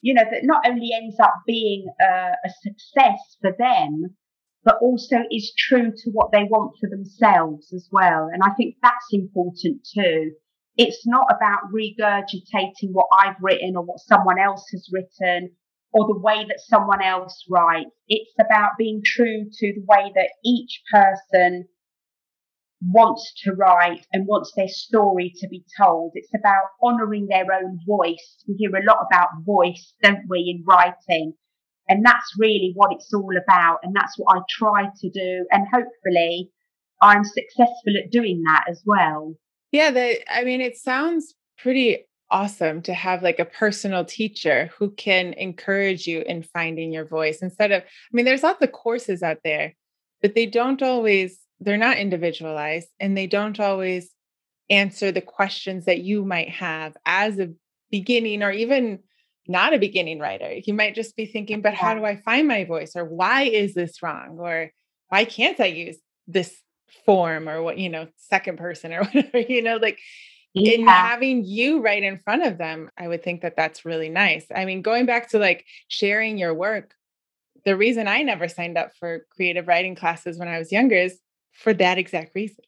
you 0.00 0.14
know, 0.14 0.24
that 0.24 0.44
not 0.44 0.66
only 0.66 0.90
ends 0.94 1.16
up 1.20 1.34
being 1.46 1.86
a, 2.00 2.32
a 2.44 2.50
success 2.62 3.36
for 3.40 3.54
them, 3.58 4.16
but 4.64 4.76
also 4.80 5.16
is 5.30 5.52
true 5.56 5.92
to 5.96 6.10
what 6.10 6.30
they 6.32 6.44
want 6.44 6.72
for 6.80 6.88
themselves 6.88 7.72
as 7.72 7.88
well. 7.90 8.28
And 8.32 8.42
I 8.42 8.50
think 8.54 8.76
that's 8.82 9.12
important 9.12 9.86
too. 9.94 10.32
It's 10.76 11.06
not 11.06 11.26
about 11.30 11.70
regurgitating 11.72 12.92
what 12.92 13.08
I've 13.12 13.36
written 13.40 13.76
or 13.76 13.84
what 13.84 14.00
someone 14.00 14.38
else 14.38 14.64
has 14.72 14.88
written 14.90 15.50
or 15.92 16.06
the 16.06 16.18
way 16.18 16.44
that 16.48 16.60
someone 16.60 17.02
else 17.02 17.44
writes. 17.48 17.90
It's 18.08 18.34
about 18.40 18.72
being 18.78 19.02
true 19.04 19.44
to 19.52 19.72
the 19.74 19.84
way 19.86 20.10
that 20.14 20.30
each 20.44 20.82
person 20.90 21.68
wants 22.80 23.32
to 23.44 23.52
write 23.52 24.06
and 24.12 24.26
wants 24.26 24.52
their 24.56 24.68
story 24.68 25.32
to 25.36 25.48
be 25.48 25.64
told. 25.78 26.12
It's 26.14 26.34
about 26.34 26.64
honoring 26.82 27.28
their 27.28 27.52
own 27.52 27.78
voice. 27.86 28.42
We 28.48 28.54
hear 28.54 28.74
a 28.74 28.84
lot 28.84 29.06
about 29.06 29.28
voice, 29.44 29.94
don't 30.02 30.26
we, 30.28 30.56
in 30.56 30.64
writing? 30.66 31.34
And 31.88 32.04
that's 32.04 32.34
really 32.38 32.72
what 32.74 32.92
it's 32.92 33.12
all 33.12 33.36
about. 33.36 33.80
And 33.82 33.94
that's 33.94 34.14
what 34.16 34.36
I 34.36 34.40
try 34.48 34.84
to 35.00 35.10
do. 35.10 35.46
And 35.50 35.66
hopefully 35.70 36.50
I'm 37.00 37.24
successful 37.24 37.94
at 38.02 38.10
doing 38.10 38.42
that 38.46 38.64
as 38.68 38.82
well. 38.86 39.34
Yeah, 39.72 39.90
the 39.90 40.20
I 40.32 40.44
mean 40.44 40.60
it 40.60 40.76
sounds 40.76 41.34
pretty 41.58 42.06
awesome 42.32 42.82
to 42.82 42.94
have 42.94 43.22
like 43.22 43.38
a 43.38 43.44
personal 43.44 44.04
teacher 44.04 44.70
who 44.78 44.90
can 44.90 45.34
encourage 45.34 46.06
you 46.06 46.22
in 46.22 46.42
finding 46.42 46.92
your 46.92 47.04
voice 47.04 47.42
instead 47.42 47.70
of, 47.70 47.82
I 47.82 47.86
mean, 48.12 48.24
there's 48.24 48.42
lots 48.42 48.62
of 48.62 48.72
courses 48.72 49.22
out 49.22 49.38
there, 49.44 49.74
but 50.22 50.34
they 50.34 50.46
don't 50.46 50.82
always, 50.82 51.38
they're 51.60 51.76
not 51.76 51.98
individualized 51.98 52.88
and 52.98 53.16
they 53.16 53.26
don't 53.26 53.60
always 53.60 54.10
answer 54.70 55.12
the 55.12 55.20
questions 55.20 55.84
that 55.84 56.00
you 56.00 56.24
might 56.24 56.48
have 56.48 56.96
as 57.04 57.38
a 57.38 57.50
beginning 57.90 58.42
or 58.42 58.50
even 58.50 59.00
not 59.46 59.74
a 59.74 59.78
beginning 59.78 60.18
writer. 60.18 60.54
You 60.64 60.72
might 60.72 60.94
just 60.94 61.14
be 61.14 61.26
thinking, 61.26 61.60
but 61.60 61.74
how 61.74 61.94
do 61.94 62.04
I 62.04 62.16
find 62.16 62.48
my 62.48 62.64
voice? 62.64 62.92
Or 62.96 63.04
why 63.04 63.42
is 63.42 63.74
this 63.74 64.02
wrong? 64.02 64.38
Or 64.40 64.70
why 65.08 65.26
can't 65.26 65.60
I 65.60 65.66
use 65.66 65.98
this 66.26 66.56
form 67.04 67.48
or 67.48 67.62
what, 67.62 67.78
you 67.78 67.88
know, 67.88 68.08
second 68.16 68.58
person 68.58 68.92
or 68.92 69.04
whatever, 69.12 69.38
you 69.38 69.62
know, 69.62 69.76
like 69.76 69.98
yeah. 70.54 70.72
in 70.72 70.86
having 70.86 71.44
you 71.44 71.80
right 71.80 72.02
in 72.02 72.18
front 72.18 72.44
of 72.44 72.58
them, 72.58 72.90
I 72.98 73.08
would 73.08 73.22
think 73.22 73.42
that 73.42 73.56
that's 73.56 73.84
really 73.84 74.08
nice. 74.08 74.46
I 74.54 74.64
mean, 74.64 74.82
going 74.82 75.06
back 75.06 75.30
to 75.30 75.38
like 75.38 75.64
sharing 75.88 76.38
your 76.38 76.54
work, 76.54 76.94
the 77.64 77.76
reason 77.76 78.08
I 78.08 78.22
never 78.22 78.48
signed 78.48 78.76
up 78.76 78.94
for 78.98 79.26
creative 79.34 79.68
writing 79.68 79.94
classes 79.94 80.38
when 80.38 80.48
I 80.48 80.58
was 80.58 80.72
younger 80.72 80.96
is 80.96 81.18
for 81.52 81.72
that 81.74 81.98
exact 81.98 82.34
reason. 82.34 82.64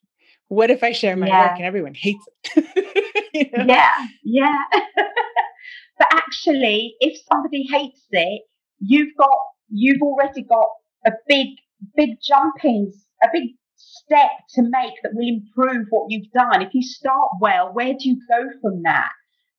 What 0.48 0.70
if 0.70 0.82
I 0.82 0.92
share 0.92 1.16
my 1.16 1.26
yeah. 1.26 1.48
work 1.48 1.56
and 1.56 1.64
everyone 1.64 1.94
hates 1.94 2.24
it? 2.56 3.24
you 3.34 3.50
know? 3.56 3.64
Yeah, 3.66 4.06
yeah. 4.22 4.58
but 5.98 6.08
actually, 6.12 6.94
if 7.00 7.20
somebody 7.30 7.66
hates 7.70 8.02
it, 8.10 8.42
you've 8.78 9.16
got 9.18 9.36
you've 9.70 10.02
already 10.02 10.42
got 10.42 10.68
a 11.06 11.12
big 11.26 11.48
big 11.96 12.10
jumping 12.22 12.92
a 13.22 13.28
big 13.32 13.50
step 13.84 14.30
to 14.54 14.62
make 14.62 14.94
that 15.02 15.12
will 15.14 15.28
improve 15.28 15.86
what 15.90 16.06
you've 16.08 16.30
done. 16.32 16.62
If 16.62 16.74
you 16.74 16.82
start 16.82 17.30
well, 17.40 17.70
where 17.72 17.92
do 17.92 18.08
you 18.08 18.18
go 18.28 18.48
from 18.60 18.82
that? 18.82 19.10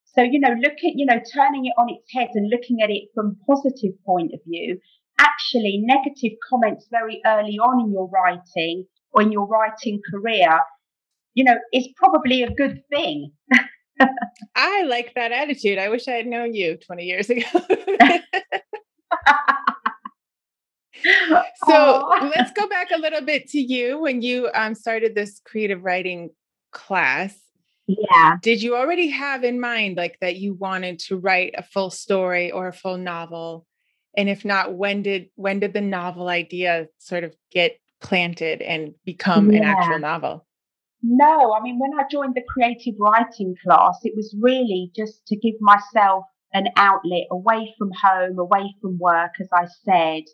So, 0.04 0.22
you 0.22 0.40
know, 0.40 0.54
look 0.60 0.72
at, 0.72 0.94
you 0.94 1.04
know, 1.04 1.20
turning 1.34 1.66
it 1.66 1.74
on 1.78 1.88
its 1.90 2.06
head 2.12 2.30
and 2.34 2.48
looking 2.48 2.80
at 2.82 2.90
it 2.90 3.08
from 3.14 3.36
positive 3.46 3.92
point 4.04 4.32
of 4.32 4.40
view. 4.46 4.78
Actually, 5.18 5.82
negative 5.82 6.38
comments 6.48 6.86
very 6.90 7.20
early 7.26 7.58
on 7.58 7.86
in 7.86 7.92
your 7.92 8.08
writing 8.08 8.86
or 9.12 9.22
in 9.22 9.32
your 9.32 9.46
writing 9.46 10.00
career, 10.10 10.60
you 11.34 11.44
know, 11.44 11.56
is 11.72 11.88
probably 11.96 12.42
a 12.42 12.50
good 12.50 12.82
thing. 12.90 13.32
I 14.54 14.82
like 14.84 15.14
that 15.14 15.32
attitude. 15.32 15.78
I 15.78 15.88
wish 15.88 16.08
I 16.08 16.12
had 16.12 16.26
known 16.26 16.54
you 16.54 16.76
20 16.86 17.04
years 17.04 17.30
ago. 17.30 17.46
so 21.66 22.10
let's 22.36 22.52
go 22.52 22.68
back 22.68 22.90
a 22.90 22.98
little 22.98 23.22
bit 23.22 23.48
to 23.48 23.58
you 23.58 24.00
when 24.00 24.22
you 24.22 24.48
um, 24.54 24.74
started 24.74 25.14
this 25.14 25.40
creative 25.44 25.82
writing 25.82 26.30
class. 26.72 27.36
Yeah. 27.86 28.36
Did 28.42 28.62
you 28.62 28.76
already 28.76 29.08
have 29.08 29.44
in 29.44 29.60
mind 29.60 29.96
like 29.96 30.18
that 30.20 30.36
you 30.36 30.54
wanted 30.54 30.98
to 31.00 31.16
write 31.16 31.54
a 31.56 31.62
full 31.62 31.90
story 31.90 32.50
or 32.50 32.68
a 32.68 32.72
full 32.72 32.98
novel? 32.98 33.66
And 34.16 34.28
if 34.28 34.44
not, 34.44 34.74
when 34.74 35.02
did 35.02 35.28
when 35.36 35.60
did 35.60 35.72
the 35.72 35.80
novel 35.80 36.28
idea 36.28 36.88
sort 36.98 37.22
of 37.22 37.34
get 37.52 37.78
planted 38.00 38.62
and 38.62 38.94
become 39.04 39.52
yeah. 39.52 39.58
an 39.58 39.64
actual 39.64 39.98
novel? 39.98 40.46
No, 41.02 41.54
I 41.54 41.62
mean 41.62 41.78
when 41.78 41.92
I 41.98 42.04
joined 42.10 42.34
the 42.34 42.42
creative 42.48 42.94
writing 42.98 43.54
class, 43.64 43.98
it 44.02 44.14
was 44.16 44.34
really 44.40 44.90
just 44.96 45.24
to 45.26 45.36
give 45.36 45.54
myself 45.60 46.24
an 46.52 46.68
outlet 46.76 47.26
away 47.30 47.74
from 47.78 47.90
home, 47.92 48.38
away 48.38 48.74
from 48.80 48.98
work, 48.98 49.32
as 49.40 49.48
I 49.52 49.66
said, 49.84 50.24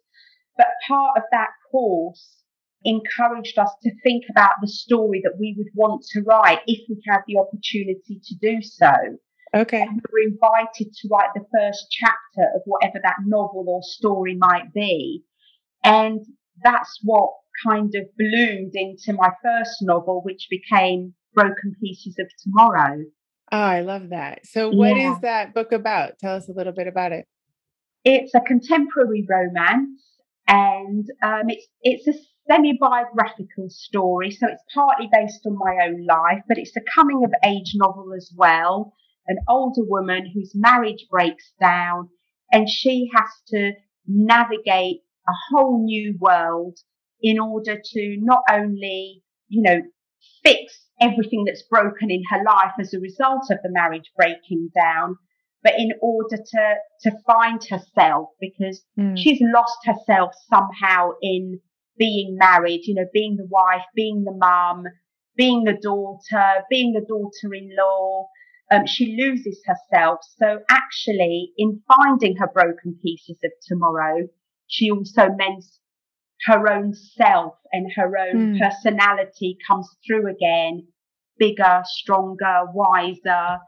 but 0.56 0.66
part 0.86 1.16
of 1.16 1.22
that 1.32 1.50
course 1.70 2.42
encouraged 2.84 3.58
us 3.58 3.70
to 3.82 3.90
think 4.02 4.24
about 4.30 4.52
the 4.60 4.68
story 4.68 5.20
that 5.22 5.38
we 5.38 5.54
would 5.56 5.68
want 5.74 6.04
to 6.10 6.20
write 6.22 6.60
if 6.66 6.80
we 6.88 7.00
had 7.06 7.20
the 7.26 7.38
opportunity 7.38 8.20
to 8.24 8.34
do 8.40 8.60
so. 8.60 8.92
Okay. 9.54 9.82
And 9.82 9.90
we 9.94 10.00
were 10.10 10.32
invited 10.32 10.92
to 10.92 11.08
write 11.10 11.28
the 11.34 11.44
first 11.56 11.86
chapter 11.90 12.48
of 12.54 12.62
whatever 12.64 12.98
that 13.02 13.16
novel 13.24 13.64
or 13.68 13.82
story 13.82 14.34
might 14.34 14.72
be. 14.72 15.22
And 15.84 16.24
that's 16.62 16.98
what 17.02 17.30
kind 17.66 17.92
of 17.94 18.04
bloomed 18.16 18.72
into 18.74 19.12
my 19.12 19.30
first 19.42 19.76
novel, 19.82 20.22
which 20.24 20.48
became 20.50 21.14
Broken 21.34 21.74
Pieces 21.80 22.16
of 22.18 22.26
Tomorrow. 22.42 23.04
Oh, 23.50 23.58
I 23.58 23.80
love 23.82 24.08
that. 24.10 24.46
So, 24.46 24.70
what 24.70 24.96
yeah. 24.96 25.12
is 25.12 25.20
that 25.20 25.52
book 25.52 25.72
about? 25.72 26.18
Tell 26.18 26.34
us 26.36 26.48
a 26.48 26.52
little 26.52 26.72
bit 26.72 26.86
about 26.86 27.12
it. 27.12 27.26
It's 28.04 28.34
a 28.34 28.40
contemporary 28.40 29.26
romance 29.28 30.02
and 30.46 31.06
um, 31.22 31.48
it's 31.48 31.66
it's 31.82 32.08
a 32.08 32.20
semi-biographical 32.48 33.68
story, 33.70 34.30
so 34.30 34.46
it's 34.48 34.62
partly 34.74 35.08
based 35.10 35.46
on 35.46 35.56
my 35.56 35.86
own 35.86 36.06
life, 36.06 36.42
but 36.48 36.58
it's 36.58 36.76
a 36.76 36.80
coming 36.94 37.22
of 37.24 37.32
age 37.44 37.72
novel 37.74 38.12
as 38.16 38.32
well. 38.36 38.92
An 39.26 39.38
older 39.48 39.82
woman 39.84 40.30
whose 40.34 40.52
marriage 40.54 41.06
breaks 41.10 41.52
down, 41.60 42.08
and 42.50 42.68
she 42.68 43.08
has 43.14 43.30
to 43.48 43.72
navigate 44.06 45.02
a 45.28 45.32
whole 45.50 45.84
new 45.84 46.16
world 46.18 46.78
in 47.20 47.38
order 47.38 47.80
to 47.80 48.16
not 48.20 48.42
only, 48.50 49.22
you 49.48 49.62
know, 49.62 49.82
fix 50.42 50.86
everything 51.00 51.44
that's 51.44 51.62
broken 51.62 52.10
in 52.10 52.22
her 52.30 52.42
life 52.44 52.72
as 52.80 52.92
a 52.92 52.98
result 52.98 53.44
of 53.50 53.58
the 53.62 53.70
marriage 53.70 54.10
breaking 54.16 54.70
down, 54.74 55.16
but 55.62 55.74
in 55.78 55.90
order 56.00 56.36
to 56.36 56.74
to 57.02 57.10
find 57.26 57.62
herself 57.64 58.28
because 58.40 58.82
mm. 58.98 59.16
she's 59.16 59.40
lost 59.40 59.78
herself 59.84 60.32
somehow 60.52 61.10
in 61.20 61.60
being 61.98 62.36
married 62.38 62.80
you 62.84 62.94
know 62.94 63.06
being 63.12 63.36
the 63.36 63.46
wife 63.48 63.84
being 63.94 64.24
the 64.24 64.32
mum 64.32 64.84
being 65.36 65.64
the 65.64 65.78
daughter 65.80 66.62
being 66.70 66.92
the 66.92 67.04
daughter-in-law 67.06 68.26
um, 68.70 68.86
she 68.86 69.16
loses 69.20 69.62
herself 69.66 70.20
so 70.38 70.60
actually 70.70 71.52
in 71.58 71.80
finding 71.86 72.36
her 72.36 72.48
broken 72.52 72.98
pieces 73.02 73.36
of 73.44 73.50
tomorrow 73.66 74.26
she 74.66 74.90
also 74.90 75.28
mends 75.36 75.80
her 76.46 76.72
own 76.72 76.92
self 76.94 77.54
and 77.72 77.92
her 77.94 78.18
own 78.18 78.54
mm. 78.54 78.58
personality 78.58 79.56
comes 79.66 79.88
through 80.06 80.28
again 80.30 80.86
bigger 81.38 81.82
stronger 81.84 82.64
wiser 82.72 83.58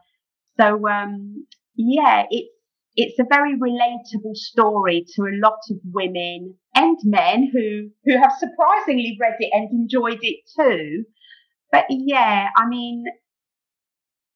so 0.59 0.87
um, 0.87 1.45
yeah, 1.75 2.23
it's 2.29 2.49
it's 2.97 3.19
a 3.19 3.25
very 3.29 3.57
relatable 3.57 4.35
story 4.35 5.05
to 5.15 5.23
a 5.23 5.35
lot 5.43 5.59
of 5.69 5.77
women 5.91 6.55
and 6.73 6.97
men 7.03 7.49
who 7.51 7.89
who 8.05 8.17
have 8.17 8.31
surprisingly 8.39 9.17
read 9.19 9.35
it 9.39 9.49
and 9.53 9.69
enjoyed 9.71 10.19
it 10.21 10.39
too. 10.57 11.03
But 11.71 11.85
yeah, 11.89 12.47
I 12.55 12.67
mean, 12.67 13.03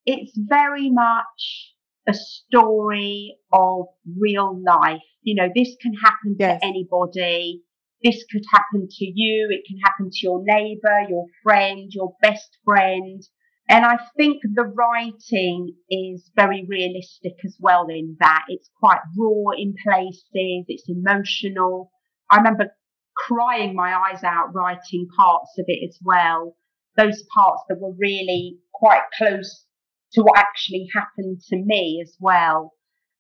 it's 0.06 0.34
very 0.36 0.89
much 0.89 1.73
a 2.08 2.13
story 2.13 3.38
of 3.54 3.86
real 4.17 4.62
life. 4.65 5.02
You 5.21 5.36
know, 5.36 5.49
this 5.56 5.75
can 5.82 5.93
happen 5.93 6.36
yes. 6.38 6.60
to 6.60 6.67
anybody. 6.67 7.62
This 8.04 8.25
could 8.32 8.43
happen 8.52 8.88
to 8.89 9.06
you. 9.06 9.47
It 9.52 9.63
can 9.67 9.78
happen 9.84 10.10
to 10.12 10.19
your 10.21 10.41
neighbor, 10.43 11.06
your 11.10 11.25
friend, 11.43 11.89
your 11.91 12.13
best 12.21 12.58
friend. 12.65 13.21
And 13.69 13.86
I 13.86 13.99
think 14.17 14.41
the 14.41 14.63
writing 14.63 15.75
is 15.91 16.32
very 16.36 16.65
realistic 16.67 17.34
as 17.45 17.55
well 17.60 17.86
in 17.88 18.17
that 18.19 18.45
it's 18.47 18.67
quite 18.79 18.99
raw 19.15 19.51
in 19.55 19.75
places, 19.84 20.23
it's 20.67 20.89
emotional. 20.89 21.91
I 22.32 22.38
remember 22.38 22.71
crying 23.15 23.75
my 23.75 23.93
eyes 23.93 24.23
out 24.23 24.55
writing 24.55 25.08
parts 25.15 25.51
of 25.60 25.65
it 25.67 25.88
as 25.88 25.99
well. 26.03 26.55
Those 26.97 27.23
parts 27.32 27.62
that 27.69 27.79
were 27.79 27.93
really 27.95 28.58
quite 28.73 29.03
close 29.15 29.67
to 30.13 30.21
what 30.21 30.39
actually 30.39 30.88
happened 30.95 31.41
to 31.49 31.55
me 31.55 32.01
as 32.03 32.17
well. 32.19 32.73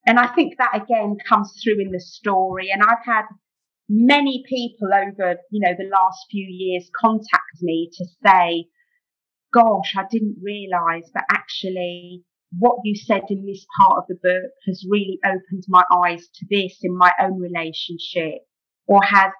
And 0.07 0.17
I 0.17 0.27
think 0.33 0.57
that 0.57 0.75
again 0.75 1.17
comes 1.27 1.53
through 1.63 1.79
in 1.79 1.91
the 1.91 1.99
story. 1.99 2.69
And 2.71 2.81
I've 2.81 3.05
had 3.05 3.25
many 3.87 4.43
people 4.49 4.87
over, 4.91 5.35
you 5.51 5.61
know, 5.61 5.75
the 5.77 5.91
last 5.93 6.25
few 6.31 6.47
years 6.49 6.89
contact 6.99 7.61
me 7.61 7.91
to 7.93 8.05
say, 8.25 8.65
gosh, 9.53 9.95
I 9.95 10.03
didn't 10.09 10.37
realize, 10.41 11.09
but 11.13 11.23
actually 11.31 12.23
what 12.57 12.77
you 12.83 12.95
said 12.95 13.23
in 13.29 13.45
this 13.45 13.65
part 13.79 13.97
of 13.97 14.05
the 14.07 14.15
book 14.15 14.51
has 14.67 14.85
really 14.89 15.19
opened 15.25 15.63
my 15.67 15.83
eyes 16.03 16.27
to 16.35 16.45
this 16.49 16.79
in 16.81 16.97
my 16.97 17.11
own 17.21 17.39
relationship 17.39 18.41
or 18.87 19.03
has 19.03 19.31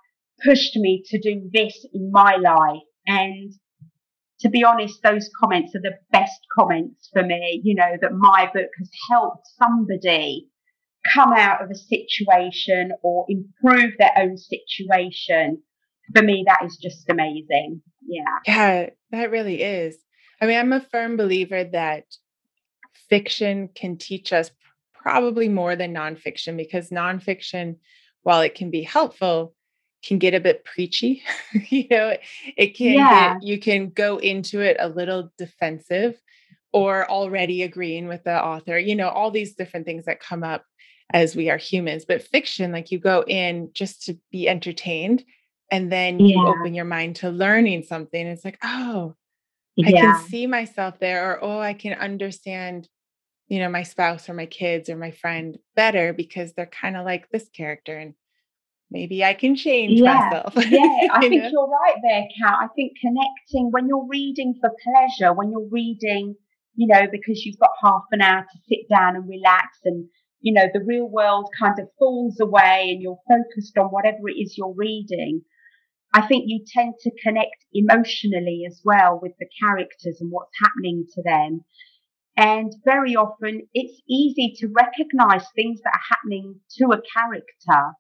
pushed 0.45 0.75
me 0.75 1.03
to 1.07 1.19
do 1.19 1.49
this 1.51 1.85
in 1.93 2.11
my 2.11 2.35
life. 2.35 2.83
And 3.07 3.53
to 4.41 4.49
be 4.49 4.63
honest, 4.63 5.01
those 5.01 5.29
comments 5.39 5.75
are 5.75 5.81
the 5.81 5.97
best 6.11 6.39
comments 6.57 7.09
for 7.11 7.23
me, 7.23 7.61
you 7.63 7.75
know, 7.75 7.97
that 7.99 8.13
my 8.13 8.49
book 8.53 8.69
has 8.77 8.89
helped 9.09 9.47
somebody 9.57 10.47
come 11.13 11.33
out 11.33 11.63
of 11.63 11.71
a 11.71 11.75
situation 11.75 12.91
or 13.01 13.25
improve 13.27 13.93
their 13.97 14.13
own 14.17 14.37
situation. 14.37 15.63
For 16.15 16.21
me, 16.21 16.43
that 16.47 16.65
is 16.65 16.77
just 16.77 17.09
amazing. 17.09 17.81
Yeah. 18.07 18.23
Yeah, 18.47 18.89
that 19.11 19.31
really 19.31 19.61
is. 19.61 19.97
I 20.41 20.45
mean, 20.45 20.57
I'm 20.57 20.73
a 20.73 20.81
firm 20.81 21.17
believer 21.17 21.63
that 21.63 22.05
fiction 23.09 23.69
can 23.75 23.97
teach 23.97 24.33
us 24.33 24.51
probably 24.93 25.49
more 25.49 25.75
than 25.75 25.93
nonfiction 25.93 26.57
because 26.57 26.89
nonfiction, 26.89 27.77
while 28.23 28.41
it 28.41 28.55
can 28.55 28.69
be 28.71 28.83
helpful, 28.83 29.53
can 30.03 30.17
get 30.17 30.33
a 30.33 30.39
bit 30.39 30.63
preachy. 30.65 31.21
you 31.69 31.85
know, 31.89 32.15
it 32.57 32.75
can 32.75 32.93
yeah. 32.93 33.33
get, 33.33 33.43
you 33.43 33.59
can 33.59 33.89
go 33.89 34.17
into 34.17 34.61
it 34.61 34.77
a 34.79 34.87
little 34.89 35.31
defensive. 35.37 36.19
or 36.71 37.09
already 37.09 37.63
agreeing 37.63 38.07
with 38.07 38.23
the 38.23 38.43
author, 38.43 38.77
you 38.77 38.95
know, 38.95 39.09
all 39.09 39.31
these 39.31 39.55
different 39.55 39.85
things 39.87 40.05
that 40.05 40.19
come 40.19 40.43
up 40.43 40.63
as 41.11 41.35
we 41.35 41.49
are 41.49 41.57
humans. 41.57 42.05
But 42.05 42.21
fiction, 42.21 42.71
like 42.71 42.91
you 42.91 42.99
go 42.99 43.23
in 43.27 43.71
just 43.73 44.03
to 44.05 44.17
be 44.31 44.47
entertained 44.47 45.23
and 45.71 45.91
then 45.91 46.19
you 46.19 46.27
Yeah. 46.27 46.45
open 46.45 46.73
your 46.73 46.85
mind 46.85 47.17
to 47.17 47.29
learning 47.29 47.83
something. 47.83 48.25
It's 48.27 48.45
like, 48.45 48.57
oh, 48.63 49.15
I 49.83 49.91
Yeah. 49.91 50.01
can 50.01 50.13
see 50.15 50.47
myself 50.47 50.99
there, 50.99 51.31
or 51.31 51.43
oh, 51.43 51.59
I 51.59 51.73
can 51.73 51.93
understand, 51.93 52.87
you 53.47 53.59
know, 53.59 53.69
my 53.69 53.83
spouse 53.83 54.29
or 54.29 54.33
my 54.33 54.45
kids 54.45 54.89
or 54.89 54.97
my 54.97 55.11
friend 55.11 55.57
better 55.75 56.13
because 56.13 56.53
they're 56.53 56.65
kind 56.65 56.97
of 56.97 57.05
like 57.05 57.29
this 57.29 57.49
character. 57.49 57.97
And 57.97 58.13
maybe 58.91 59.23
I 59.23 59.33
can 59.33 59.55
change 59.55 59.99
Yeah, 59.99 60.29
myself. 60.29 60.55
yeah, 60.69 61.07
I 61.13 61.21
you 61.21 61.29
think 61.29 61.43
know? 61.43 61.49
you're 61.51 61.67
right 61.67 61.95
there, 62.03 62.27
Kat. 62.41 62.55
I 62.61 62.67
think 62.75 62.93
connecting 63.01 63.71
when 63.71 63.87
you're 63.87 64.07
reading 64.07 64.55
for 64.59 64.71
pleasure, 64.83 65.33
when 65.33 65.51
you're 65.51 65.69
reading, 65.69 66.35
you 66.75 66.87
know, 66.87 67.07
because 67.11 67.45
you've 67.45 67.59
got 67.59 67.71
half 67.83 68.03
an 68.11 68.21
hour 68.21 68.41
to 68.41 68.59
sit 68.67 68.89
down 68.89 69.15
and 69.15 69.27
relax 69.29 69.77
and, 69.85 70.07
you 70.41 70.53
know, 70.53 70.67
the 70.73 70.83
real 70.85 71.07
world 71.09 71.47
kind 71.59 71.77
of 71.79 71.87
falls 71.99 72.39
away 72.39 72.89
and 72.91 73.01
you're 73.01 73.19
focused 73.27 73.77
on 73.77 73.87
whatever 73.87 74.27
it 74.29 74.33
is 74.39 74.57
you're 74.57 74.73
reading. 74.75 75.41
I 76.13 76.25
think 76.27 76.45
you 76.47 76.63
tend 76.67 76.95
to 77.01 77.11
connect 77.23 77.65
emotionally 77.73 78.63
as 78.67 78.81
well 78.83 79.19
with 79.21 79.33
the 79.39 79.47
characters 79.61 80.19
and 80.21 80.31
what's 80.31 80.51
happening 80.63 81.05
to 81.13 81.23
them. 81.23 81.65
And 82.37 82.73
very 82.85 83.15
often 83.15 83.67
it's 83.73 84.01
easy 84.07 84.55
to 84.59 84.67
recognize 84.67 85.45
things 85.55 85.81
that 85.83 85.93
are 85.93 86.15
happening 86.15 86.61
to 86.77 86.85
a 86.91 87.01
character 87.13 87.95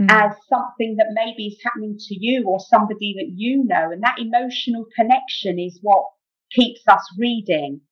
Mhm. 0.00 0.10
as 0.10 0.36
something 0.48 0.96
that 0.96 1.12
maybe 1.12 1.46
is 1.48 1.60
happening 1.64 1.96
to 1.98 2.16
you 2.18 2.44
or 2.46 2.60
somebody 2.60 3.14
that 3.14 3.32
you 3.34 3.64
know. 3.64 3.90
And 3.90 4.02
that 4.02 4.18
emotional 4.18 4.86
connection 4.94 5.58
is 5.58 5.78
what 5.82 6.06
keeps 6.52 6.86
us 6.88 7.04
reading. 7.18 7.82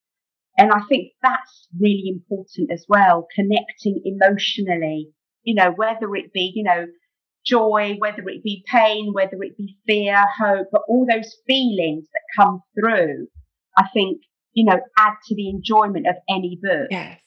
And 0.59 0.73
I 0.73 0.81
think 0.88 1.12
that's 1.23 1.68
really 1.79 2.09
important 2.09 2.70
as 2.70 2.87
well, 2.88 3.27
connecting 3.35 4.03
emotionally, 4.05 5.12
you 5.42 5.55
know, 5.55 5.73
whether 5.73 6.14
it 6.16 6.33
be, 6.33 6.53
you 6.55 6.64
know, 6.64 6.87
joy, 7.44 7.96
whether 7.98 8.28
it 8.28 8.42
be 8.42 8.64
pain, 8.70 9.12
whether 9.12 9.42
it 9.42 9.57
be 9.57 9.76
fear, 9.87 10.24
hope, 10.38 10.68
but 10.72 10.83
all 10.88 11.07
those 11.09 11.37
feelings 11.46 12.07
that 12.12 12.42
come 12.42 12.62
through, 12.78 13.26
I 13.76 13.85
think, 13.92 14.20
you 14.52 14.64
know, 14.64 14.80
add 14.98 15.14
to 15.26 15.35
the 15.35 15.48
enjoyment 15.48 16.07
of 16.07 16.16
any 16.28 16.59
book. 16.62 16.88
Yes. 16.90 17.20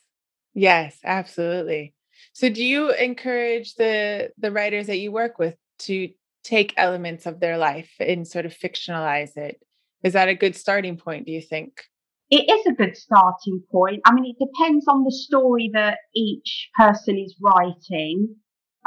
Yes, 0.54 0.98
absolutely. 1.04 1.94
So 2.34 2.50
do 2.50 2.64
you 2.64 2.92
encourage 2.92 3.76
the 3.76 4.32
the 4.40 4.52
writers 4.52 4.88
that 4.88 4.98
you 4.98 5.12
work 5.12 5.38
with 5.38 5.56
to 5.80 6.10
take 6.44 6.74
elements 6.78 7.26
of 7.26 7.40
their 7.40 7.58
life 7.58 7.92
and 8.00 8.28
sort 8.28 8.46
of 8.46 8.58
fictionalize 8.58 9.38
it? 9.38 9.60
Is 10.04 10.14
that 10.14 10.30
a 10.30 10.36
good 10.36 10.56
starting 10.56 10.98
point, 10.98 11.26
do 11.26 11.32
you 11.32 11.42
think? 11.42 11.84
It 12.30 12.50
is 12.50 12.66
a 12.66 12.74
good 12.74 12.98
starting 12.98 13.62
point. 13.72 14.02
I 14.06 14.14
mean, 14.14 14.36
it 14.36 14.44
depends 14.44 14.86
on 14.88 15.04
the 15.04 15.12
story 15.12 15.70
that 15.74 16.00
each 16.16 16.70
person 16.78 17.18
is 17.18 17.36
writing. 17.42 18.36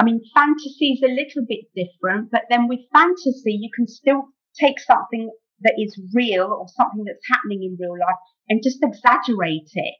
I 0.00 0.02
mean, 0.02 0.22
fantasy 0.34 0.92
is 0.92 1.02
a 1.02 1.12
little 1.12 1.44
bit 1.46 1.66
different, 1.76 2.30
but 2.30 2.44
then 2.48 2.68
with 2.68 2.80
fantasy, 2.90 3.52
you 3.52 3.68
can 3.76 3.86
still 3.86 4.28
take 4.58 4.80
something 4.80 5.30
that 5.60 5.74
is 5.76 6.00
real 6.14 6.44
or 6.46 6.66
something 6.68 7.04
that's 7.04 7.28
happening 7.30 7.62
in 7.64 7.76
real 7.78 7.98
life 7.98 8.16
and 8.48 8.62
just 8.62 8.82
exaggerate 8.82 9.70
it, 9.74 9.94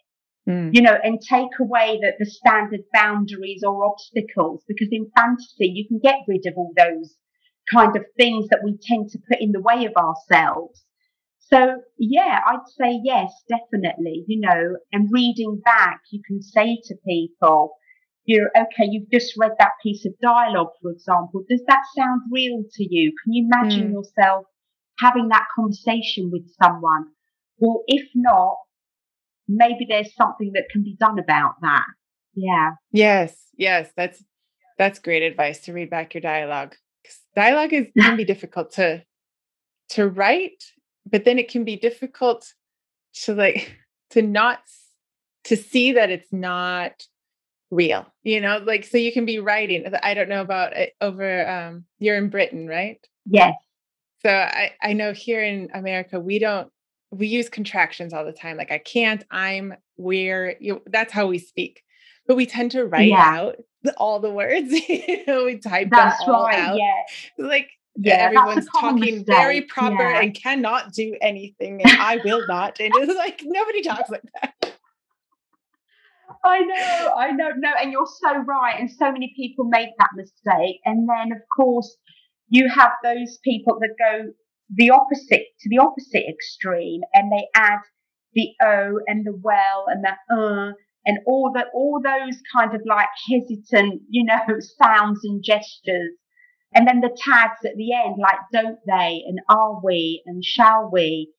Mm. 0.49 0.75
you 0.75 0.81
know, 0.81 0.97
and 1.05 1.21
take 1.21 1.51
away 1.61 1.99
the, 2.01 2.13
the 2.19 2.25
standard 2.25 2.81
boundaries 2.95 3.63
or 3.63 3.85
obstacles 3.85 4.65
because 4.67 4.89
in 4.91 5.11
fantasy, 5.15 5.67
you 5.67 5.87
can 5.87 5.99
get 5.99 6.21
rid 6.27 6.47
of 6.47 6.55
all 6.57 6.73
those 6.75 7.15
kind 7.71 7.95
of 7.95 8.07
things 8.17 8.49
that 8.49 8.65
we 8.65 8.79
tend 8.83 9.11
to 9.11 9.19
put 9.29 9.39
in 9.39 9.53
the 9.53 9.61
way 9.61 9.85
of 9.85 9.93
ourselves. 9.97 10.83
So 11.41 11.83
yeah, 11.99 12.41
I'd 12.47 12.67
say 12.69 13.01
yes, 13.05 13.31
definitely, 13.51 14.25
you 14.29 14.41
know, 14.41 14.77
and 14.93 15.13
reading 15.13 15.61
back, 15.63 16.01
you 16.11 16.23
can 16.27 16.41
say 16.41 16.81
to 16.85 16.95
people, 17.07 17.75
you're 18.31 18.51
okay, 18.57 18.87
you've 18.91 19.11
just 19.11 19.37
read 19.37 19.53
that 19.59 19.73
piece 19.83 20.07
of 20.07 20.13
dialogue, 20.23 20.71
for 20.81 20.91
example. 20.93 21.43
Does 21.51 21.63
that 21.67 21.83
sound 21.97 22.21
real 22.31 22.63
to 22.77 22.85
you? 22.89 23.13
Can 23.23 23.33
you 23.33 23.43
imagine 23.53 23.89
Mm. 23.89 23.93
yourself 23.93 24.47
having 25.01 25.29
that 25.29 25.47
conversation 25.57 26.31
with 26.31 26.47
someone? 26.63 27.07
Or 27.59 27.83
if 27.89 28.07
not, 28.15 28.57
maybe 29.49 29.87
there's 29.89 30.15
something 30.15 30.53
that 30.55 30.69
can 30.73 30.83
be 30.83 30.97
done 30.99 31.19
about 31.19 31.55
that. 31.63 31.87
Yeah. 32.35 32.71
Yes, 32.93 33.37
yes, 33.57 33.91
that's 33.97 34.23
that's 34.79 34.99
great 35.01 35.23
advice 35.23 35.59
to 35.65 35.73
read 35.73 35.91
back 35.91 36.15
your 36.15 36.21
dialogue. 36.23 36.77
'Cause 37.05 37.21
Dialogue 37.35 37.73
is 37.73 37.87
can 37.99 38.17
be 38.17 38.25
difficult 38.35 38.71
to 38.73 39.05
to 39.91 40.09
write, 40.09 40.63
but 41.05 41.25
then 41.25 41.39
it 41.39 41.49
can 41.51 41.65
be 41.65 41.77
difficult 41.77 42.55
to 43.25 43.35
like 43.35 43.77
to 44.11 44.23
not 44.23 44.61
to 45.45 45.57
see 45.57 45.93
that 45.93 46.11
it's 46.11 46.33
not 46.33 47.07
real. 47.71 48.07
You 48.23 48.41
know, 48.41 48.59
like 48.59 48.85
so 48.85 48.99
you 48.99 49.13
can 49.13 49.25
be 49.25 49.39
writing. 49.39 49.85
I 50.03 50.15
don't 50.15 50.29
know 50.29 50.41
about 50.43 50.77
it 50.77 50.95
over 51.01 51.49
um 51.49 51.85
you're 51.99 52.17
in 52.17 52.29
Britain, 52.31 52.67
right? 52.67 52.99
Yes. 53.27 53.55
So 54.23 54.31
I 54.31 54.73
I 54.83 54.93
know 54.93 55.13
here 55.13 55.43
in 55.43 55.69
America 55.75 56.19
we 56.21 56.39
don't 56.39 56.71
we 57.13 57.27
use 57.27 57.49
contractions 57.49 58.13
all 58.13 58.25
the 58.25 58.33
time. 58.33 58.57
Like 58.57 58.71
I 58.71 58.79
can't, 58.79 59.25
I'm, 59.33 59.75
we're, 59.97 60.55
you 60.61 60.81
that's 60.87 61.13
how 61.13 61.27
we 61.27 61.39
speak. 61.39 61.83
But 62.27 62.37
we 62.37 62.47
tend 62.47 62.71
to 62.73 62.85
write 62.87 63.09
Yeah. 63.09 63.19
out 63.41 63.57
the, 63.83 63.93
all 63.95 64.21
the 64.21 64.31
words. 64.31 64.71
you 64.89 65.25
know, 65.27 65.45
we 65.47 65.59
type 65.59 65.89
That's 65.91 66.25
them 66.25 66.35
all 66.35 66.45
right. 66.47 66.59
out. 66.59 66.77
Yeah. 66.79 67.03
Like 67.39 67.71
Yeah. 67.97 68.15
everyone's 68.15 68.69
talking 68.79 69.25
very 69.25 69.63
proper 69.63 70.09
Yeah. 70.09 70.21
and 70.21 70.35
cannot 70.35 70.93
do 70.93 71.17
anything, 71.21 71.83
and 71.83 71.91
I 71.99 72.19
will 72.25 72.45
not. 72.47 72.79
And 72.79 72.93
it's 72.95 73.15
like 73.17 73.41
nobody 73.45 73.83
talks 73.83 74.09
like 74.11 74.23
that. 74.41 74.70
I 76.45 76.61
know, 76.61 77.15
I 77.17 77.31
know, 77.33 77.51
no, 77.57 77.71
and 77.81 77.93
you're 77.93 78.07
so 78.07 78.39
right. 78.39 78.79
And 78.79 78.91
so 78.91 79.11
many 79.13 79.33
people 79.37 79.65
make 79.65 79.91
that 79.99 80.11
mistake. 80.15 80.81
And 80.85 81.09
then, 81.09 81.33
of 81.33 81.43
course, 81.57 81.97
you 82.49 82.69
have 82.69 82.93
those 83.03 83.39
people 83.45 83.79
that 83.81 83.95
go 83.99 84.33
the 84.75 84.91
opposite 84.91 85.47
to 85.61 85.69
the 85.69 85.79
opposite 85.79 86.25
extreme 86.29 87.01
and 87.13 87.33
they 87.33 87.47
add 87.55 87.81
the 88.35 88.51
O 88.63 89.01
and 89.07 89.27
the 89.27 89.37
well 89.43 89.87
and 89.89 90.05
the 90.05 90.35
uh 90.35 90.73
and 91.07 91.19
all 91.27 91.51
that 91.55 91.67
all 91.75 92.01
those 92.03 92.37
kind 92.55 92.75
of 92.75 92.83
like 92.87 93.09
hesitant, 93.29 94.03
you 94.09 94.25
know, 94.25 94.39
sounds 94.83 95.21
and 95.25 95.43
gestures. 95.43 96.13
And 96.73 96.87
then 96.87 97.01
the 97.01 97.09
tags 97.09 97.65
at 97.65 97.77
the 97.77 97.93
end, 97.93 98.17
like 98.21 98.39
don't 98.53 98.79
they 98.87 99.25
and 99.27 99.41
are 99.49 99.81
we 99.83 100.23
and 100.27 100.45
shall 100.45 100.89
we. 100.93 101.33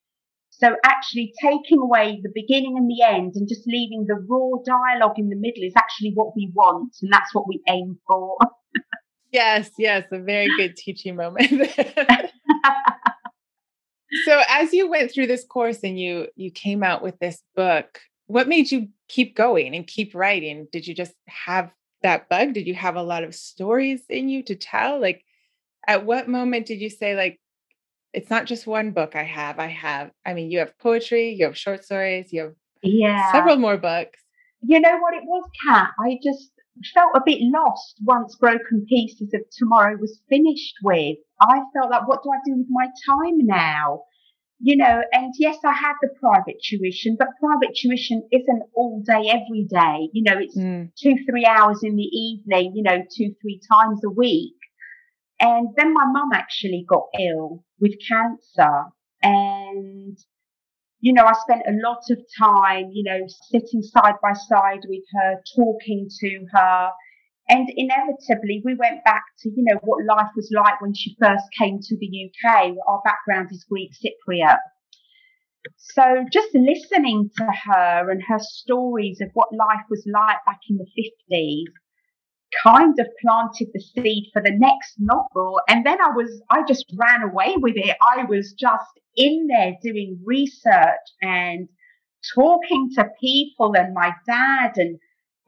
So 0.62 0.76
actually 0.84 1.32
taking 1.42 1.80
away 1.80 2.20
the 2.22 2.30
beginning 2.32 2.76
and 2.76 2.88
the 2.88 3.02
end 3.02 3.32
and 3.34 3.48
just 3.48 3.66
leaving 3.66 4.06
the 4.06 4.14
raw 4.28 4.50
dialogue 4.64 5.18
in 5.18 5.28
the 5.28 5.34
middle 5.34 5.64
is 5.64 5.72
actually 5.76 6.12
what 6.14 6.36
we 6.36 6.52
want 6.54 6.94
and 7.02 7.12
that's 7.12 7.34
what 7.34 7.48
we 7.48 7.60
aim 7.68 7.98
for. 8.06 8.38
Yes, 9.32 9.70
yes, 9.78 10.04
a 10.12 10.18
very 10.20 10.46
good 10.58 10.76
teaching 10.76 11.16
moment. 11.16 11.48
so 14.24 14.42
as 14.48 14.72
you 14.72 14.88
went 14.88 15.10
through 15.10 15.26
this 15.26 15.44
course 15.44 15.80
and 15.82 15.98
you 15.98 16.28
you 16.36 16.50
came 16.50 16.84
out 16.84 17.02
with 17.02 17.18
this 17.18 17.42
book, 17.56 17.98
what 18.26 18.46
made 18.46 18.70
you 18.70 18.88
keep 19.08 19.34
going 19.34 19.74
and 19.74 19.86
keep 19.86 20.14
writing? 20.14 20.68
Did 20.70 20.86
you 20.86 20.94
just 20.94 21.14
have 21.26 21.72
that 22.02 22.28
bug? 22.28 22.52
Did 22.52 22.66
you 22.66 22.74
have 22.74 22.94
a 22.94 23.02
lot 23.02 23.24
of 23.24 23.34
stories 23.34 24.02
in 24.08 24.28
you 24.28 24.42
to 24.44 24.54
tell? 24.54 25.00
Like 25.00 25.24
at 25.88 26.04
what 26.04 26.28
moment 26.28 26.66
did 26.66 26.80
you 26.80 26.90
say 26.90 27.16
like 27.16 27.40
it's 28.12 28.30
not 28.30 28.46
just 28.46 28.66
one 28.66 28.90
book 28.90 29.16
I 29.16 29.24
have. 29.24 29.58
I 29.58 29.68
have 29.68 30.10
I 30.26 30.34
mean 30.34 30.50
you 30.50 30.58
have 30.60 30.78
poetry, 30.78 31.30
you 31.30 31.46
have 31.46 31.56
short 31.56 31.84
stories, 31.84 32.32
you 32.32 32.40
have 32.42 32.54
yeah. 32.82 33.32
several 33.32 33.56
more 33.56 33.76
books. 33.76 34.20
You 34.62 34.80
know 34.80 34.98
what 34.98 35.14
it 35.14 35.24
was, 35.24 35.48
Kat? 35.66 35.90
I 35.98 36.18
just 36.22 36.52
felt 36.94 37.10
a 37.14 37.20
bit 37.24 37.38
lost 37.40 37.96
once 38.04 38.36
Broken 38.36 38.86
Pieces 38.88 39.32
of 39.34 39.42
Tomorrow 39.56 39.96
was 39.96 40.20
finished 40.28 40.74
with. 40.82 41.18
I 41.40 41.60
felt 41.74 41.90
like, 41.90 42.06
what 42.06 42.22
do 42.22 42.30
I 42.30 42.38
do 42.46 42.56
with 42.58 42.68
my 42.70 42.86
time 43.06 43.38
now? 43.38 44.02
You 44.60 44.76
know, 44.76 45.02
and 45.12 45.32
yes, 45.38 45.58
I 45.64 45.72
had 45.72 45.94
the 46.00 46.10
private 46.20 46.62
tuition, 46.62 47.16
but 47.18 47.28
private 47.40 47.74
tuition 47.74 48.22
isn't 48.30 48.62
all 48.74 49.02
day, 49.04 49.28
every 49.28 49.66
day. 49.68 50.08
You 50.12 50.22
know, 50.22 50.38
it's 50.38 50.56
Mm, 50.56 50.92
two, 50.96 51.16
three 51.28 51.44
hours 51.44 51.80
in 51.82 51.96
the 51.96 52.02
evening, 52.02 52.72
you 52.76 52.84
know, 52.84 53.02
two, 53.16 53.34
three 53.42 53.60
times 53.70 54.04
a 54.04 54.10
week. 54.10 54.54
And 55.42 55.70
then 55.76 55.92
my 55.92 56.04
mum 56.06 56.30
actually 56.32 56.84
got 56.88 57.08
ill 57.18 57.64
with 57.80 57.94
cancer. 58.08 58.84
And, 59.24 60.16
you 61.00 61.12
know, 61.12 61.24
I 61.24 61.32
spent 61.32 61.62
a 61.66 61.72
lot 61.84 62.02
of 62.10 62.18
time, 62.38 62.90
you 62.92 63.02
know, 63.02 63.26
sitting 63.50 63.82
side 63.82 64.14
by 64.22 64.34
side 64.34 64.82
with 64.88 65.02
her, 65.14 65.42
talking 65.56 66.08
to 66.20 66.46
her. 66.52 66.90
And 67.48 67.68
inevitably, 67.76 68.62
we 68.64 68.76
went 68.76 69.02
back 69.04 69.24
to, 69.40 69.48
you 69.48 69.64
know, 69.64 69.80
what 69.82 70.06
life 70.06 70.30
was 70.36 70.48
like 70.54 70.80
when 70.80 70.94
she 70.94 71.16
first 71.20 71.44
came 71.58 71.80
to 71.80 71.96
the 71.98 72.30
UK. 72.30 72.76
Our 72.86 73.02
background 73.04 73.48
is 73.50 73.66
Greek 73.68 73.90
Cypriot. 73.92 74.58
So 75.76 76.24
just 76.32 76.54
listening 76.54 77.30
to 77.38 77.44
her 77.66 78.10
and 78.10 78.22
her 78.28 78.38
stories 78.38 79.20
of 79.20 79.30
what 79.34 79.48
life 79.52 79.86
was 79.90 80.04
like 80.06 80.38
back 80.46 80.60
in 80.68 80.78
the 80.78 80.86
50s 80.86 81.64
kind 82.62 82.98
of 82.98 83.06
planted 83.20 83.68
the 83.72 83.80
seed 83.80 84.30
for 84.32 84.42
the 84.42 84.52
next 84.52 84.94
novel. 84.98 85.60
And 85.68 85.84
then 85.86 85.98
I 86.00 86.10
was, 86.14 86.42
I 86.50 86.62
just 86.66 86.84
ran 86.96 87.22
away 87.22 87.54
with 87.56 87.74
it. 87.76 87.96
I 88.02 88.24
was 88.24 88.52
just 88.52 89.00
in 89.16 89.46
there 89.48 89.74
doing 89.82 90.18
research 90.24 91.06
and 91.20 91.68
talking 92.34 92.90
to 92.94 93.06
people 93.20 93.74
and 93.76 93.94
my 93.94 94.12
dad 94.26 94.72
and 94.76 94.98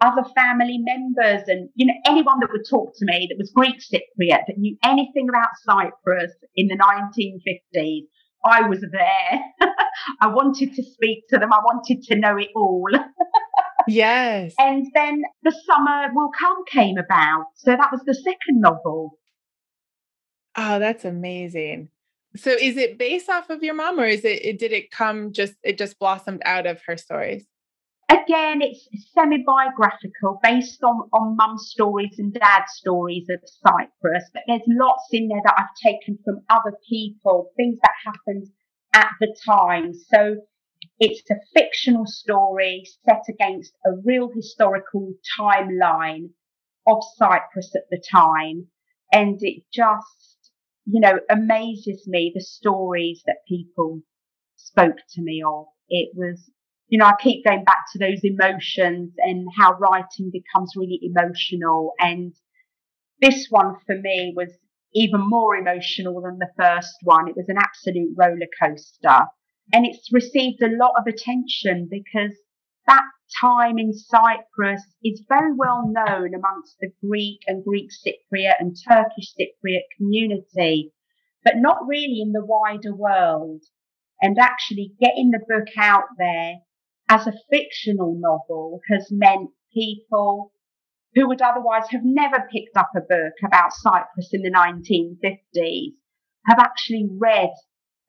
other 0.01 0.25
family 0.35 0.79
members 0.79 1.43
and 1.47 1.69
you 1.77 1.87
know 1.87 1.95
anyone 2.07 2.41
that 2.41 2.51
would 2.53 2.69
talk 2.69 2.93
to 2.97 3.05
me 3.07 3.27
that 3.31 3.39
was 3.39 3.53
Greek 3.55 3.77
Cypriot 3.81 4.43
that 4.47 4.59
knew 4.59 4.77
anything 4.85 5.29
about 5.29 5.49
Cyprus 5.65 6.33
in 6.57 6.67
the 6.67 6.77
1950s. 6.77 8.03
I 8.45 8.69
was 8.69 8.85
there. 8.93 9.41
I 10.21 10.27
wanted 10.27 10.75
to 10.75 10.83
speak 10.83 11.25
to 11.31 11.39
them. 11.39 11.53
I 11.53 11.61
wanted 11.61 12.03
to 12.03 12.17
know 12.17 12.37
it 12.37 12.51
all. 12.55 12.87
yes. 13.89 14.55
And 14.59 14.87
then 14.95 15.23
The 15.43 15.55
Summer 15.67 16.09
Will 16.15 16.31
Come 16.39 16.65
came 16.71 16.97
about. 16.99 17.47
So 17.57 17.71
that 17.73 17.91
was 17.93 18.03
the 18.07 18.15
second 18.15 18.61
novel. 18.61 19.19
Oh, 20.57 20.79
that's 20.79 21.05
amazing. 21.05 21.89
So 22.37 22.51
is 22.51 22.77
it 22.77 22.99
based 22.99 23.29
off 23.29 23.51
of 23.51 23.63
your 23.63 23.75
mom 23.75 24.01
or 24.01 24.07
is 24.07 24.25
it, 24.25 24.45
it 24.45 24.59
did 24.59 24.73
it 24.73 24.91
come 24.91 25.33
just 25.33 25.55
it 25.63 25.79
just 25.79 25.99
blossomed 25.99 26.43
out 26.45 26.67
of 26.67 26.81
her 26.87 26.97
stories? 26.97 27.47
Again, 28.11 28.61
it's 28.61 28.87
semi-biographical 29.15 30.41
based 30.43 30.83
on, 30.83 31.09
on 31.13 31.37
mum's 31.37 31.69
stories 31.71 32.19
and 32.19 32.35
dad's 32.35 32.73
stories 32.75 33.27
of 33.31 33.41
Cyprus, 33.45 34.25
but 34.33 34.43
there's 34.47 34.61
lots 34.67 35.05
in 35.11 35.29
there 35.29 35.41
that 35.43 35.55
I've 35.57 35.75
taken 35.83 36.19
from 36.23 36.43
other 36.51 36.77
people, 36.89 37.51
things 37.57 37.79
that 37.83 37.93
happened 38.05 38.47
at 38.95 39.09
the 39.21 39.35
time. 39.47 39.93
So 39.95 40.37
it's 40.99 41.23
a 41.31 41.35
fictional 41.55 42.07
story 42.07 42.85
set 43.05 43.23
against 43.29 43.75
a 43.87 43.91
real 44.05 44.31
historical 44.35 45.13
timeline 45.39 46.31
of 46.87 46.99
Cyprus 47.17 47.75
at 47.75 47.89
the 47.91 48.03
time. 48.11 48.69
And 49.13 49.39
it 49.41 49.63
just, 49.73 50.51
you 50.87 51.01
know, 51.01 51.21
amazes 51.31 52.07
me 52.07 52.33
the 52.35 52.41
stories 52.41 53.23
that 53.27 53.47
people 53.49 54.01
spoke 54.57 54.97
to 55.11 55.23
me 55.23 55.43
of. 55.47 55.67
It 55.89 56.11
was 56.15 56.51
you 56.89 56.99
know, 56.99 57.07
I 57.07 57.15
keep 57.19 57.45
going 57.45 57.65
back 57.65 57.85
to 57.93 57.99
those 57.99 58.21
emotions 58.23 59.15
and 59.19 59.49
how 59.57 59.73
writing 59.79 60.31
becomes 60.31 60.75
really 60.77 61.01
emotional. 61.03 61.93
And 61.99 62.35
this 63.21 63.47
one 63.51 63.77
for 63.87 63.97
me 63.97 64.33
was 64.37 64.51
even 64.95 65.21
more 65.21 65.57
emotional 65.57 66.21
than 66.21 66.39
the 66.39 66.51
first 66.57 66.95
one. 67.03 67.29
It 67.29 67.37
was 67.37 67.49
an 67.49 67.59
absolute 67.59 68.15
roller 68.17 68.47
coaster. 68.63 69.27
And 69.73 69.87
it's 69.87 70.13
received 70.13 70.63
a 70.63 70.77
lot 70.77 70.93
of 70.97 71.07
attention 71.07 71.89
because 71.91 72.37
that 72.87 73.05
time 73.41 73.79
in 73.79 73.93
Cyprus 73.93 74.83
is 75.03 75.25
very 75.29 75.53
well 75.55 75.87
known 75.87 76.35
amongst 76.35 76.77
the 76.81 76.93
Greek 77.05 77.41
and 77.47 77.65
Greek 77.65 77.91
Cypriot 77.91 78.55
and 78.61 78.77
Turkish 78.89 79.33
Cypriot 79.35 79.83
community, 79.97 80.93
but 81.43 81.57
not 81.57 81.87
really 81.87 82.21
in 82.21 82.33
the 82.33 82.45
wider 82.45 82.95
world. 82.95 83.63
And 84.21 84.39
actually 84.39 84.95
getting 85.01 85.31
the 85.31 85.45
book 85.47 85.69
out 85.79 86.05
there 86.19 86.57
as 87.09 87.27
a 87.27 87.35
fictional 87.51 88.17
novel 88.19 88.81
has 88.91 89.09
meant 89.11 89.51
people 89.73 90.53
who 91.15 91.29
would 91.29 91.43
otherwise 91.43 91.89
have 91.91 92.05
never 92.05 92.49
picked 92.53 92.77
up 92.77 92.91
a 92.97 93.01
book 93.01 93.35
about 93.45 93.73
Cyprus 93.73 94.31
in 94.33 94.43
the 94.43 94.51
1950s 94.51 95.95
have 96.47 96.59
actually 96.59 97.09
read 97.19 97.51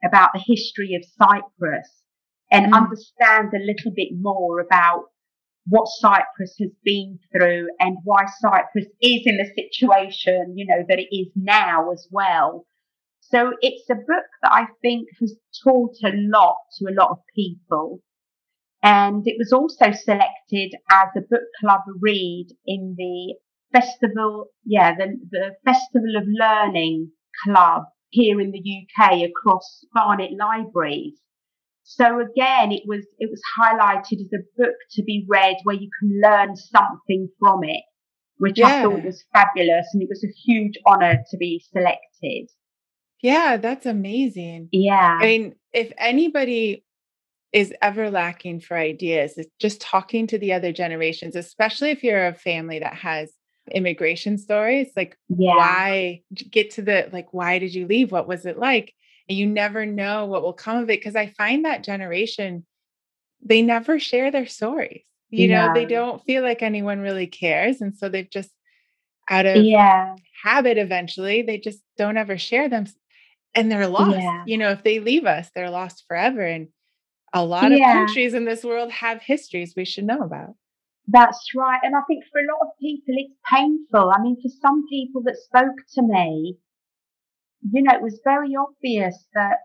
about 0.06 0.32
the 0.34 0.43
history 0.45 0.95
of 0.95 1.03
Cyprus 1.18 2.03
and 2.51 2.72
mm. 2.72 2.78
understand 2.78 3.51
a 3.53 3.66
little 3.66 3.91
bit 3.95 4.10
more 4.14 4.60
about 4.60 5.06
what 5.68 5.88
Cyprus 5.88 6.56
has 6.60 6.72
been 6.84 7.20
through 7.32 7.68
and 7.80 7.97
why 8.03 8.26
Cyprus 8.39 8.86
is 9.01 9.22
in 9.26 9.38
the 9.38 9.49
situation, 9.56 10.53
you 10.56 10.66
know, 10.68 10.84
that 10.88 10.99
it 10.99 11.16
is 11.16 11.32
now 11.36 11.91
as 11.91 12.08
well. 12.12 12.66
So 13.22 13.53
it's 13.62 13.89
a 13.89 13.95
book 13.95 14.28
that 14.43 14.51
I 14.51 14.68
think 14.82 15.08
has 15.20 15.36
taught 15.64 15.95
a 16.03 16.12
lot 16.14 16.58
to 16.78 16.86
a 16.86 16.93
lot 16.93 17.10
of 17.10 17.18
people. 17.34 18.01
And 18.84 19.24
it 19.26 19.36
was 19.39 19.51
also 19.51 19.91
selected 19.91 20.76
as 20.91 21.08
a 21.18 21.22
book 21.22 21.41
club 21.60 21.82
read 21.99 22.49
in 22.68 22.93
the 22.95 23.34
festival, 23.74 24.49
yeah, 24.64 24.93
the, 24.95 25.18
the 25.32 25.56
Festival 25.66 26.16
of 26.18 26.24
Learning 26.28 27.12
Club 27.43 27.86
here 28.16 28.39
in 28.39 28.51
the 28.51 28.59
UK 28.59 29.24
across 29.30 29.86
Barnet 29.93 30.32
libraries. 30.39 31.20
So 31.84 32.20
again, 32.20 32.72
it 32.72 32.84
was, 32.88 33.05
it 33.20 33.30
was 33.30 33.41
highlighted 33.59 34.22
as 34.22 34.32
a 34.34 34.43
book 34.57 34.76
to 34.91 35.03
be 35.03 35.26
read 35.30 35.57
where 35.63 35.76
you 35.76 35.89
can 35.99 36.22
learn 36.24 36.55
something 36.55 37.30
from 37.39 37.63
it, 37.63 37.84
which 38.38 38.57
yeah. 38.57 38.68
I 38.68 38.82
thought 38.82 39.03
was 39.03 39.24
fabulous. 39.34 39.88
And 39.93 40.01
it 40.01 40.09
was 40.09 40.24
a 40.24 40.34
huge 40.45 40.74
honor 40.88 41.20
to 41.30 41.38
be 41.38 41.63
selected. 41.72 42.49
Yeah, 43.22 43.57
that's 43.57 43.86
amazing. 43.86 44.70
Yeah. 44.72 45.18
I 45.22 45.26
mean, 45.26 45.55
if 45.74 45.91
anybody 45.97 46.86
is 47.53 47.74
ever 47.82 48.09
lacking 48.11 48.59
for 48.59 48.78
ideas 48.78 49.38
is 49.38 49.47
just 49.59 49.80
talking 49.80 50.28
to 50.28 50.38
the 50.38 50.53
other 50.53 50.72
generations, 50.72 51.36
especially 51.36 51.89
if 51.89 52.03
you're 52.03 52.28
a 52.28 52.34
family 52.34 52.80
that 52.80 52.95
has 52.95 53.32
immigration 53.72 54.38
stories. 54.38 54.89
Like, 54.95 55.18
yeah. 55.30 55.55
why 55.55 56.22
get 56.49 56.72
to 56.72 56.82
the, 56.82 57.09
like, 57.11 57.34
why 57.34 57.59
did 57.59 57.74
you 57.74 57.88
leave? 57.88 58.11
What 58.11 58.28
was 58.28 58.45
it 58.45 58.57
like? 58.57 58.93
And 59.28 59.38
you 59.38 59.47
never 59.47 59.86
know 59.86 60.26
what 60.26 60.43
will 60.43 60.53
come 60.53 60.78
of 60.78 60.89
it. 60.89 61.03
Cause 61.03 61.16
I 61.16 61.28
find 61.28 61.66
that 61.66 61.84
generation, 61.84 62.66
they 63.41 63.61
never 63.61 63.99
share 63.99 64.32
their 64.32 64.47
stories. 64.47 65.03
You 65.30 65.47
yeah. 65.49 65.68
know, 65.68 65.74
they 65.74 65.86
don't 65.86 66.24
feel 66.24 66.43
like 66.43 66.61
anyone 66.61 66.99
really 66.99 67.28
cares. 67.28 67.82
And 67.82 67.95
so 67.97 68.07
they've 68.09 68.30
just, 68.30 68.51
out 69.30 69.47
of 69.47 69.63
yeah. 69.63 70.16
habit, 70.43 70.78
eventually, 70.78 71.41
they 71.41 71.57
just 71.57 71.80
don't 71.97 72.18
ever 72.18 72.38
share 72.38 72.70
them 72.70 72.86
and 73.55 73.72
they're 73.72 73.88
lost. 73.88 74.18
Yeah. 74.18 74.43
You 74.45 74.57
know, 74.59 74.70
if 74.70 74.84
they 74.84 74.99
leave 74.99 75.26
us, 75.26 75.49
they're 75.55 75.72
lost 75.72 76.05
forever. 76.07 76.41
And 76.41 76.68
a 77.34 77.43
lot 77.43 77.72
of 77.72 77.80
countries 77.80 78.34
in 78.34 78.45
this 78.45 78.63
world 78.63 78.91
have 78.91 79.22
histories 79.22 79.74
we 79.76 79.86
should 79.86 80.05
know 80.05 80.22
about. 80.22 80.53
That's 81.08 81.51
right. 81.56 81.80
And 81.84 81.95
I 81.95 82.01
think 82.08 82.24
for 82.32 82.39
a 82.39 82.51
lot 82.51 82.68
of 82.68 82.80
people, 82.80 83.14
it's 83.18 83.34
painful. 83.51 84.12
I 84.12 84.22
mean, 84.22 84.38
for 84.41 84.49
some 84.62 84.86
people 84.89 85.22
that 85.24 85.38
spoke 85.38 85.78
to 85.93 86.01
me, 86.01 86.58
you 87.72 87.84
know, 87.84 87.93
it 87.93 88.01
was 88.01 88.22
very 88.24 88.56
obvious 88.56 89.28
that 89.34 89.58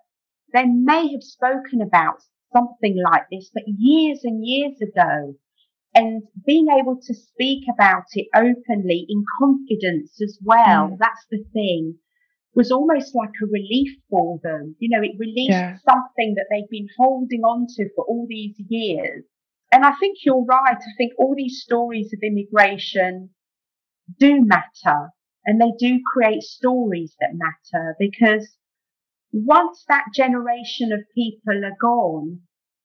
they 0.53 0.65
may 0.67 1.11
have 1.13 1.23
spoken 1.23 1.81
about 1.81 2.23
something 2.53 2.97
like 3.03 3.25
this, 3.31 3.51
but 3.53 3.63
years 3.67 4.21
and 4.25 4.47
years 4.47 4.81
ago. 4.81 5.37
And 5.93 6.23
being 6.47 6.69
able 6.69 7.01
to 7.03 7.15
speak 7.15 7.65
about 7.73 8.05
it 8.13 8.29
openly 8.35 9.07
in 9.09 9.25
confidence 9.41 10.21
as 10.23 10.39
well, 10.41 10.91
mm. 10.91 10.99
that's 10.99 11.27
the 11.31 11.45
thing 11.53 11.99
was 12.55 12.71
almost 12.71 13.15
like 13.15 13.31
a 13.43 13.47
relief 13.47 13.91
for 14.09 14.39
them. 14.43 14.77
You 14.79 14.91
know, 14.91 15.03
it 15.03 15.19
released 15.19 15.51
yeah. 15.51 15.77
something 15.89 16.35
that 16.37 16.47
they've 16.51 16.69
been 16.71 16.89
holding 16.97 17.43
on 17.43 17.67
to 17.77 17.89
for 17.95 18.05
all 18.05 18.27
these 18.29 18.55
years. 18.69 19.25
And 19.73 19.85
I 19.85 19.93
think 20.01 20.19
you're 20.25 20.45
right. 20.45 20.77
I 20.77 20.93
think 20.99 21.13
all 21.19 21.35
these 21.37 21.63
stories 21.63 22.13
of 22.13 22.21
immigration 22.23 23.31
do 24.19 24.45
matter 24.45 25.11
and 25.45 25.61
they 25.61 25.73
do 25.79 26.01
create 26.13 26.43
stories 26.43 27.15
that 27.21 27.31
matter 27.35 27.97
because 27.99 28.57
once 29.33 29.85
that 29.89 30.07
generation 30.15 30.93
of 30.93 31.01
people 31.15 31.65
are 31.65 31.77
gone, 31.81 32.41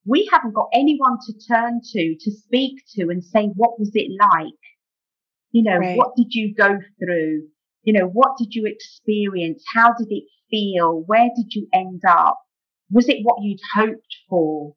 we 0.06 0.30
haven't 0.32 0.54
got 0.54 0.70
anyone 0.74 1.18
to 1.26 1.34
turn 1.48 1.82
to, 1.84 2.16
to 2.20 2.32
speak 2.32 2.84
to 2.96 3.10
and 3.10 3.24
say, 3.24 3.48
what 3.56 3.80
was 3.80 3.92
it 3.96 4.12
like? 4.20 4.54
You 5.52 5.64
know, 5.64 5.78
right. 5.78 5.98
what 5.98 6.16
did 6.16 6.28
you 6.34 6.54
go 6.54 6.78
through? 7.00 7.48
You 7.84 7.94
know, 7.94 8.08
what 8.08 8.38
did 8.38 8.54
you 8.54 8.66
experience? 8.66 9.64
How 9.74 9.94
did 9.94 10.08
it 10.12 10.26
feel? 10.52 11.04
Where 11.06 11.30
did 11.36 11.54
you 11.54 11.68
end 11.74 12.02
up? 12.08 12.40
Was 12.92 13.10
it 13.10 13.24
what 13.24 13.42
you'd 13.42 13.60
hoped 13.74 14.16
for? 14.30 14.76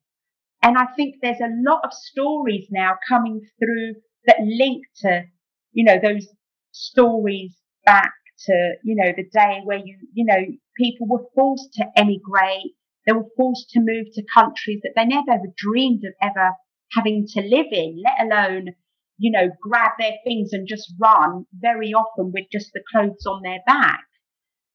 And 0.62 0.76
I 0.76 0.86
think 0.96 1.16
there's 1.22 1.40
a 1.40 1.54
lot 1.64 1.80
of 1.84 1.92
stories 1.92 2.66
now 2.70 2.96
coming 3.08 3.40
through 3.58 3.94
that 4.26 4.40
link 4.40 4.84
to, 5.02 5.24
you 5.72 5.84
know, 5.84 5.98
those 6.02 6.26
stories 6.72 7.54
back 7.84 8.12
to, 8.46 8.74
you 8.82 8.96
know, 8.96 9.12
the 9.16 9.28
day 9.32 9.60
where 9.64 9.78
you, 9.78 9.96
you 10.12 10.24
know, 10.24 10.40
people 10.76 11.06
were 11.08 11.24
forced 11.34 11.72
to 11.74 11.86
emigrate. 11.96 12.74
They 13.06 13.12
were 13.12 13.28
forced 13.36 13.70
to 13.70 13.80
move 13.80 14.06
to 14.14 14.22
countries 14.34 14.80
that 14.82 14.92
they 14.96 15.04
never 15.04 15.30
ever 15.30 15.52
dreamed 15.56 16.04
of 16.04 16.12
ever 16.20 16.52
having 16.92 17.26
to 17.34 17.40
live 17.40 17.66
in, 17.70 18.02
let 18.04 18.26
alone 18.26 18.74
you 19.18 19.32
know, 19.32 19.50
grab 19.60 19.92
their 19.98 20.14
things 20.24 20.52
and 20.52 20.66
just 20.66 20.94
run 20.98 21.44
very 21.52 21.92
often 21.92 22.32
with 22.32 22.44
just 22.50 22.72
the 22.72 22.82
clothes 22.90 23.26
on 23.26 23.42
their 23.42 23.58
back. 23.66 24.04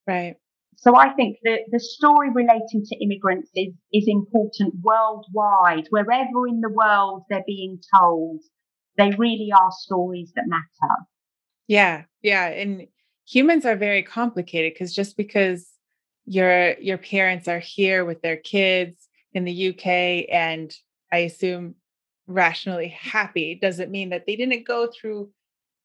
Right. 0.06 0.36
So 0.76 0.96
I 0.96 1.12
think 1.14 1.38
that 1.44 1.60
the 1.70 1.80
story 1.80 2.30
relating 2.30 2.84
to 2.84 2.96
immigrants 2.96 3.50
is, 3.54 3.72
is 3.92 4.04
important 4.08 4.74
worldwide. 4.82 5.86
Wherever 5.90 6.46
in 6.48 6.60
the 6.60 6.70
world 6.70 7.24
they're 7.28 7.44
being 7.46 7.80
told, 7.98 8.40
they 8.96 9.10
really 9.18 9.50
are 9.52 9.70
stories 9.70 10.32
that 10.36 10.44
matter. 10.46 10.94
Yeah. 11.66 12.04
Yeah. 12.22 12.46
And 12.46 12.86
humans 13.26 13.64
are 13.64 13.76
very 13.76 14.02
complicated 14.02 14.74
because 14.74 14.94
just 14.94 15.16
because 15.16 15.68
your 16.26 16.78
your 16.78 16.98
parents 16.98 17.48
are 17.48 17.58
here 17.58 18.04
with 18.04 18.22
their 18.22 18.36
kids 18.36 19.08
in 19.32 19.44
the 19.44 19.68
UK 19.70 20.26
and 20.32 20.74
I 21.12 21.18
assume 21.18 21.74
rationally 22.26 22.88
happy 22.88 23.58
doesn't 23.60 23.90
mean 23.90 24.10
that 24.10 24.24
they 24.26 24.36
didn't 24.36 24.66
go 24.66 24.88
through 24.88 25.30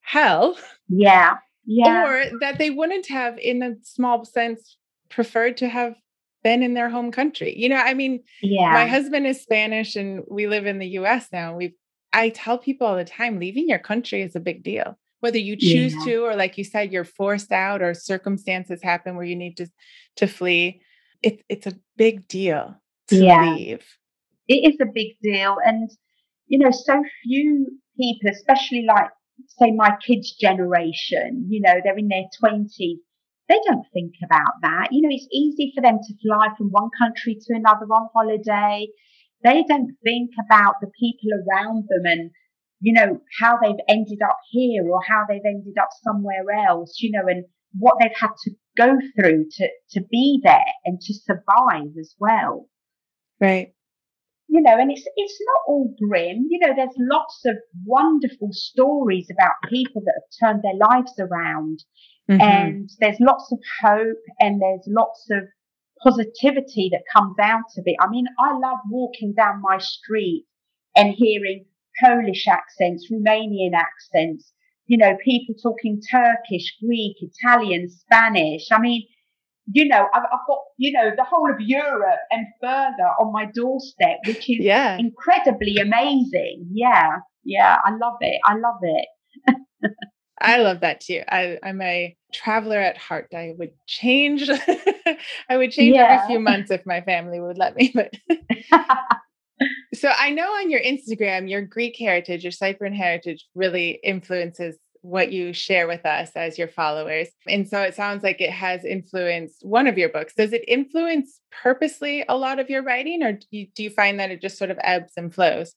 hell. 0.01 0.57
Yeah. 0.87 1.35
Yeah. 1.71 2.03
Or 2.03 2.39
that 2.39 2.57
they 2.57 2.71
wouldn't 2.71 3.07
have, 3.09 3.37
in 3.37 3.61
a 3.61 3.75
small 3.83 4.25
sense, 4.25 4.77
preferred 5.09 5.57
to 5.57 5.69
have 5.69 5.93
been 6.43 6.63
in 6.63 6.73
their 6.73 6.89
home 6.89 7.11
country. 7.11 7.53
You 7.55 7.69
know, 7.69 7.75
I 7.75 7.93
mean, 7.93 8.23
yeah. 8.41 8.71
my 8.71 8.87
husband 8.87 9.27
is 9.27 9.39
Spanish 9.39 9.95
and 9.95 10.23
we 10.27 10.47
live 10.47 10.65
in 10.65 10.79
the 10.79 10.87
US 10.87 11.27
now. 11.31 11.55
We've 11.55 11.73
I 12.11 12.29
tell 12.29 12.57
people 12.57 12.87
all 12.87 12.95
the 12.95 13.05
time, 13.05 13.39
leaving 13.39 13.69
your 13.69 13.77
country 13.77 14.23
is 14.23 14.35
a 14.35 14.39
big 14.39 14.63
deal. 14.63 14.97
Whether 15.19 15.37
you 15.37 15.55
choose 15.55 15.93
yeah. 15.93 16.05
to, 16.05 16.15
or 16.25 16.35
like 16.35 16.57
you 16.57 16.63
said, 16.63 16.91
you're 16.91 17.03
forced 17.03 17.51
out, 17.51 17.83
or 17.83 17.93
circumstances 17.93 18.81
happen 18.81 19.15
where 19.15 19.25
you 19.25 19.35
need 19.35 19.57
to 19.57 19.67
to 20.15 20.25
flee. 20.25 20.81
It, 21.21 21.43
it's 21.49 21.67
a 21.67 21.77
big 21.97 22.27
deal 22.27 22.81
to 23.09 23.15
yeah. 23.15 23.53
leave. 23.53 23.85
It 24.47 24.73
is 24.73 24.77
a 24.81 24.87
big 24.91 25.17
deal, 25.21 25.57
and 25.63 25.91
you 26.47 26.57
know, 26.57 26.71
so 26.71 27.03
few 27.21 27.67
people, 27.95 28.31
especially 28.31 28.85
like 28.87 29.09
say 29.47 29.71
my 29.71 29.95
kids' 30.05 30.33
generation, 30.33 31.47
you 31.49 31.61
know, 31.61 31.75
they're 31.83 31.97
in 31.97 32.07
their 32.07 32.25
twenties. 32.39 32.99
They 33.47 33.59
don't 33.65 33.85
think 33.93 34.13
about 34.23 34.53
that. 34.61 34.89
You 34.91 35.01
know, 35.01 35.09
it's 35.11 35.27
easy 35.33 35.71
for 35.73 35.81
them 35.81 35.99
to 36.01 36.13
fly 36.21 36.49
from 36.57 36.69
one 36.69 36.89
country 36.97 37.35
to 37.35 37.55
another 37.55 37.85
on 37.85 38.09
holiday 38.13 38.87
they 39.43 39.63
don't 39.67 39.95
think 40.03 40.31
about 40.43 40.75
the 40.81 40.91
people 40.99 41.29
around 41.31 41.85
them 41.89 42.05
and, 42.05 42.31
you 42.81 42.93
know, 42.93 43.21
how 43.39 43.57
they've 43.61 43.85
ended 43.87 44.21
up 44.21 44.37
here 44.49 44.83
or 44.89 45.01
how 45.07 45.23
they've 45.27 45.41
ended 45.45 45.77
up 45.81 45.89
somewhere 46.03 46.45
else, 46.67 46.97
you 46.99 47.11
know, 47.11 47.27
and 47.27 47.45
what 47.77 47.95
they've 47.99 48.11
had 48.15 48.31
to 48.43 48.51
go 48.77 48.97
through 49.15 49.45
to, 49.57 49.69
to 49.91 50.01
be 50.11 50.41
there 50.43 50.65
and 50.85 50.99
to 51.01 51.13
survive 51.13 51.91
as 51.99 52.15
well. 52.19 52.67
Right. 53.39 53.73
You 54.51 54.61
know, 54.61 54.77
and 54.79 54.91
it's, 54.91 55.07
it's 55.15 55.39
not 55.45 55.61
all 55.67 55.93
grim. 56.01 56.47
You 56.49 56.59
know, 56.59 56.73
there's 56.75 56.95
lots 56.97 57.41
of 57.45 57.55
wonderful 57.85 58.49
stories 58.51 59.27
about 59.31 59.69
people 59.69 60.01
that 60.03 60.15
have 60.19 60.39
turned 60.39 60.63
their 60.63 60.73
lives 60.73 61.13
around. 61.19 61.83
Mm-hmm. 62.29 62.41
And 62.41 62.89
there's 62.99 63.19
lots 63.19 63.51
of 63.51 63.59
hope 63.81 64.23
and 64.39 64.59
there's 64.59 64.85
lots 64.87 65.27
of 65.31 65.43
positivity 66.03 66.89
that 66.91 67.03
comes 67.13 67.35
out 67.41 67.71
of 67.77 67.83
it. 67.85 67.95
I 67.99 68.09
mean, 68.09 68.25
I 68.39 68.57
love 68.57 68.79
walking 68.89 69.33
down 69.33 69.61
my 69.61 69.77
street 69.77 70.45
and 70.95 71.13
hearing 71.13 71.65
Polish 72.03 72.47
accents, 72.47 73.11
Romanian 73.11 73.73
accents, 73.73 74.51
you 74.87 74.97
know, 74.97 75.17
people 75.23 75.55
talking 75.61 76.01
Turkish, 76.11 76.75
Greek, 76.83 77.17
Italian, 77.21 77.89
Spanish. 77.89 78.67
I 78.71 78.79
mean, 78.79 79.03
you 79.71 79.87
know, 79.87 80.07
I've, 80.13 80.23
I've, 80.23 80.47
got, 80.47 80.59
you 80.77 80.91
know, 80.91 81.11
the 81.15 81.23
whole 81.23 81.49
of 81.51 81.59
Europe 81.59 82.19
and 82.31 82.45
further 82.61 83.09
on 83.19 83.31
my 83.31 83.45
doorstep, 83.53 84.17
which 84.25 84.49
is 84.49 84.57
yeah. 84.59 84.97
incredibly 84.97 85.77
amazing. 85.77 86.67
Yeah. 86.71 87.17
Yeah. 87.43 87.77
I 87.83 87.91
love 87.91 88.17
it. 88.21 88.39
I 88.45 88.55
love 88.55 88.79
it. 88.81 89.05
I 90.41 90.57
love 90.57 90.79
that 90.81 91.01
too. 91.01 91.21
I, 91.27 91.57
I'm 91.63 91.81
a 91.81 92.15
traveler 92.33 92.79
at 92.79 92.97
heart. 92.97 93.27
I 93.35 93.53
would 93.57 93.71
change. 93.87 94.49
I 95.49 95.57
would 95.57 95.71
change 95.71 95.95
yeah. 95.95 96.21
every 96.21 96.35
few 96.35 96.39
months 96.39 96.71
if 96.71 96.85
my 96.85 97.01
family 97.01 97.39
would 97.39 97.57
let 97.57 97.75
me. 97.75 97.93
But 97.93 98.13
so 99.93 100.09
I 100.17 100.29
know 100.29 100.47
on 100.47 100.71
your 100.71 100.81
Instagram, 100.81 101.49
your 101.49 101.61
Greek 101.61 101.97
heritage, 101.99 102.43
your 102.43 102.51
Cyprian 102.51 102.93
heritage 102.93 103.45
really 103.53 103.99
influences 104.03 104.77
what 105.01 105.31
you 105.31 105.53
share 105.53 105.87
with 105.87 106.05
us 106.05 106.31
as 106.35 106.57
your 106.57 106.67
followers. 106.67 107.29
And 107.47 107.67
so 107.67 107.81
it 107.81 107.95
sounds 107.95 108.23
like 108.23 108.41
it 108.41 108.51
has 108.51 108.83
influenced 108.83 109.65
one 109.65 109.87
of 109.87 109.97
your 109.97 110.09
books. 110.09 110.33
Does 110.35 110.53
it 110.53 110.63
influence 110.67 111.39
purposely 111.51 112.25
a 112.27 112.35
lot 112.35 112.59
of 112.59 112.69
your 112.69 112.83
writing, 112.83 113.23
or 113.23 113.33
do 113.33 113.45
you, 113.51 113.67
do 113.75 113.83
you 113.83 113.89
find 113.89 114.19
that 114.19 114.31
it 114.31 114.41
just 114.41 114.57
sort 114.57 114.71
of 114.71 114.77
ebbs 114.83 115.13
and 115.15 115.33
flows? 115.33 115.75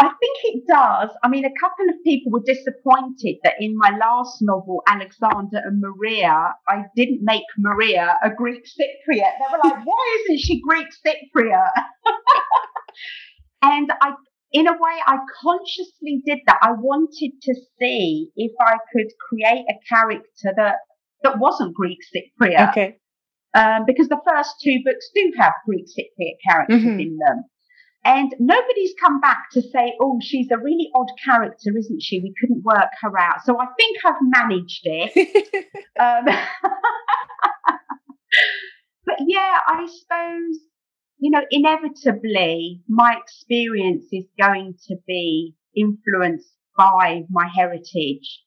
I 0.00 0.06
think 0.06 0.38
it 0.44 0.62
does. 0.68 1.10
I 1.24 1.28
mean, 1.28 1.44
a 1.44 1.60
couple 1.60 1.88
of 1.88 1.96
people 2.04 2.30
were 2.30 2.42
disappointed 2.46 3.36
that 3.42 3.54
in 3.58 3.76
my 3.76 3.96
last 3.98 4.40
novel, 4.40 4.80
Alexander 4.86 5.60
and 5.64 5.80
Maria, 5.80 6.54
I 6.68 6.84
didn't 6.94 7.22
make 7.22 7.42
Maria 7.58 8.14
a 8.22 8.30
Greek 8.30 8.64
Cypriot. 8.64 9.32
They 9.38 9.46
were 9.50 9.58
like, 9.64 9.84
why 9.84 10.18
isn't 10.20 10.38
she 10.38 10.60
Greek 10.60 10.86
Cypriot? 11.04 11.70
and 13.62 13.92
I, 14.00 14.12
in 14.52 14.66
a 14.66 14.72
way, 14.72 14.96
I 15.06 15.18
consciously 15.42 16.22
did 16.24 16.38
that. 16.46 16.58
I 16.62 16.72
wanted 16.72 17.32
to 17.42 17.54
see 17.78 18.30
if 18.36 18.52
I 18.60 18.76
could 18.92 19.08
create 19.28 19.66
a 19.68 19.74
character 19.88 20.52
that, 20.56 20.76
that 21.22 21.38
wasn't 21.38 21.74
Greek 21.74 21.98
Cypriot. 22.14 22.70
Okay. 22.70 22.98
Um, 23.54 23.84
because 23.86 24.08
the 24.08 24.20
first 24.26 24.54
two 24.62 24.78
books 24.84 25.10
do 25.14 25.32
have 25.38 25.52
Greek 25.66 25.86
Cypriot 25.86 26.36
characters 26.48 26.82
mm-hmm. 26.82 27.00
in 27.00 27.18
them. 27.18 27.44
And 28.04 28.34
nobody's 28.38 28.94
come 29.00 29.20
back 29.20 29.50
to 29.52 29.60
say, 29.60 29.94
oh, 30.00 30.18
she's 30.22 30.50
a 30.50 30.56
really 30.56 30.88
odd 30.94 31.10
character, 31.22 31.76
isn't 31.76 32.00
she? 32.02 32.20
We 32.20 32.32
couldn't 32.40 32.62
work 32.64 32.90
her 33.02 33.18
out. 33.18 33.44
So 33.44 33.60
I 33.60 33.66
think 33.76 33.98
I've 34.04 34.14
managed 34.22 34.80
it. 34.84 35.66
um, 36.00 36.24
but 39.04 39.16
yeah, 39.26 39.58
I 39.66 39.86
suppose, 39.86 40.58
you 41.18 41.30
know, 41.30 41.42
inevitably 41.50 42.82
my 42.88 43.16
experience 43.20 44.06
is 44.12 44.24
going 44.40 44.74
to 44.86 44.96
be 45.06 45.54
influenced 45.76 46.52
by 46.76 47.22
my 47.30 47.48
heritage. 47.54 48.42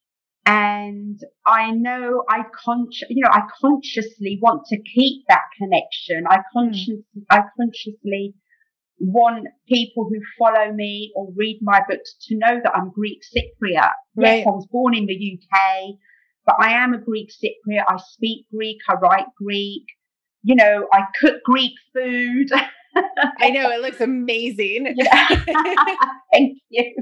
And 0.45 1.19
I 1.45 1.72
know 1.72 2.24
I 2.28 2.43
con- 2.65 2.88
you 3.09 3.24
know, 3.24 3.30
I 3.32 3.41
consciously 3.59 4.39
want 4.41 4.65
to 4.67 4.78
keep 4.82 5.24
that 5.28 5.43
connection. 5.57 6.26
I 6.28 6.38
hmm. 6.38 6.41
consciously. 6.53 7.03
I 7.30 7.43
consciously 7.57 8.34
want 8.97 9.47
people 9.67 10.07
who 10.09 10.19
follow 10.38 10.72
me 10.74 11.11
or 11.15 11.32
read 11.36 11.59
my 11.61 11.82
books 11.88 12.15
to 12.28 12.38
know 12.38 12.59
that 12.63 12.76
I'm 12.76 12.91
Greek 12.91 13.19
Cypriot. 13.36 13.91
Right. 14.15 14.38
Yes, 14.38 14.47
I 14.47 14.49
was 14.49 14.67
born 14.72 14.95
in 14.95 15.05
the 15.07 15.39
UK, 15.39 15.95
but 16.45 16.55
I 16.59 16.74
am 16.74 16.93
a 16.93 16.99
Greek 16.99 17.30
Cypriot. 17.30 17.84
I 17.88 17.97
speak 17.97 18.45
Greek. 18.53 18.78
I 18.89 18.95
write 18.95 19.28
Greek. 19.38 19.86
You 20.44 20.56
know, 20.56 20.88
I 20.94 21.06
cook 21.20 21.36
Greek 21.46 21.74
food. 21.94 22.50
I 23.39 23.50
know 23.52 23.70
it 23.72 23.82
looks 23.82 24.02
amazing. 24.02 24.96
Thank 26.34 26.58
you. 26.70 26.94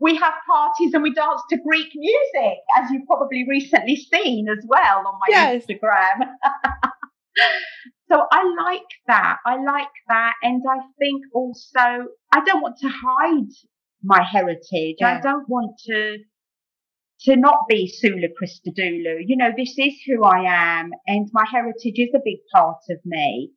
We 0.00 0.16
have 0.16 0.32
parties 0.50 0.94
and 0.94 1.02
we 1.02 1.12
dance 1.12 1.42
to 1.50 1.58
Greek 1.66 1.88
music, 1.94 2.58
as 2.76 2.90
you've 2.90 3.06
probably 3.06 3.46
recently 3.48 3.96
seen 3.96 4.48
as 4.48 4.64
well 4.66 4.98
on 5.06 5.14
my 5.20 5.26
yes. 5.28 5.64
Instagram. 5.66 6.28
So 8.10 8.22
I 8.32 8.42
like 8.58 8.88
that. 9.06 9.36
I 9.44 9.62
like 9.62 9.86
that. 10.08 10.32
And 10.42 10.62
I 10.68 10.78
think 10.98 11.22
also, 11.34 12.08
I 12.32 12.40
don't 12.44 12.62
want 12.62 12.78
to 12.78 12.88
hide 12.88 13.50
my 14.02 14.22
heritage. 14.22 14.96
Yeah. 14.98 15.18
I 15.18 15.20
don't 15.20 15.48
want 15.48 15.78
to, 15.88 16.16
to 17.22 17.36
not 17.36 17.66
be 17.68 17.88
Soulla 17.88 18.28
Christodoulou. 18.40 19.22
You 19.26 19.36
know, 19.36 19.50
this 19.56 19.74
is 19.76 19.94
who 20.06 20.24
I 20.24 20.78
am 20.78 20.92
and 21.06 21.28
my 21.32 21.44
heritage 21.50 21.98
is 21.98 22.10
a 22.14 22.20
big 22.24 22.38
part 22.52 22.78
of 22.90 22.98
me. 23.04 23.50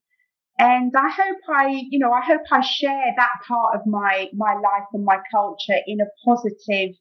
And 0.57 0.91
I 0.95 1.09
hope 1.09 1.38
I, 1.49 1.84
you 1.89 1.99
know, 1.99 2.12
I 2.12 2.22
hope 2.22 2.41
I 2.51 2.62
share 2.62 3.14
that 3.18 3.30
part 3.47 3.76
of 3.76 3.82
my, 3.86 4.30
my 4.34 4.53
life 4.53 4.88
and 4.93 5.05
my 5.05 5.18
culture 5.32 5.80
in 5.88 5.99
a 6.01 6.05
positive, 6.26 6.95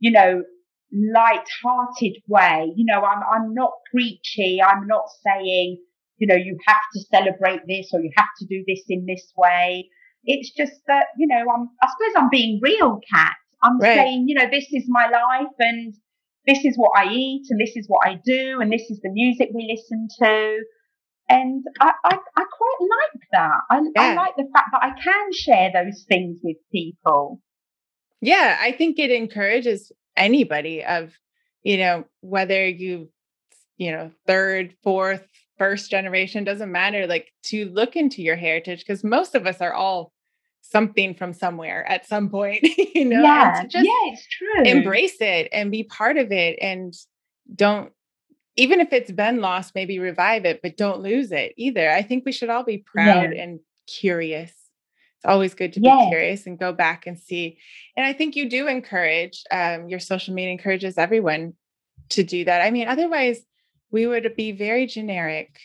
you 0.00 0.10
know, 0.10 0.42
light-hearted 0.92 2.22
way. 2.28 2.72
You 2.74 2.84
know, 2.84 3.02
I'm, 3.02 3.22
I'm 3.32 3.54
not 3.54 3.72
preachy. 3.92 4.60
I'm 4.62 4.86
not 4.86 5.04
saying, 5.24 5.78
you 6.18 6.26
know, 6.26 6.36
you 6.36 6.56
have 6.66 6.80
to 6.94 7.00
celebrate 7.12 7.60
this 7.66 7.90
or 7.92 8.00
you 8.00 8.10
have 8.16 8.28
to 8.38 8.46
do 8.46 8.64
this 8.66 8.82
in 8.88 9.06
this 9.06 9.32
way. 9.36 9.88
It's 10.24 10.50
just 10.50 10.80
that, 10.86 11.06
you 11.18 11.26
know, 11.26 11.44
I'm, 11.54 11.68
I 11.82 11.88
suppose 11.88 12.14
I'm 12.16 12.30
being 12.30 12.60
real, 12.62 13.00
Kat. 13.12 13.34
I'm 13.64 13.78
right. 13.78 13.96
saying, 13.96 14.26
you 14.28 14.34
know, 14.34 14.46
this 14.50 14.66
is 14.72 14.84
my 14.88 15.06
life 15.06 15.52
and 15.58 15.94
this 16.46 16.64
is 16.64 16.76
what 16.76 16.92
I 16.96 17.10
eat 17.10 17.46
and 17.48 17.58
this 17.58 17.74
is 17.74 17.86
what 17.88 18.06
I 18.06 18.20
do 18.24 18.60
and 18.60 18.70
this 18.70 18.82
is 18.90 19.00
the 19.02 19.10
music 19.10 19.48
we 19.54 19.74
listen 19.74 20.08
to. 20.22 20.58
And 21.30 21.64
I, 21.80 21.92
I, 22.04 22.18
I 22.36 22.44
quite 22.44 22.88
like 23.00 23.22
that. 23.32 23.60
I, 23.70 23.80
yeah. 23.96 24.02
I 24.02 24.14
like 24.14 24.36
the 24.36 24.48
fact 24.54 24.68
that 24.72 24.82
I 24.82 24.90
can 24.90 25.32
share 25.32 25.70
those 25.72 26.04
things 26.06 26.40
with 26.42 26.58
people. 26.70 27.40
Yeah, 28.20 28.58
I 28.60 28.72
think 28.72 28.98
it 28.98 29.10
encourages 29.10 29.90
anybody 30.16 30.84
of, 30.84 31.12
you 31.62 31.78
know, 31.78 32.04
whether 32.20 32.66
you, 32.68 33.08
you 33.78 33.90
know, 33.90 34.10
third, 34.26 34.74
fourth, 34.82 35.26
first 35.56 35.90
generation 35.90 36.44
doesn't 36.44 36.70
matter 36.70 37.06
like 37.06 37.32
to 37.44 37.66
look 37.70 37.96
into 37.96 38.22
your 38.22 38.36
heritage 38.36 38.80
because 38.80 39.04
most 39.04 39.34
of 39.34 39.46
us 39.46 39.60
are 39.60 39.72
all 39.72 40.12
something 40.70 41.14
from 41.14 41.32
somewhere 41.32 41.86
at 41.88 42.06
some 42.06 42.28
point 42.28 42.60
you 42.94 43.04
know 43.04 43.22
yeah, 43.22 43.64
just 43.64 43.84
yeah 43.84 44.12
it's 44.12 44.26
true 44.28 44.62
embrace 44.64 45.20
it 45.20 45.48
and 45.52 45.70
be 45.70 45.84
part 45.84 46.16
of 46.16 46.32
it 46.32 46.58
and 46.60 46.94
don't 47.54 47.92
even 48.56 48.80
if 48.80 48.92
it's 48.92 49.10
been 49.10 49.40
lost 49.40 49.74
maybe 49.74 49.98
revive 49.98 50.44
it 50.44 50.60
but 50.62 50.76
don't 50.76 51.00
lose 51.00 51.32
it 51.32 51.52
either 51.56 51.90
i 51.90 52.02
think 52.02 52.24
we 52.24 52.32
should 52.32 52.50
all 52.50 52.64
be 52.64 52.78
proud 52.78 53.32
yeah. 53.32 53.42
and 53.42 53.60
curious 53.86 54.50
it's 54.50 55.26
always 55.26 55.54
good 55.54 55.72
to 55.72 55.80
be 55.80 56.06
curious 56.08 56.46
and 56.46 56.58
go 56.58 56.72
back 56.72 57.06
and 57.06 57.18
see 57.18 57.58
and 57.96 58.06
i 58.06 58.12
think 58.12 58.34
you 58.34 58.48
do 58.48 58.66
encourage 58.66 59.42
um, 59.50 59.88
your 59.88 60.00
social 60.00 60.34
media 60.34 60.50
encourages 60.50 60.96
everyone 60.96 61.52
to 62.08 62.22
do 62.22 62.44
that 62.44 62.62
i 62.62 62.70
mean 62.70 62.88
otherwise 62.88 63.44
we 63.94 64.08
would 64.08 64.34
be 64.36 64.50
very 64.50 64.86
generic. 64.86 65.56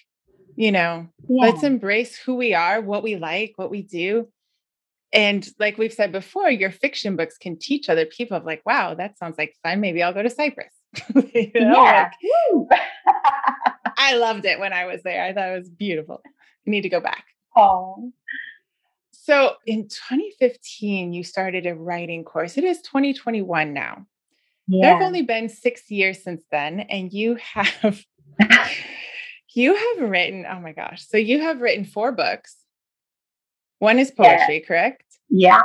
You 0.56 0.72
know, 0.72 1.08
yeah. 1.28 1.46
let's 1.46 1.64
embrace 1.64 2.16
who 2.16 2.36
we 2.36 2.54
are, 2.54 2.80
what 2.80 3.02
we 3.02 3.16
like, 3.16 3.54
what 3.56 3.72
we 3.72 3.82
do. 3.82 4.28
And 5.12 5.48
like 5.60 5.78
we've 5.78 5.94
said 5.94 6.12
before, 6.12 6.50
your 6.50 6.72
fiction 6.72 7.16
books 7.16 7.38
can 7.38 7.58
teach 7.58 7.90
other 7.90 8.06
people 8.06 8.38
of 8.38 8.46
like, 8.46 8.62
wow, 8.66 8.94
that 8.94 9.18
sounds 9.18 9.38
like 9.38 9.56
fun. 9.64 9.82
Maybe 9.82 10.04
I'll 10.04 10.14
go 10.14 10.22
to 10.22 10.30
Cyprus. 10.30 10.74
you 11.16 11.52
know, 11.56 11.84
yeah. 11.84 12.12
Like, 12.70 12.80
I 13.98 14.16
loved 14.16 14.46
it 14.46 14.60
when 14.60 14.74
I 14.74 14.86
was 14.86 15.02
there. 15.04 15.24
I 15.24 15.34
thought 15.34 15.50
it 15.50 15.58
was 15.58 15.70
beautiful. 15.70 16.22
You 16.66 16.72
need 16.72 16.82
to 16.82 16.90
go 16.90 17.00
back. 17.00 17.26
Oh. 17.56 18.12
So 19.12 19.56
in 19.66 19.88
2015, 19.88 21.14
you 21.14 21.24
started 21.24 21.66
a 21.66 21.76
writing 21.76 22.24
course. 22.24 22.58
It 22.58 22.64
is 22.64 22.82
2021 22.82 23.74
now. 23.74 24.06
Yeah. 24.68 24.86
There 24.86 24.98
have 24.98 25.06
only 25.06 25.24
been 25.24 25.50
six 25.50 25.90
years 25.90 26.24
since 26.24 26.44
then, 26.52 26.82
and 26.82 27.12
you 27.12 27.38
have 27.54 28.04
you 29.54 29.76
have 29.76 30.10
written, 30.10 30.46
oh 30.50 30.60
my 30.60 30.74
gosh. 30.74 31.08
So 31.08 31.18
you 31.18 31.42
have 31.42 31.60
written 31.60 31.86
four 31.86 32.12
books. 32.12 32.56
One 33.80 33.98
is 33.98 34.12
poetry, 34.12 34.60
yeah. 34.62 34.68
correct? 34.68 35.04
Yeah. 35.30 35.62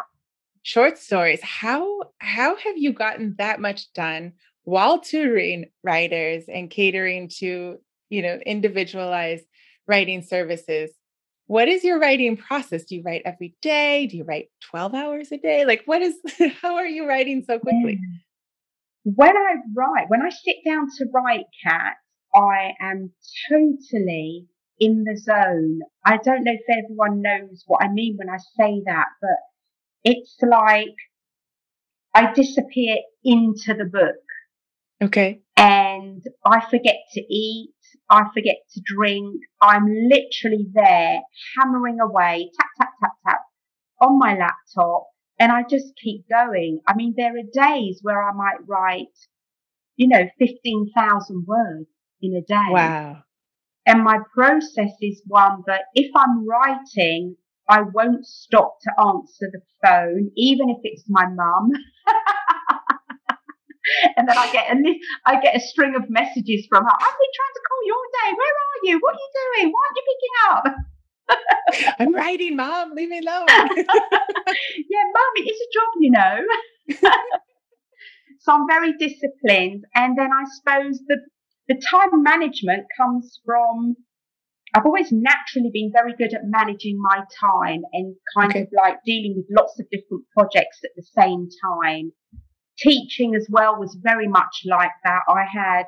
Short 0.63 0.99
stories. 0.99 1.41
How 1.43 2.01
how 2.19 2.57
have 2.57 2.79
you 2.79 2.93
gotten 2.93 3.35
that 3.39 3.61
much 3.61 3.93
done 3.93 4.33
while 4.63 5.01
tutoring 5.01 5.67
writers 5.83 6.45
and 6.49 6.71
catering 6.71 7.29
to, 7.41 7.77
you 8.09 8.23
know, 8.23 8.39
individualized 8.47 9.45
writing 9.87 10.23
services? 10.23 10.91
What 11.47 11.69
is 11.69 11.85
your 11.85 12.01
writing 12.01 12.39
process? 12.39 12.85
Do 12.85 12.97
you 12.97 13.03
write 13.05 13.23
every 13.27 13.55
day? 13.61 14.07
Do 14.07 14.17
you 14.17 14.25
write 14.25 14.49
12 14.71 14.95
hours 14.95 15.33
a 15.33 15.37
day? 15.37 15.67
Like 15.67 15.83
what 15.85 16.01
is 16.01 16.15
how 16.63 16.77
are 16.77 16.87
you 16.87 17.07
writing 17.07 17.45
so 17.47 17.59
quickly? 17.59 17.97
Mm. 17.97 19.15
When 19.17 19.37
I 19.37 19.57
write, 19.75 20.09
when 20.09 20.23
I 20.23 20.31
sit 20.31 20.57
down 20.65 20.87
to 20.97 21.07
write, 21.13 21.45
Kat, 21.63 21.97
I 22.35 22.73
am 22.81 23.13
totally 23.51 24.47
in 24.79 25.05
the 25.05 25.17
zone. 25.17 25.81
I 26.05 26.19
don't 26.19 26.45
know 26.45 26.53
if 26.53 26.85
everyone 26.85 27.23
knows 27.23 27.65
what 27.67 27.83
I 27.83 27.89
mean 27.89 28.17
when 28.17 28.29
I 28.29 28.39
say 28.39 28.83
that, 28.87 29.07
but 29.21 29.39
it's 30.03 30.37
like 30.43 30.95
I 32.15 32.33
disappear 32.33 32.97
into 33.25 33.75
the 33.75 33.85
book. 33.85 34.17
Okay. 35.03 35.43
And 35.57 36.23
I 36.45 36.61
forget 36.71 36.97
to 37.13 37.21
eat. 37.21 37.75
I 38.11 38.25
forget 38.35 38.57
to 38.75 38.81
drink. 38.85 39.41
I'm 39.61 39.87
literally 39.87 40.67
there 40.73 41.21
hammering 41.57 42.01
away, 42.01 42.51
tap, 42.59 42.69
tap, 42.79 42.91
tap, 43.01 43.13
tap 43.27 43.41
on 44.01 44.19
my 44.19 44.37
laptop. 44.37 45.07
And 45.39 45.51
I 45.51 45.65
just 45.69 45.93
keep 46.03 46.29
going. 46.29 46.81
I 46.87 46.95
mean, 46.95 47.15
there 47.17 47.33
are 47.33 47.67
days 47.69 47.99
where 48.03 48.23
I 48.23 48.33
might 48.33 48.59
write, 48.69 49.09
you 49.97 50.07
know, 50.09 50.29
15,000 50.39 51.45
words 51.47 51.89
in 52.23 52.37
a 52.37 52.41
day. 52.41 52.71
Wow. 52.71 53.24
And 53.87 54.03
my 54.03 54.19
process 54.35 54.91
is 55.01 55.23
one 55.27 55.63
that 55.67 55.83
if 55.95 56.11
I'm 56.17 56.47
writing, 56.49 57.37
I 57.69 57.83
won't 57.83 58.27
stop 58.27 58.79
to 58.83 58.91
answer 58.99 59.51
the 59.53 59.61
phone, 59.83 60.31
even 60.37 60.71
if 60.71 60.79
it's 60.83 61.05
my 61.09 61.27
mum. 61.27 61.71
and 64.17 64.29
then 64.29 64.39
I 64.39 64.51
get 64.53 64.71
a 64.71 64.77
I 65.27 65.41
get 65.41 65.57
a 65.57 65.61
string 65.61 65.95
of 65.95 66.09
messages 66.09 66.67
from 66.69 66.85
her. 66.85 66.93
I've 66.93 66.99
been 66.99 67.35
trying 67.35 67.55
to 67.55 67.61
call 67.69 67.81
you 67.85 67.95
all 67.95 68.09
day. 68.25 68.33
Where 68.37 68.55
are 68.55 68.81
you? 68.85 68.99
What 69.03 69.15
are 69.15 69.19
you 69.19 69.31
doing? 69.43 69.73
Why 69.73 69.81
aren't 69.85 69.97
you 69.97 70.03
picking 70.09 70.37
up? 70.51 70.65
I'm 71.99 72.15
writing, 72.15 72.55
mom. 72.57 72.95
Leave 72.95 73.09
me 73.09 73.19
alone. 73.19 73.47
yeah, 73.49 75.05
mum, 75.13 75.33
it 75.37 75.51
is 75.51 75.61
a 75.61 75.69
job, 75.73 75.89
you 76.01 76.11
know. 76.11 76.41
so 78.41 78.53
I'm 78.53 78.67
very 78.69 78.93
disciplined, 78.99 79.85
and 79.95 80.19
then 80.19 80.31
I 80.33 80.45
suppose 80.57 81.01
the 81.07 81.19
the 81.69 81.81
time 81.91 82.23
management 82.23 82.87
comes 82.97 83.41
from 83.45 83.97
I've 84.75 84.87
always 84.87 85.13
naturally 85.13 85.71
been 85.73 85.93
very 85.93 86.15
good 86.17 86.35
at 86.35 86.41
managing 86.45 87.01
my 87.01 87.23
time 87.41 87.83
and 87.93 88.17
kind 88.37 88.51
okay. 88.51 88.63
of 88.63 88.69
like 88.85 88.97
dealing 89.07 89.35
with 89.37 89.47
lots 89.49 89.79
of 89.79 89.87
different 89.89 90.25
projects 90.37 90.81
at 90.83 90.91
the 90.97 91.05
same 91.17 91.49
time. 91.63 92.11
Teaching 92.79 93.37
as 93.37 93.47
well 93.49 93.79
was 93.79 93.97
very 94.03 94.27
much 94.27 94.63
like 94.67 94.91
that. 95.05 95.21
I 95.29 95.45
had, 95.45 95.85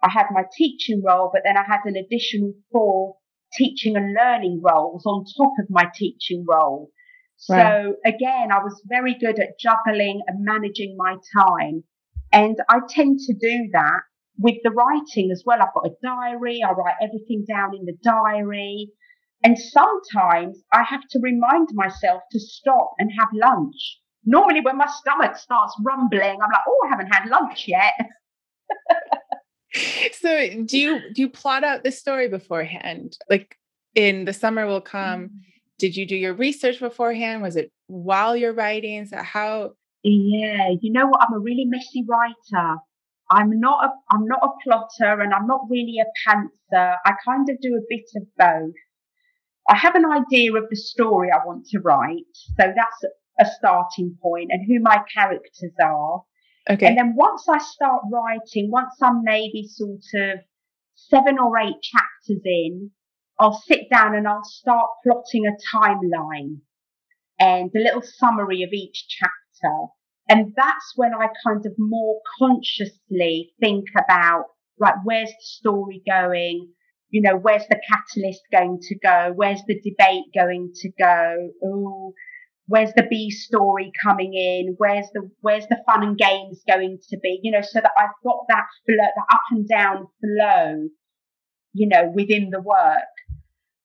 I 0.00 0.10
had 0.10 0.26
my 0.30 0.44
teaching 0.56 1.02
role, 1.04 1.30
but 1.32 1.42
then 1.44 1.56
I 1.56 1.64
had 1.64 1.80
an 1.84 1.96
additional 1.96 2.52
four 2.70 3.16
teaching 3.54 3.96
and 3.96 4.14
learning 4.14 4.62
roles 4.62 5.04
on 5.06 5.24
top 5.36 5.52
of 5.58 5.66
my 5.68 5.90
teaching 5.92 6.46
role. 6.48 6.92
So 7.36 7.96
again, 8.04 8.52
I 8.52 8.62
was 8.62 8.80
very 8.86 9.16
good 9.18 9.40
at 9.40 9.58
juggling 9.58 10.22
and 10.28 10.44
managing 10.44 10.94
my 10.96 11.16
time. 11.36 11.82
And 12.32 12.58
I 12.68 12.78
tend 12.88 13.18
to 13.26 13.32
do 13.32 13.70
that 13.72 14.02
with 14.40 14.56
the 14.64 14.70
writing 14.70 15.30
as 15.30 15.42
well. 15.44 15.60
I've 15.60 15.74
got 15.74 15.86
a 15.86 15.94
diary. 16.02 16.60
I 16.66 16.72
write 16.72 16.96
everything 17.02 17.44
down 17.46 17.76
in 17.76 17.84
the 17.84 17.96
diary. 18.02 18.88
And 19.44 19.58
sometimes 19.58 20.62
I 20.72 20.82
have 20.82 21.02
to 21.10 21.20
remind 21.22 21.68
myself 21.72 22.22
to 22.32 22.40
stop 22.40 22.92
and 22.98 23.10
have 23.18 23.28
lunch. 23.32 23.98
Normally 24.24 24.60
when 24.60 24.76
my 24.76 24.86
stomach 24.86 25.36
starts 25.36 25.74
rumbling, 25.82 26.38
I'm 26.42 26.50
like, 26.52 26.62
oh, 26.66 26.86
I 26.86 26.88
haven't 26.90 27.14
had 27.14 27.28
lunch 27.28 27.66
yet. 27.66 27.94
so 30.12 30.48
do 30.64 30.78
you 30.78 31.00
do 31.14 31.22
you 31.22 31.28
plot 31.28 31.64
out 31.64 31.84
the 31.84 31.92
story 31.92 32.28
beforehand? 32.28 33.16
Like 33.30 33.56
in 33.94 34.24
the 34.24 34.32
summer 34.32 34.66
will 34.66 34.82
come. 34.82 35.22
Mm-hmm. 35.22 35.36
Did 35.78 35.96
you 35.96 36.06
do 36.06 36.16
your 36.16 36.34
research 36.34 36.78
beforehand? 36.78 37.40
Was 37.40 37.56
it 37.56 37.72
while 37.86 38.36
you're 38.36 38.52
writing? 38.52 39.06
So 39.06 39.16
how 39.22 39.72
yeah, 40.02 40.70
you 40.80 40.92
know 40.92 41.06
what? 41.06 41.20
I'm 41.22 41.34
a 41.34 41.38
really 41.38 41.64
messy 41.66 42.04
writer. 42.06 42.76
I'm 43.30 43.60
not 43.60 43.84
a, 43.84 43.88
I'm 44.10 44.26
not 44.26 44.40
a 44.42 44.50
plotter 44.62 45.20
and 45.20 45.32
I'm 45.32 45.46
not 45.46 45.62
really 45.70 45.98
a 46.00 46.28
pantser. 46.28 46.96
I 47.04 47.12
kind 47.24 47.48
of 47.48 47.60
do 47.60 47.76
a 47.76 47.86
bit 47.88 48.10
of 48.16 48.22
both. 48.36 48.74
I 49.68 49.76
have 49.76 49.94
an 49.94 50.04
idea 50.04 50.52
of 50.54 50.64
the 50.68 50.76
story 50.76 51.30
I 51.30 51.46
want 51.46 51.66
to 51.66 51.78
write. 51.78 52.24
So 52.34 52.72
that's 52.74 53.04
a 53.38 53.46
starting 53.46 54.16
point 54.20 54.50
and 54.50 54.66
who 54.66 54.80
my 54.80 55.02
characters 55.14 55.72
are. 55.80 56.22
Okay. 56.68 56.86
And 56.86 56.98
then 56.98 57.14
once 57.16 57.48
I 57.48 57.58
start 57.58 58.02
writing, 58.12 58.70
once 58.70 58.94
I'm 59.00 59.22
maybe 59.22 59.66
sort 59.68 60.02
of 60.14 60.40
seven 60.94 61.38
or 61.38 61.58
eight 61.58 61.80
chapters 61.82 62.42
in, 62.44 62.90
I'll 63.38 63.58
sit 63.66 63.88
down 63.90 64.14
and 64.14 64.28
I'll 64.28 64.44
start 64.44 64.88
plotting 65.02 65.46
a 65.46 65.76
timeline 65.76 66.58
and 67.38 67.70
a 67.74 67.78
little 67.78 68.02
summary 68.02 68.62
of 68.62 68.70
each 68.72 69.06
chapter. 69.08 69.86
And 70.30 70.52
that's 70.56 70.92
when 70.94 71.12
I 71.12 71.26
kind 71.44 71.66
of 71.66 71.72
more 71.76 72.20
consciously 72.38 73.52
think 73.58 73.86
about, 73.98 74.44
right, 74.78 74.94
where's 75.02 75.28
the 75.28 75.42
story 75.42 76.02
going? 76.08 76.68
You 77.10 77.22
know, 77.22 77.36
where's 77.36 77.66
the 77.68 77.80
catalyst 77.90 78.42
going 78.52 78.78
to 78.80 78.98
go? 79.00 79.32
Where's 79.34 79.60
the 79.66 79.74
debate 79.80 80.26
going 80.32 80.70
to 80.72 80.90
go? 80.96 81.50
Oh, 81.64 82.12
where's 82.68 82.92
the 82.92 83.08
B 83.10 83.32
story 83.32 83.90
coming 84.00 84.34
in? 84.34 84.76
Where's 84.78 85.08
the, 85.12 85.28
where's 85.40 85.66
the 85.66 85.82
fun 85.84 86.04
and 86.04 86.16
games 86.16 86.62
going 86.64 87.00
to 87.08 87.18
be? 87.18 87.40
You 87.42 87.50
know, 87.50 87.62
so 87.62 87.80
that 87.80 87.90
I've 87.98 88.10
got 88.22 88.44
that 88.50 88.66
flow, 88.86 88.94
the 89.16 89.34
up 89.34 89.42
and 89.50 89.68
down 89.68 90.06
flow, 90.20 90.88
you 91.72 91.88
know, 91.88 92.12
within 92.14 92.50
the 92.50 92.60
work. 92.60 93.02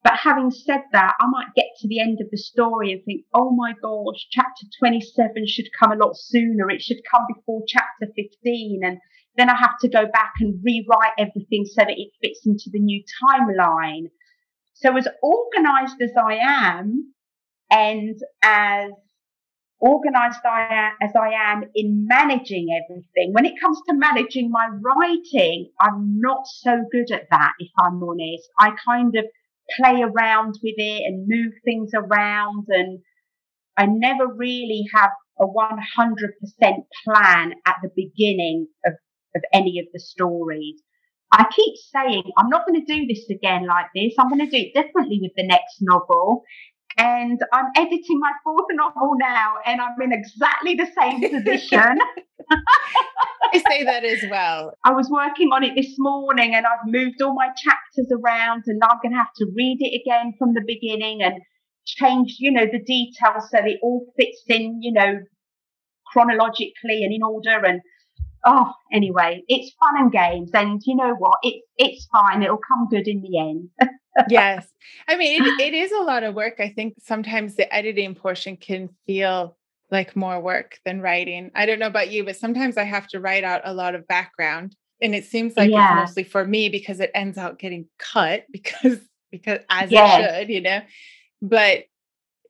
But 0.06 0.20
having 0.22 0.52
said 0.52 0.84
that, 0.92 1.16
I 1.20 1.26
might 1.26 1.56
get 1.56 1.66
to 1.80 1.88
the 1.88 2.00
end 2.00 2.20
of 2.22 2.28
the 2.30 2.38
story 2.38 2.92
and 2.92 3.04
think, 3.04 3.26
oh 3.34 3.50
my 3.50 3.74
gosh, 3.82 4.28
chapter 4.30 4.68
27 4.78 5.48
should 5.48 5.66
come 5.80 5.92
a 5.92 5.96
lot 5.96 6.16
sooner. 6.16 6.70
It 6.70 6.84
should 6.84 7.00
come 7.10 7.24
before 7.34 7.64
chapter 7.68 8.14
15. 8.16 8.82
And 8.84 9.00
then 9.36 9.50
I 9.50 9.56
have 9.56 9.80
to 9.82 9.90
go 9.90 10.06
back 10.06 10.34
and 10.40 10.62
rewrite 10.64 11.14
everything 11.18 11.66
so 11.66 11.82
that 11.82 11.98
it 11.98 12.12
fits 12.22 12.42
into 12.46 12.70
the 12.72 12.80
new 12.80 13.04
timeline. 13.20 14.12
So 14.76 14.96
as 14.96 15.08
organized 15.24 16.00
as 16.00 16.12
I 16.16 16.36
am 16.36 17.12
and 17.72 18.16
as 18.44 18.92
organized 19.80 20.46
I 20.46 20.68
am, 20.70 20.94
as 21.02 21.16
I 21.20 21.32
am 21.34 21.64
in 21.74 22.06
managing 22.08 22.68
everything, 22.84 23.34
when 23.34 23.46
it 23.46 23.60
comes 23.60 23.82
to 23.90 23.96
managing 23.96 24.52
my 24.52 24.68
writing, 24.68 25.72
I'm 25.82 26.20
not 26.20 26.46
so 26.46 26.86
good 26.92 27.10
at 27.10 27.26
that, 27.32 27.54
if 27.58 27.72
I'm 27.80 28.04
honest. 28.04 28.48
I 28.60 28.70
kind 28.86 29.16
of 29.16 29.26
play 29.78 30.02
around 30.02 30.56
with 30.64 30.76
it 30.78 31.04
and 31.06 31.28
move 31.28 31.54
things 31.64 31.92
around. 31.94 32.66
And 32.70 33.00
I 33.78 33.86
never 33.86 34.28
really 34.28 34.86
have 34.94 35.12
a 35.40 35.46
100% 35.46 36.76
plan 37.04 37.54
at 37.66 37.76
the 37.84 37.90
beginning 37.96 38.68
of, 38.86 38.94
of 39.36 39.42
any 39.54 39.80
of 39.80 39.86
the 39.94 40.00
stories. 40.00 40.82
I 41.32 41.46
keep 41.54 41.74
saying, 41.94 42.24
I'm 42.38 42.50
not 42.50 42.66
going 42.66 42.86
to 42.86 42.94
do 42.94 43.08
this 43.08 43.30
again 43.30 43.66
like 43.68 43.88
this. 43.94 44.14
I'm 44.18 44.30
going 44.30 44.48
to 44.48 44.50
do 44.50 44.64
it 44.64 44.74
differently 44.74 45.20
with 45.22 45.34
the 45.36 45.46
next 45.46 45.78
novel. 45.82 46.44
And 46.98 47.40
I'm 47.52 47.66
editing 47.76 48.20
my 48.20 48.32
fourth 48.44 48.68
novel 48.72 49.14
now, 49.20 49.56
and 49.66 49.82
I'm 49.82 50.00
in 50.02 50.14
exactly 50.14 50.76
the 50.76 50.88
same 50.98 51.22
position. 51.30 52.00
I 53.54 53.64
say 53.70 53.84
that 53.84 54.04
as 54.04 54.24
well. 54.30 54.74
I 54.84 54.92
was 54.92 55.10
working 55.10 55.50
on 55.52 55.64
it 55.64 55.76
this 55.76 55.96
morning 55.98 56.56
and 56.56 56.66
I've 56.66 56.86
moved 56.86 57.22
all 57.22 57.34
my 57.34 57.48
chapters 57.48 58.12
around 58.12 58.64
and 58.68 58.82
I'm 58.84 58.98
going 59.02 59.12
to 59.14 59.18
have 59.18 59.34
to 59.38 59.46
read 59.56 59.78
it 59.80 60.02
again 60.02 60.34
from 60.38 60.54
the 60.54 60.64
beginning 60.66 61.22
and 61.22 61.36
change, 61.86 62.38
you 62.40 62.52
know, 62.52 62.66
the 62.66 62.84
details 62.84 63.50
so 63.50 63.60
it 63.60 63.80
all 63.82 64.06
fits 64.18 64.44
in, 64.48 64.82
you 64.82 64.92
know, 64.92 65.20
chronologically 66.08 67.04
and 67.04 67.14
in 67.14 67.24
order. 67.24 67.66
And 67.66 67.82
oh, 68.46 68.74
anyway, 68.92 69.44
it's 69.48 69.76
fun 69.80 70.04
and 70.04 70.12
games. 70.12 70.52
And 70.54 70.82
you 70.86 70.96
know 70.96 71.16
what? 71.18 71.38
It's, 71.44 71.66
it's 71.78 72.08
fine. 72.12 72.44
It'll 72.44 72.58
come 72.58 72.88
good 72.90 73.08
in 73.08 73.22
the 73.22 73.40
end. 73.40 73.70
yes. 74.30 74.68
I 75.08 75.18
mean, 75.18 75.42
it, 75.44 75.60
it 75.60 75.74
is 75.84 75.92
a 75.92 76.02
lot 76.04 76.24
of 76.24 76.36
work. 76.36 76.56
I 76.60 76.70
think 76.70 76.96
sometimes 77.04 77.56
the 77.56 77.74
editing 77.74 78.16
portion 78.16 78.58
can 78.58 78.90
feel 79.06 79.58
like 79.92 80.16
more 80.16 80.40
work 80.42 80.80
than 80.86 81.02
writing. 81.02 81.52
I 81.56 81.66
don't 81.66 81.80
know 81.80 81.88
about 81.88 82.10
you, 82.12 82.24
but 82.24 82.36
sometimes 82.38 82.78
I 82.78 82.84
have 82.84 83.08
to 83.10 83.20
write 83.20 83.44
out 83.44 83.62
a 83.66 83.74
lot 83.74 83.96
of 83.96 84.08
background 84.08 84.76
And 85.02 85.14
it 85.14 85.26
seems 85.26 85.56
like 85.58 85.70
Yeah. 85.70 86.02
it's 86.02 86.10
mostly 86.10 86.24
for 86.24 86.46
me 86.46 86.70
because 86.70 87.00
it 87.02 87.12
ends 87.14 87.38
up 87.38 87.60
getting 87.60 87.88
cut 88.00 88.46
because 88.52 89.00
because 89.32 89.60
as 89.70 89.92
Yes. 89.92 90.20
it 90.20 90.40
should, 90.40 90.50
you 90.50 90.62
know. 90.62 90.82
But 91.42 91.84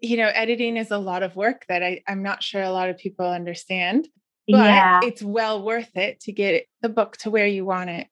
you 0.02 0.18
know, 0.18 0.28
editing 0.28 0.78
is 0.78 0.92
a 0.92 0.98
lot 0.98 1.24
of 1.24 1.36
work 1.36 1.66
that 1.68 1.82
I, 1.82 2.04
I'm 2.08 2.22
not 2.22 2.44
sure 2.44 2.62
a 2.62 2.70
lot 2.72 2.90
of 2.90 2.98
people 2.98 3.26
understand. 3.26 4.08
But 4.48 4.58
yeah. 4.58 5.00
it's 5.04 5.24
well 5.24 5.64
worth 5.64 5.90
it 5.98 6.20
to 6.22 6.32
get 6.32 6.68
the 6.82 6.90
book 6.90 7.18
to 7.18 7.32
where 7.32 7.48
you 7.48 7.66
want 7.66 7.90
it 7.90 8.08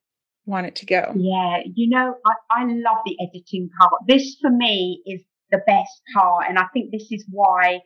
want 0.46 0.66
it 0.66 0.76
to 0.76 0.86
go. 0.86 1.12
Yeah, 1.16 1.58
you 1.74 1.88
know, 1.88 2.14
I, 2.26 2.32
I 2.50 2.64
love 2.64 2.98
the 3.04 3.16
editing 3.20 3.70
part. 3.78 4.02
This 4.06 4.36
for 4.40 4.50
me 4.50 5.02
is 5.06 5.22
the 5.50 5.60
best 5.66 6.02
part. 6.14 6.46
And 6.48 6.58
I 6.58 6.66
think 6.72 6.90
this 6.90 7.08
is 7.10 7.24
why 7.30 7.80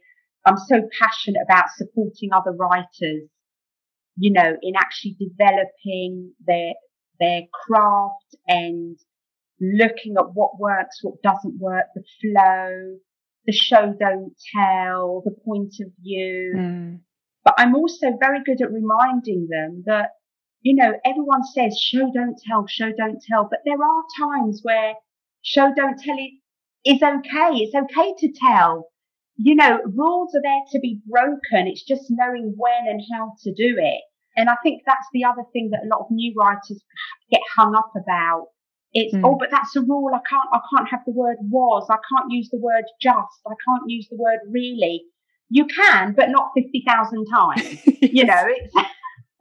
I'm 0.44 0.56
so 0.56 0.88
passionate 1.00 1.42
about 1.44 1.66
supporting 1.76 2.30
other 2.32 2.52
writers, 2.52 3.28
you 4.16 4.32
know, 4.32 4.56
in 4.62 4.74
actually 4.76 5.16
developing 5.20 6.32
their, 6.46 6.72
their 7.20 7.42
craft 7.52 8.36
and 8.46 8.98
looking 9.60 10.14
at 10.18 10.34
what 10.34 10.58
works, 10.58 10.98
what 11.02 11.22
doesn't 11.22 11.58
work, 11.58 11.86
the 11.94 12.04
flow, 12.20 12.96
the 13.46 13.52
show 13.52 13.94
don't 13.98 14.32
tell, 14.54 15.22
the 15.24 15.34
point 15.44 15.74
of 15.80 15.92
view. 16.00 16.54
Mm. 16.56 17.00
But 17.44 17.54
I'm 17.58 17.74
also 17.74 18.16
very 18.20 18.40
good 18.44 18.60
at 18.62 18.72
reminding 18.72 19.48
them 19.50 19.84
that, 19.86 20.10
you 20.62 20.74
know, 20.74 20.94
everyone 21.04 21.44
says 21.44 21.78
show 21.78 22.10
don't 22.12 22.38
tell, 22.46 22.66
show 22.66 22.92
don't 22.96 23.22
tell, 23.22 23.46
but 23.50 23.60
there 23.64 23.82
are 23.82 24.02
times 24.20 24.60
where 24.62 24.94
show 25.42 25.72
don't 25.76 25.98
tell 25.98 26.16
is 26.84 27.02
okay. 27.02 27.50
It's 27.54 27.74
okay 27.74 28.14
to 28.18 28.32
tell. 28.46 28.88
You 29.36 29.54
know, 29.54 29.80
rules 29.84 30.34
are 30.34 30.42
there 30.42 30.62
to 30.72 30.80
be 30.80 31.00
broken. 31.08 31.66
It's 31.68 31.84
just 31.84 32.06
knowing 32.10 32.54
when 32.56 32.88
and 32.88 33.02
how 33.12 33.34
to 33.44 33.54
do 33.54 33.76
it. 33.78 34.00
And 34.36 34.48
I 34.48 34.56
think 34.62 34.82
that's 34.86 35.06
the 35.12 35.24
other 35.24 35.42
thing 35.52 35.70
that 35.70 35.82
a 35.84 35.88
lot 35.88 36.00
of 36.04 36.10
new 36.10 36.32
writers 36.36 36.82
get 37.30 37.40
hung 37.56 37.74
up 37.74 37.92
about. 37.96 38.46
It's, 38.94 39.14
Mm. 39.14 39.22
oh, 39.24 39.36
but 39.38 39.50
that's 39.50 39.76
a 39.76 39.82
rule. 39.82 40.10
I 40.14 40.20
can't, 40.28 40.48
I 40.52 40.60
can't 40.74 40.88
have 40.88 41.00
the 41.06 41.12
word 41.12 41.36
was. 41.42 41.86
I 41.90 41.96
can't 42.10 42.30
use 42.30 42.48
the 42.50 42.58
word 42.58 42.84
just. 43.00 43.40
I 43.46 43.54
can't 43.66 43.82
use 43.88 44.08
the 44.10 44.16
word 44.16 44.38
really. 44.50 45.04
You 45.50 45.66
can, 45.66 46.14
but 46.14 46.30
not 46.30 46.50
50,000 46.54 47.26
times. 47.26 47.78
You 48.00 48.24
know, 48.24 48.42
it's, 48.46 48.74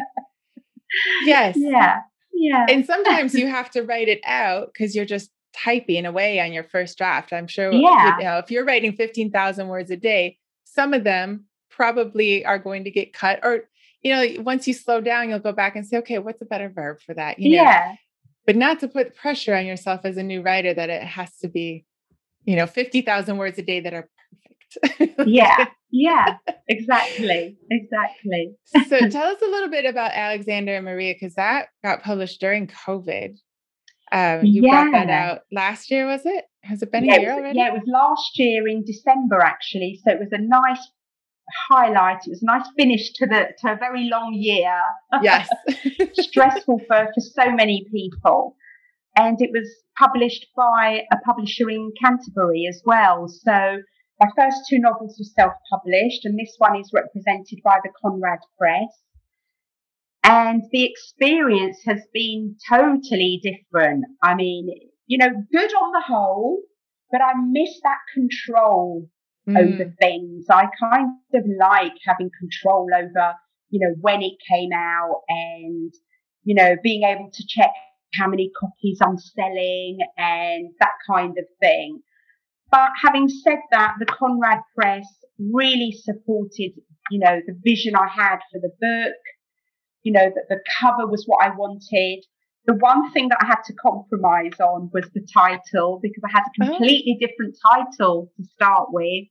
yes. 1.25 1.57
yeah, 1.59 2.01
yeah. 2.33 2.67
And 2.69 2.85
sometimes 2.85 3.35
you 3.35 3.47
have 3.59 3.71
to 3.71 3.83
write 3.83 4.09
it 4.09 4.21
out 4.25 4.71
because 4.73 4.95
you're 4.95 5.05
just 5.05 5.31
typing 5.57 6.05
away 6.07 6.41
on 6.41 6.53
your 6.53 6.65
first 6.65 6.99
draft. 6.99 7.33
I'm 7.33 7.47
sure, 7.47 7.73
Yeah. 7.73 8.19
you 8.19 8.25
know, 8.25 8.39
if 8.39 8.51
you're 8.51 8.65
writing 8.65 8.93
15,000 8.93 9.69
words 9.69 9.91
a 9.91 9.97
day, 9.97 10.39
some 10.65 10.93
of 10.93 11.05
them 11.05 11.45
probably 11.71 12.45
are 12.45 12.59
going 12.59 12.85
to 12.85 12.91
get 12.91 13.13
cut. 13.13 13.41
Or, 13.43 13.61
you 14.03 14.13
know, 14.13 14.43
once 14.43 14.67
you 14.67 14.75
slow 14.75 15.01
down, 15.01 15.29
you'll 15.29 15.39
go 15.39 15.53
back 15.53 15.77
and 15.77 15.87
say, 15.87 15.99
okay, 15.99 16.19
what's 16.19 16.43
a 16.43 16.47
better 16.47 16.69
verb 16.69 16.99
for 17.01 17.15
that? 17.15 17.39
You 17.39 17.57
know, 17.57 17.63
yeah, 17.63 17.95
but 18.47 18.57
not 18.57 18.81
to 18.81 18.89
put 18.89 19.15
pressure 19.15 19.55
on 19.55 19.65
yourself 19.67 20.01
as 20.05 20.17
a 20.17 20.23
new 20.23 20.43
writer 20.43 20.75
that 20.75 20.91
it 20.91 21.03
has 21.03 21.37
to 21.39 21.49
be, 21.49 21.85
you 22.45 22.57
know, 22.57 22.67
50,000 22.67 23.37
words 23.39 23.59
a 23.59 23.63
day 23.63 23.81
that 23.81 23.95
are 23.95 24.09
perfect. 24.83 25.21
yeah, 25.27 25.67
yeah, 25.97 26.39
exactly, 26.69 27.57
exactly. 27.71 28.57
so 28.89 29.09
tell 29.09 29.29
us 29.29 29.41
a 29.41 29.47
little 29.47 29.71
bit 29.71 29.85
about 29.85 30.11
Alexander 30.13 30.75
and 30.75 30.85
Maria 30.85 31.15
because 31.15 31.37
that 31.37 31.69
got 31.85 32.03
published 32.03 32.41
during 32.41 32.67
COVID. 32.67 33.37
Um, 34.11 34.45
you 34.45 34.63
brought 34.63 34.91
that 34.91 35.09
out 35.09 35.43
last 35.53 35.93
year, 35.93 36.09
was 36.09 36.23
it? 36.25 36.47
Has 36.65 36.83
it 36.83 36.91
been 36.91 37.05
yeah, 37.05 37.15
a 37.15 37.21
year 37.21 37.31
was, 37.31 37.39
already? 37.39 37.59
yeah, 37.59 37.69
it 37.69 37.75
was 37.75 37.87
last 37.87 38.37
year 38.41 38.67
in 38.67 38.85
December 38.85 39.39
actually. 39.41 40.01
So 40.05 40.11
it 40.11 40.19
was 40.19 40.31
a 40.33 40.39
nice 40.39 40.91
highlight. 41.71 42.27
It 42.27 42.31
was 42.31 42.43
a 42.43 42.47
nice 42.47 42.67
finish 42.77 43.13
to 43.15 43.27
the 43.27 43.51
to 43.61 43.75
a 43.75 43.77
very 43.77 44.09
long 44.11 44.35
year. 44.35 44.77
Yes. 45.23 45.49
stressful 46.15 46.81
for, 46.89 47.09
for 47.15 47.21
so 47.21 47.53
many 47.53 47.87
people. 47.93 48.57
And 49.17 49.41
it 49.41 49.51
was 49.53 49.71
published 49.97 50.49
by 50.57 51.03
a 51.13 51.17
publisher 51.25 51.71
in 51.71 51.93
Canterbury 52.03 52.67
as 52.69 52.83
well. 52.85 53.29
So 53.29 53.79
my 54.21 54.29
first 54.37 54.59
two 54.69 54.79
novels 54.79 55.17
were 55.19 55.43
self-published 55.43 56.25
and 56.25 56.39
this 56.39 56.55
one 56.59 56.77
is 56.79 56.91
represented 56.93 57.61
by 57.65 57.79
the 57.83 57.91
Conrad 58.01 58.41
Press. 58.59 58.89
And 60.23 60.63
the 60.71 60.85
experience 60.85 61.79
has 61.87 62.01
been 62.13 62.57
totally 62.71 63.41
different. 63.43 64.05
I 64.23 64.35
mean, 64.35 64.71
you 65.07 65.19
know, 65.19 65.29
good 65.53 65.75
on 65.75 65.93
the 65.93 66.05
whole, 66.07 66.63
but 67.11 67.21
I 67.21 67.33
miss 67.37 67.81
that 67.83 67.99
control 68.15 69.09
Mm, 69.49 69.59
over 69.59 69.95
things. 70.01 70.47
I 70.49 70.67
kind 70.81 71.11
of 71.35 71.45
like 71.59 71.93
having 72.07 72.31
control 72.39 72.89
over, 72.95 73.35
you 73.69 73.81
know, 73.81 73.95
when 74.01 74.23
it 74.23 74.35
came 74.49 74.71
out 74.73 75.21
and, 75.29 75.93
you 76.45 76.55
know, 76.55 76.77
being 76.83 77.03
able 77.03 77.31
to 77.31 77.47
check 77.47 77.71
how 78.15 78.29
many 78.29 78.51
copies 78.59 78.99
I'm 79.03 79.19
selling 79.19 79.99
and 80.17 80.71
that 80.81 80.93
kind 81.07 81.37
of 81.37 81.45
thing. 81.61 82.01
But 82.75 82.91
having 83.05 83.29
said 83.29 83.61
that, 83.71 83.95
the 84.01 84.07
Conrad 84.07 84.59
Press 84.75 85.07
really 85.39 85.93
supported, 85.93 86.73
you 87.09 87.21
know, 87.21 87.41
the 87.47 87.57
vision 87.63 87.95
I 87.95 88.09
had 88.09 88.39
for 88.51 88.59
the 88.61 88.71
book, 88.81 89.15
you 90.03 90.11
know, 90.11 90.25
that 90.35 90.47
the 90.49 90.59
cover 90.81 91.07
was 91.07 91.23
what 91.27 91.45
I 91.45 91.51
wanted. 91.55 92.25
The 92.67 92.75
one 92.75 93.13
thing 93.13 93.29
that 93.29 93.39
I 93.41 93.47
had 93.47 93.63
to 93.67 93.75
compromise 93.75 94.59
on 94.59 94.91
was 94.93 95.05
the 95.15 95.25
title 95.33 96.01
because 96.03 96.25
I 96.27 96.31
had 96.33 96.43
a 96.43 96.65
Oh. 96.65 96.67
completely 96.67 97.17
different 97.21 97.57
title 97.63 98.33
to 98.37 98.45
start 98.57 98.89
with. 98.91 99.27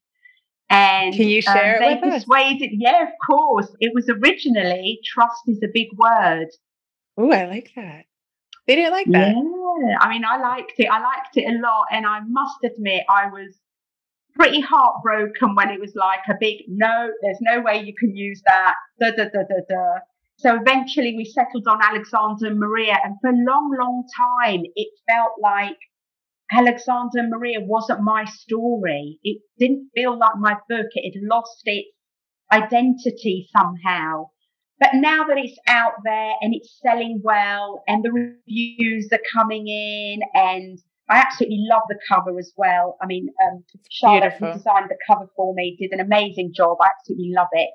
And 0.69 1.13
Can 1.13 1.27
you 1.27 1.39
um, 1.45 1.53
share 1.53 1.75
it 1.75 1.79
they 1.79 1.95
with 1.95 2.13
us? 2.13 2.23
persuaded, 2.23 2.69
yeah, 2.71 3.03
of 3.03 3.09
course. 3.29 3.67
It 3.81 3.91
was 3.93 4.07
originally 4.07 4.99
trust 5.05 5.41
is 5.47 5.59
a 5.61 5.67
big 5.73 5.87
word. 5.97 6.47
Oh, 7.17 7.29
I 7.29 7.43
like 7.47 7.71
that. 7.75 8.05
They 8.67 8.75
didn't 8.75 8.91
like 8.91 9.07
that. 9.11 9.35
Yeah, 9.35 9.97
I 9.99 10.09
mean, 10.09 10.23
I 10.23 10.37
liked 10.37 10.73
it. 10.77 10.87
I 10.87 11.01
liked 11.01 11.35
it 11.35 11.45
a 11.45 11.59
lot, 11.59 11.85
and 11.91 12.05
I 12.05 12.19
must 12.21 12.63
admit, 12.63 13.03
I 13.09 13.27
was 13.27 13.59
pretty 14.35 14.61
heartbroken 14.61 15.55
when 15.55 15.69
it 15.69 15.79
was 15.79 15.93
like 15.95 16.21
a 16.29 16.35
big 16.39 16.63
no. 16.67 17.09
There's 17.21 17.39
no 17.41 17.61
way 17.61 17.83
you 17.83 17.93
can 17.97 18.15
use 18.15 18.41
that. 18.45 18.75
Da 18.99 19.11
da 19.11 19.25
da 19.25 19.43
da 19.49 19.59
da. 19.67 19.99
So 20.37 20.55
eventually, 20.55 21.15
we 21.15 21.25
settled 21.25 21.67
on 21.67 21.81
Alexander 21.81 22.47
and 22.47 22.59
Maria, 22.59 22.97
and 23.03 23.15
for 23.21 23.29
a 23.29 23.33
long, 23.33 23.75
long 23.77 24.03
time, 24.17 24.61
it 24.75 24.87
felt 25.09 25.33
like 25.41 25.77
Alexander 26.51 27.19
and 27.19 27.29
Maria 27.29 27.59
wasn't 27.61 28.01
my 28.01 28.25
story. 28.25 29.19
It 29.23 29.41
didn't 29.59 29.89
feel 29.95 30.17
like 30.17 30.37
my 30.37 30.53
book. 30.69 30.87
It 30.93 31.15
had 31.15 31.27
lost 31.27 31.61
its 31.65 31.89
identity 32.51 33.49
somehow. 33.55 34.29
But 34.83 34.95
now 34.95 35.23
that 35.23 35.37
it's 35.37 35.57
out 35.69 35.93
there 36.03 36.33
and 36.41 36.53
it's 36.53 36.77
selling 36.85 37.21
well 37.23 37.85
and 37.87 38.03
the 38.03 38.11
reviews 38.11 39.07
are 39.13 39.19
coming 39.33 39.65
in 39.69 40.19
and 40.33 40.77
I 41.09 41.19
absolutely 41.19 41.65
love 41.71 41.83
the 41.87 41.97
cover 42.05 42.37
as 42.37 42.51
well. 42.57 42.97
I 43.01 43.05
mean, 43.05 43.29
um, 43.47 43.63
Charlotte 43.89 44.33
who 44.33 44.51
designed 44.51 44.89
the 44.89 44.97
cover 45.07 45.29
for 45.37 45.53
me 45.53 45.77
did 45.79 45.93
an 45.93 46.01
amazing 46.01 46.51
job. 46.53 46.79
I 46.81 46.89
absolutely 46.99 47.31
love 47.33 47.47
it. 47.53 47.69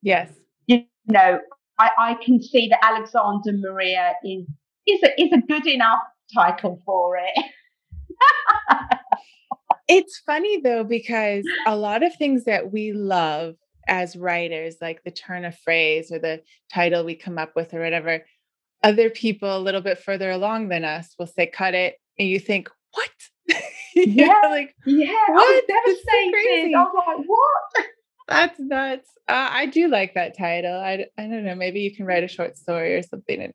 Yes. 0.00 0.30
You 0.68 0.84
know, 1.08 1.40
I, 1.80 1.90
I 1.98 2.14
can 2.24 2.40
see 2.40 2.68
that 2.68 2.78
Alexander 2.84 3.50
Maria 3.58 4.12
is, 4.24 4.46
is 4.86 5.02
a, 5.02 5.20
is 5.20 5.32
a 5.32 5.44
good 5.48 5.66
enough 5.66 5.98
title 6.32 6.80
for 6.86 7.16
it. 7.16 7.44
It's 9.86 10.22
funny 10.24 10.60
though, 10.62 10.84
because 10.84 11.44
a 11.66 11.76
lot 11.76 12.02
of 12.02 12.16
things 12.16 12.44
that 12.44 12.72
we 12.72 12.92
love 12.92 13.56
as 13.86 14.16
writers, 14.16 14.76
like 14.80 15.02
the 15.04 15.10
turn 15.10 15.44
of 15.44 15.56
phrase 15.58 16.10
or 16.12 16.18
the 16.18 16.42
title 16.72 17.04
we 17.04 17.14
come 17.14 17.38
up 17.38 17.52
with 17.56 17.74
or 17.74 17.80
whatever, 17.80 18.24
other 18.82 19.10
people 19.10 19.56
a 19.56 19.60
little 19.60 19.80
bit 19.80 19.98
further 19.98 20.30
along 20.30 20.68
than 20.68 20.84
us 20.84 21.14
will 21.18 21.26
say, 21.26 21.46
cut 21.46 21.74
it. 21.74 21.96
And 22.18 22.28
you 22.28 22.38
think, 22.38 22.68
what? 22.92 23.10
Know, 23.96 24.02
Yeah. 24.04 24.40
like, 24.44 24.74
Yeah, 24.86 25.06
I 25.08 25.30
What? 25.30 25.64
was 25.68 25.84
That's 25.86 26.00
so 26.00 26.30
crazy. 26.32 26.74
I 26.74 26.82
was 26.82 27.04
like, 27.06 27.26
what? 27.26 27.86
that's 28.28 28.58
nuts. 28.58 29.08
Uh, 29.28 29.48
I 29.52 29.66
do 29.66 29.88
like 29.88 30.14
that 30.14 30.36
title. 30.36 30.74
I, 30.74 31.06
I 31.16 31.22
don't 31.22 31.44
know. 31.44 31.54
Maybe 31.54 31.80
you 31.80 31.94
can 31.94 32.04
write 32.04 32.24
a 32.24 32.28
short 32.28 32.56
story 32.56 32.94
or 32.96 33.02
something. 33.02 33.52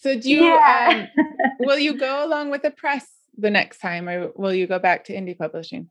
So 0.00 0.18
do 0.18 0.30
you, 0.30 0.44
yeah. 0.44 1.06
um, 1.18 1.24
will 1.60 1.78
you 1.78 1.94
go 1.98 2.26
along 2.26 2.50
with 2.50 2.62
the 2.62 2.70
press 2.70 3.06
the 3.36 3.50
next 3.50 3.78
time 3.78 4.08
or 4.08 4.32
will 4.34 4.52
you 4.52 4.66
go 4.66 4.78
back 4.78 5.04
to 5.04 5.14
indie 5.14 5.38
publishing? 5.38 5.88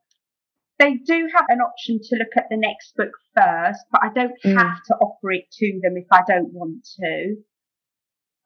They 0.79 0.95
do 0.95 1.29
have 1.35 1.45
an 1.49 1.59
option 1.59 1.99
to 2.03 2.15
look 2.17 2.35
at 2.37 2.45
the 2.49 2.57
next 2.57 2.95
book 2.95 3.11
first, 3.35 3.79
but 3.91 4.01
I 4.03 4.09
don't 4.13 4.39
Mm. 4.43 4.57
have 4.57 4.83
to 4.85 4.95
offer 4.95 5.31
it 5.31 5.49
to 5.51 5.79
them 5.81 5.97
if 5.97 6.07
I 6.11 6.21
don't 6.27 6.53
want 6.53 6.87
to. 6.99 7.37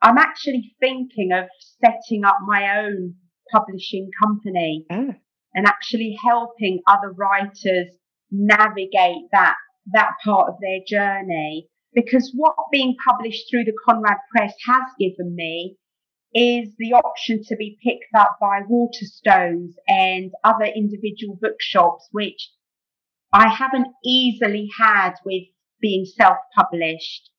I'm 0.02 0.18
actually 0.18 0.76
thinking 0.80 1.32
of 1.32 1.46
setting 1.84 2.24
up 2.26 2.38
my 2.46 2.80
own 2.80 3.16
publishing 3.52 4.10
company 4.22 4.86
Ah, 4.90 5.16
and 5.54 5.68
actually 5.68 6.18
helping 6.24 6.82
other 6.88 7.12
writers 7.12 7.88
navigate 8.32 9.30
that 9.32 9.56
that 9.92 10.12
part 10.24 10.48
of 10.48 10.56
their 10.62 10.80
journey 10.88 11.68
because 11.94 12.32
what 12.36 12.56
being 12.72 12.96
published 13.06 13.50
through 13.50 13.66
the 13.66 13.74
Conrad 13.86 14.18
Press 14.32 14.54
has 14.66 14.84
given 14.98 15.36
me 15.36 15.76
is 16.34 16.70
the 16.78 16.94
option 16.94 17.44
to 17.44 17.56
be 17.56 17.78
picked 17.84 18.14
up 18.16 18.38
by 18.40 18.62
Waterstones 18.70 19.74
and 19.88 20.32
other 20.44 20.66
individual 20.66 21.38
bookshops, 21.42 22.08
which 22.12 22.50
I 23.34 23.48
haven't 23.50 23.88
easily 24.04 24.70
had 24.78 25.14
with 25.26 25.44
being 25.82 26.06
self-published. 26.06 27.30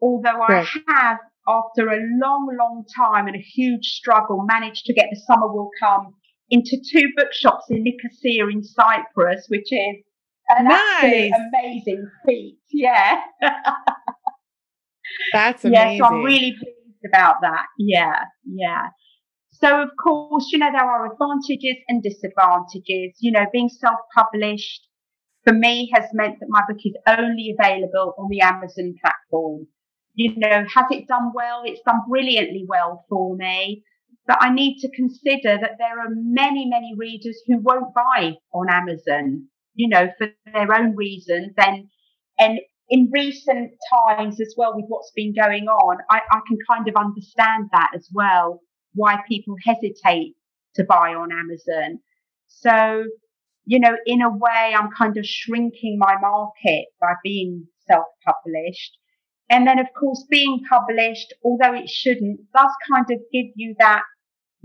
Although 0.00 0.38
Right. 0.48 0.66
I 0.88 0.92
have 0.92 1.18
after 1.46 1.88
a 1.88 1.98
long, 2.20 2.56
long 2.58 2.84
time 2.96 3.26
and 3.26 3.36
a 3.36 3.40
huge 3.40 3.86
struggle, 3.86 4.44
managed 4.46 4.86
to 4.86 4.94
get 4.94 5.08
The 5.10 5.20
Summer 5.26 5.52
Will 5.52 5.70
Come 5.78 6.14
into 6.50 6.76
two 6.92 7.10
bookshops 7.16 7.66
in 7.70 7.82
Nicosia 7.82 8.48
in 8.48 8.62
Cyprus, 8.62 9.46
which 9.48 9.70
is 9.72 9.96
an 10.50 10.64
nice. 10.66 11.32
amazing 11.52 12.10
feat. 12.26 12.58
Yeah. 12.70 13.20
That's 15.32 15.64
amazing. 15.64 15.96
Yeah, 15.98 16.08
so 16.08 16.14
I'm 16.14 16.22
really 16.22 16.52
pleased 16.52 16.73
about 17.06 17.36
that. 17.42 17.66
Yeah, 17.78 18.24
yeah. 18.44 18.88
So 19.52 19.82
of 19.82 19.90
course, 20.02 20.50
you 20.52 20.58
know, 20.58 20.70
there 20.72 20.84
are 20.84 21.12
advantages 21.12 21.76
and 21.88 22.02
disadvantages. 22.02 23.16
You 23.20 23.32
know, 23.32 23.46
being 23.52 23.68
self-published 23.68 24.88
for 25.44 25.52
me 25.52 25.90
has 25.94 26.04
meant 26.12 26.40
that 26.40 26.48
my 26.48 26.62
book 26.68 26.78
is 26.84 26.96
only 27.06 27.54
available 27.58 28.14
on 28.18 28.28
the 28.30 28.40
Amazon 28.40 28.94
platform. 29.02 29.66
You 30.14 30.34
know, 30.36 30.64
has 30.74 30.86
it 30.90 31.06
done 31.08 31.32
well? 31.34 31.62
It's 31.64 31.82
done 31.84 32.00
brilliantly 32.08 32.64
well 32.68 33.04
for 33.08 33.36
me. 33.36 33.84
But 34.26 34.38
I 34.40 34.52
need 34.52 34.78
to 34.80 34.90
consider 34.90 35.58
that 35.60 35.76
there 35.78 36.00
are 36.00 36.08
many, 36.10 36.66
many 36.66 36.94
readers 36.96 37.38
who 37.46 37.58
won't 37.58 37.94
buy 37.94 38.34
on 38.54 38.70
Amazon, 38.70 39.48
you 39.74 39.88
know, 39.88 40.08
for 40.16 40.28
their 40.52 40.74
own 40.74 40.96
reasons. 40.96 41.52
And, 41.58 41.88
and 42.38 42.58
in 42.88 43.10
recent 43.12 43.72
times 44.08 44.40
as 44.40 44.54
well, 44.56 44.74
with 44.74 44.84
what's 44.88 45.12
been 45.14 45.34
going 45.34 45.64
on, 45.68 45.98
I, 46.10 46.20
I 46.30 46.40
can 46.46 46.58
kind 46.68 46.88
of 46.88 46.94
understand 46.96 47.68
that 47.72 47.90
as 47.94 48.08
well, 48.12 48.60
why 48.94 49.18
people 49.28 49.56
hesitate 49.64 50.34
to 50.74 50.84
buy 50.84 51.14
on 51.14 51.30
Amazon. 51.32 52.00
So, 52.46 53.04
you 53.64 53.80
know, 53.80 53.96
in 54.06 54.20
a 54.20 54.30
way, 54.30 54.74
I'm 54.76 54.90
kind 54.96 55.16
of 55.16 55.26
shrinking 55.26 55.98
my 55.98 56.16
market 56.20 56.86
by 57.00 57.14
being 57.22 57.66
self-published. 57.86 58.98
And 59.50 59.66
then, 59.66 59.78
of 59.78 59.86
course, 59.98 60.24
being 60.30 60.60
published, 60.68 61.32
although 61.42 61.74
it 61.74 61.88
shouldn't, 61.88 62.40
does 62.54 62.70
kind 62.90 63.06
of 63.10 63.18
give 63.32 63.46
you 63.56 63.74
that 63.78 64.02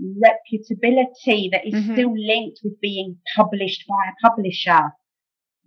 reputability 0.00 1.50
that 1.50 1.66
is 1.66 1.74
mm-hmm. 1.74 1.92
still 1.92 2.14
linked 2.16 2.60
with 2.64 2.80
being 2.80 3.16
published 3.36 3.84
by 3.88 3.96
a 4.08 4.28
publisher. 4.28 4.90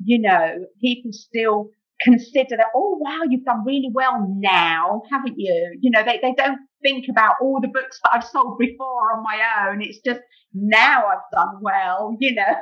You 0.04 0.20
know, 0.20 0.66
people 0.82 1.12
still 1.14 1.70
consider 2.04 2.58
that, 2.58 2.68
oh, 2.76 2.98
wow, 3.00 3.22
you've 3.30 3.46
done 3.46 3.64
really 3.66 3.90
well 3.94 4.28
now, 4.38 5.04
haven't 5.12 5.36
you? 5.38 5.78
You 5.82 5.92
know, 5.92 6.04
they, 6.04 6.20
they 6.22 6.34
don't 6.34 6.60
think 6.82 7.06
about 7.10 7.36
all 7.42 7.60
the 7.62 7.68
books 7.68 8.00
that 8.04 8.12
I've 8.14 8.24
sold 8.24 8.58
before 8.60 9.18
on 9.18 9.24
my 9.24 9.40
own. 9.68 9.82
It's 9.82 10.00
just 10.00 10.22
now 10.54 11.06
I've 11.08 11.32
done 11.34 11.60
well, 11.62 12.16
you 12.20 12.36
know. 12.36 12.54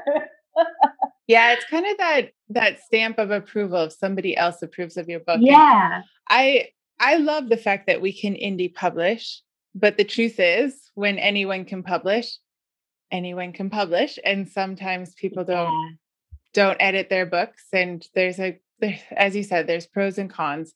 yeah, 1.27 1.53
it's 1.53 1.65
kind 1.65 1.85
of 1.85 1.97
that 1.97 2.29
that 2.49 2.81
stamp 2.83 3.17
of 3.17 3.31
approval 3.31 3.83
if 3.83 3.93
somebody 3.93 4.35
else 4.35 4.61
approves 4.61 4.97
of 4.97 5.07
your 5.07 5.21
book. 5.21 5.39
Yeah. 5.41 5.95
And 5.95 6.03
I 6.29 6.67
I 6.99 7.17
love 7.17 7.49
the 7.49 7.57
fact 7.57 7.87
that 7.87 8.01
we 8.01 8.13
can 8.13 8.33
indie 8.33 8.73
publish 8.73 9.41
but 9.73 9.97
the 9.97 10.03
truth 10.03 10.39
is, 10.39 10.91
when 10.95 11.17
anyone 11.17 11.65
can 11.65 11.83
publish, 11.83 12.37
anyone 13.11 13.53
can 13.53 13.69
publish, 13.69 14.19
and 14.23 14.47
sometimes 14.47 15.13
people 15.15 15.43
don't 15.43 15.71
yeah. 15.71 15.89
don't 16.53 16.81
edit 16.81 17.09
their 17.09 17.25
books. 17.25 17.65
And 17.71 18.05
there's 18.13 18.39
a, 18.39 18.59
as 19.15 19.35
you 19.35 19.43
said, 19.43 19.67
there's 19.67 19.87
pros 19.87 20.17
and 20.17 20.29
cons. 20.29 20.73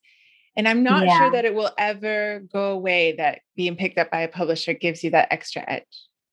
And 0.57 0.67
I'm 0.67 0.83
not 0.83 1.05
yeah. 1.05 1.17
sure 1.17 1.31
that 1.31 1.45
it 1.45 1.53
will 1.53 1.71
ever 1.77 2.41
go 2.51 2.71
away 2.71 3.15
that 3.17 3.39
being 3.55 3.75
picked 3.75 3.97
up 3.97 4.09
by 4.09 4.21
a 4.21 4.27
publisher 4.27 4.73
gives 4.73 5.03
you 5.03 5.11
that 5.11 5.27
extra 5.31 5.63
edge. 5.67 5.83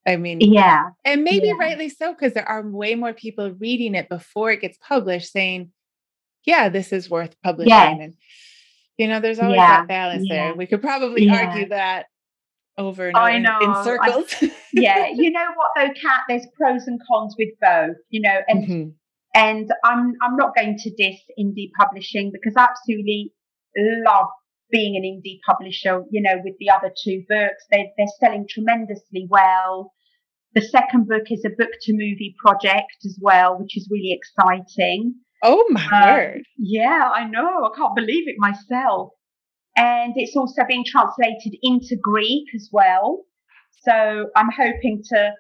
I 0.07 0.17
mean, 0.17 0.41
yeah. 0.41 0.91
And 1.05 1.23
maybe 1.25 1.49
yeah. 1.49 1.55
rightly 1.59 1.89
so, 1.89 2.13
because 2.13 2.33
there 2.33 2.49
are 2.49 2.63
way 2.67 2.95
more 2.95 3.13
people 3.13 3.53
reading 3.53 3.95
it 3.95 4.09
before 4.09 4.51
it 4.51 4.61
gets 4.61 4.79
published 4.79 5.33
saying, 5.33 5.73
yeah, 6.45 6.69
this 6.69 6.93
is 6.93 7.11
worth 7.11 7.35
publishing. 7.43 7.71
Yes. 7.71 7.99
And, 8.01 8.15
you 8.99 9.09
know, 9.09 9.21
there's 9.21 9.39
always 9.39 9.57
yeah. 9.57 9.81
that 9.81 9.89
balance 9.89 10.29
there. 10.29 10.55
We 10.55 10.67
could 10.67 10.83
probably 10.83 11.29
argue 11.29 11.69
that 11.69 12.07
over 12.79 13.09
and 13.09 13.17
over 13.17 13.27
I 13.27 13.39
know. 13.39 13.59
in 13.61 13.85
circles. 13.85 14.35
I, 14.41 14.53
yeah, 14.73 15.09
you 15.09 15.31
know 15.33 15.47
what 15.55 15.71
though, 15.77 15.93
Kat? 16.01 16.21
There's 16.29 16.47
pros 16.55 16.87
and 16.87 17.01
cons 17.09 17.35
with 17.39 17.51
both. 17.61 17.97
You 18.11 18.23
know, 18.23 18.41
and 18.49 18.65
mm-hmm. 18.65 18.91
And 19.35 19.71
I'm 19.85 20.15
I'm 20.23 20.37
not 20.37 20.55
going 20.55 20.77
to 20.79 20.91
diss 20.91 21.21
indie 21.39 21.71
publishing 21.79 22.33
because 22.33 22.55
I 22.57 22.69
absolutely 22.71 23.33
love 23.77 24.29
being 24.71 24.97
an 24.97 25.03
indie 25.03 25.41
publisher. 25.47 26.03
You 26.11 26.23
know, 26.23 26.41
with 26.43 26.55
the 26.59 26.71
other 26.71 26.93
two 27.05 27.25
books, 27.29 27.65
they 27.71 27.93
they're 27.97 28.07
selling 28.21 28.47
tremendously 28.49 29.27
well. 29.29 29.93
The 30.55 30.63
second 30.63 31.09
book 31.09 31.25
is 31.31 31.45
a 31.47 31.51
book 31.51 31.71
to 31.83 31.93
movie 31.93 32.35
project 32.39 32.97
as 33.07 33.19
well, 33.21 33.59
which 33.59 33.77
is 33.77 33.89
really 33.91 34.13
exciting. 34.13 35.15
Oh 35.43 35.65
my 35.71 35.85
um, 35.85 36.17
word! 36.17 36.43
Yeah, 36.59 37.11
I 37.15 37.27
know. 37.27 37.65
I 37.65 37.77
can't 37.77 37.97
believe 37.97 38.29
it 38.29 38.37
myself 38.39 39.13
and 39.77 40.13
it's 40.17 40.37
also 40.37 40.63
being 40.69 40.85
translated 40.87 41.57
into 41.63 41.97
Greek 42.03 42.45
as 42.55 42.69
well. 42.73 43.25
So 43.83 44.27
I'm 44.37 44.51
hoping 44.51 45.03
to, 45.13 45.33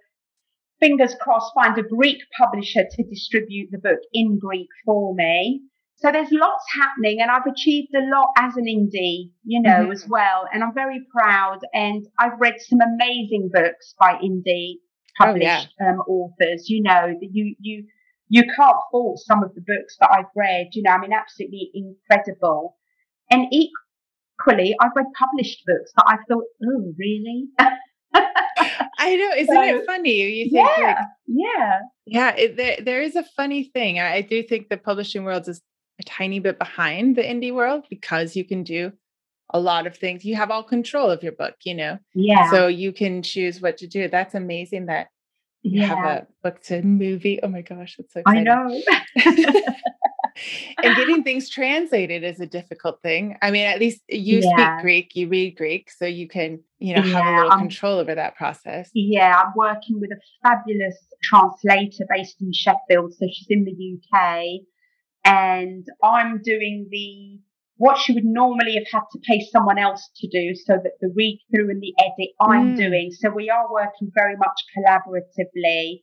fingers 0.82 1.14
crossed, 1.20 1.54
find 1.54 1.78
a 1.78 1.82
Greek 1.82 2.18
publisher 2.36 2.82
to 2.90 3.02
distribute 3.04 3.68
the 3.70 3.78
book 3.78 4.00
in 4.12 4.38
Greek 4.38 4.66
for 4.84 5.14
me. 5.14 5.62
So 5.96 6.10
there's 6.10 6.32
lots 6.32 6.64
happening 6.74 7.20
and 7.20 7.30
I've 7.30 7.46
achieved 7.46 7.94
a 7.94 8.04
lot 8.10 8.32
as 8.36 8.56
an 8.56 8.64
indie, 8.64 9.30
you 9.44 9.62
know, 9.62 9.84
mm-hmm. 9.84 9.92
as 9.92 10.04
well. 10.08 10.48
And 10.52 10.64
I'm 10.64 10.74
very 10.74 11.00
proud 11.16 11.60
and 11.72 12.04
I've 12.18 12.40
read 12.40 12.54
some 12.58 12.80
amazing 12.80 13.50
books 13.52 13.94
by 14.00 14.14
indie 14.14 14.78
published 15.16 15.68
oh, 15.80 15.84
yeah. 15.84 15.90
um, 15.92 15.98
authors, 16.00 16.68
you 16.68 16.82
know, 16.82 17.14
that 17.20 17.28
you, 17.30 17.54
you, 17.60 17.84
you 18.28 18.42
can't 18.42 18.76
fault 18.90 19.20
some 19.20 19.44
of 19.44 19.54
the 19.54 19.60
books 19.60 19.96
that 20.00 20.10
I've 20.10 20.32
read, 20.34 20.70
you 20.72 20.82
know, 20.82 20.90
I 20.90 20.98
mean, 20.98 21.12
absolutely 21.12 21.70
incredible. 21.72 22.76
And 23.30 23.46
equally, 23.52 23.70
equally, 24.42 24.74
I've 24.80 24.92
read 24.96 25.06
published 25.18 25.62
books 25.66 25.92
that 25.96 26.04
I 26.06 26.16
thought, 26.28 26.44
oh, 26.64 26.92
really? 26.98 27.48
I 29.02 29.16
know, 29.16 29.30
isn't 29.36 29.54
so, 29.54 29.62
it 29.62 29.86
funny? 29.86 30.22
You 30.22 30.44
think, 30.44 30.54
yeah, 30.54 30.86
like, 30.86 30.96
yeah, 31.26 31.80
yeah. 32.06 32.36
It, 32.36 32.56
there, 32.56 32.76
there 32.80 33.02
is 33.02 33.16
a 33.16 33.24
funny 33.36 33.64
thing. 33.64 33.98
I, 33.98 34.14
I 34.14 34.20
do 34.20 34.42
think 34.44 34.68
the 34.68 34.76
publishing 34.76 35.24
world 35.24 35.48
is 35.48 35.60
a 36.00 36.04
tiny 36.04 36.38
bit 36.38 36.58
behind 36.58 37.16
the 37.16 37.22
indie 37.22 37.52
world 37.52 37.84
because 37.90 38.36
you 38.36 38.44
can 38.44 38.62
do 38.62 38.92
a 39.50 39.58
lot 39.58 39.88
of 39.88 39.96
things. 39.96 40.24
You 40.24 40.36
have 40.36 40.52
all 40.52 40.62
control 40.62 41.10
of 41.10 41.22
your 41.22 41.32
book, 41.32 41.56
you 41.64 41.74
know. 41.74 41.98
Yeah. 42.14 42.50
So 42.50 42.68
you 42.68 42.92
can 42.92 43.22
choose 43.22 43.60
what 43.60 43.76
to 43.78 43.88
do. 43.88 44.08
That's 44.08 44.34
amazing 44.34 44.86
that 44.86 45.08
you 45.62 45.80
yeah. 45.80 45.86
have 45.86 45.98
a 45.98 46.26
book 46.42 46.62
to 46.64 46.82
movie. 46.82 47.40
Oh 47.42 47.48
my 47.48 47.62
gosh, 47.62 47.96
that's 47.96 48.12
so 48.12 48.20
exciting. 48.20 48.48
I 48.48 48.64
know. 48.64 48.82
and 50.82 50.96
getting 50.96 51.22
things 51.22 51.48
translated 51.48 52.24
is 52.24 52.40
a 52.40 52.46
difficult 52.46 53.00
thing. 53.02 53.36
I 53.42 53.50
mean, 53.50 53.66
at 53.66 53.80
least 53.80 54.02
you 54.08 54.40
yeah. 54.40 54.76
speak 54.76 54.82
Greek, 54.82 55.10
you 55.14 55.28
read 55.28 55.56
Greek, 55.56 55.90
so 55.90 56.04
you 56.04 56.28
can, 56.28 56.60
you 56.78 56.94
know, 56.94 57.02
have 57.02 57.24
yeah, 57.24 57.30
a 57.30 57.42
little 57.42 57.58
control 57.58 57.98
over 57.98 58.14
that 58.14 58.36
process. 58.36 58.90
Yeah, 58.94 59.42
I'm 59.44 59.52
working 59.56 60.00
with 60.00 60.10
a 60.10 60.20
fabulous 60.42 60.96
translator 61.22 62.04
based 62.08 62.36
in 62.40 62.52
Sheffield. 62.52 63.14
So 63.14 63.26
she's 63.32 63.46
in 63.48 63.64
the 63.64 63.98
UK. 64.18 64.62
And 65.24 65.86
I'm 66.02 66.42
doing 66.42 66.88
the 66.90 67.40
what 67.76 67.98
she 67.98 68.12
would 68.12 68.24
normally 68.24 68.74
have 68.74 68.86
had 68.92 69.06
to 69.10 69.18
pay 69.26 69.44
someone 69.50 69.78
else 69.78 70.08
to 70.16 70.28
do 70.28 70.54
so 70.54 70.74
that 70.74 70.92
the 71.00 71.12
read 71.16 71.40
through 71.50 71.70
and 71.70 71.82
the 71.82 71.92
edit 71.98 72.30
I'm 72.40 72.74
mm. 72.74 72.76
doing. 72.76 73.10
So 73.10 73.30
we 73.30 73.50
are 73.50 73.72
working 73.72 74.10
very 74.14 74.36
much 74.36 74.54
collaboratively 74.76 76.02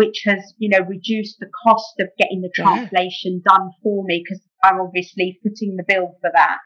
which 0.00 0.22
has, 0.24 0.54
you 0.56 0.70
know, 0.70 0.80
reduced 0.88 1.36
the 1.40 1.50
cost 1.62 2.00
of 2.00 2.08
getting 2.18 2.40
the 2.40 2.50
translation 2.54 3.42
yeah. 3.44 3.52
done 3.52 3.70
for 3.82 4.02
me 4.06 4.24
because 4.24 4.42
I'm 4.64 4.80
obviously 4.80 5.38
footing 5.42 5.76
the 5.76 5.84
bill 5.86 6.16
for 6.22 6.30
that. 6.34 6.56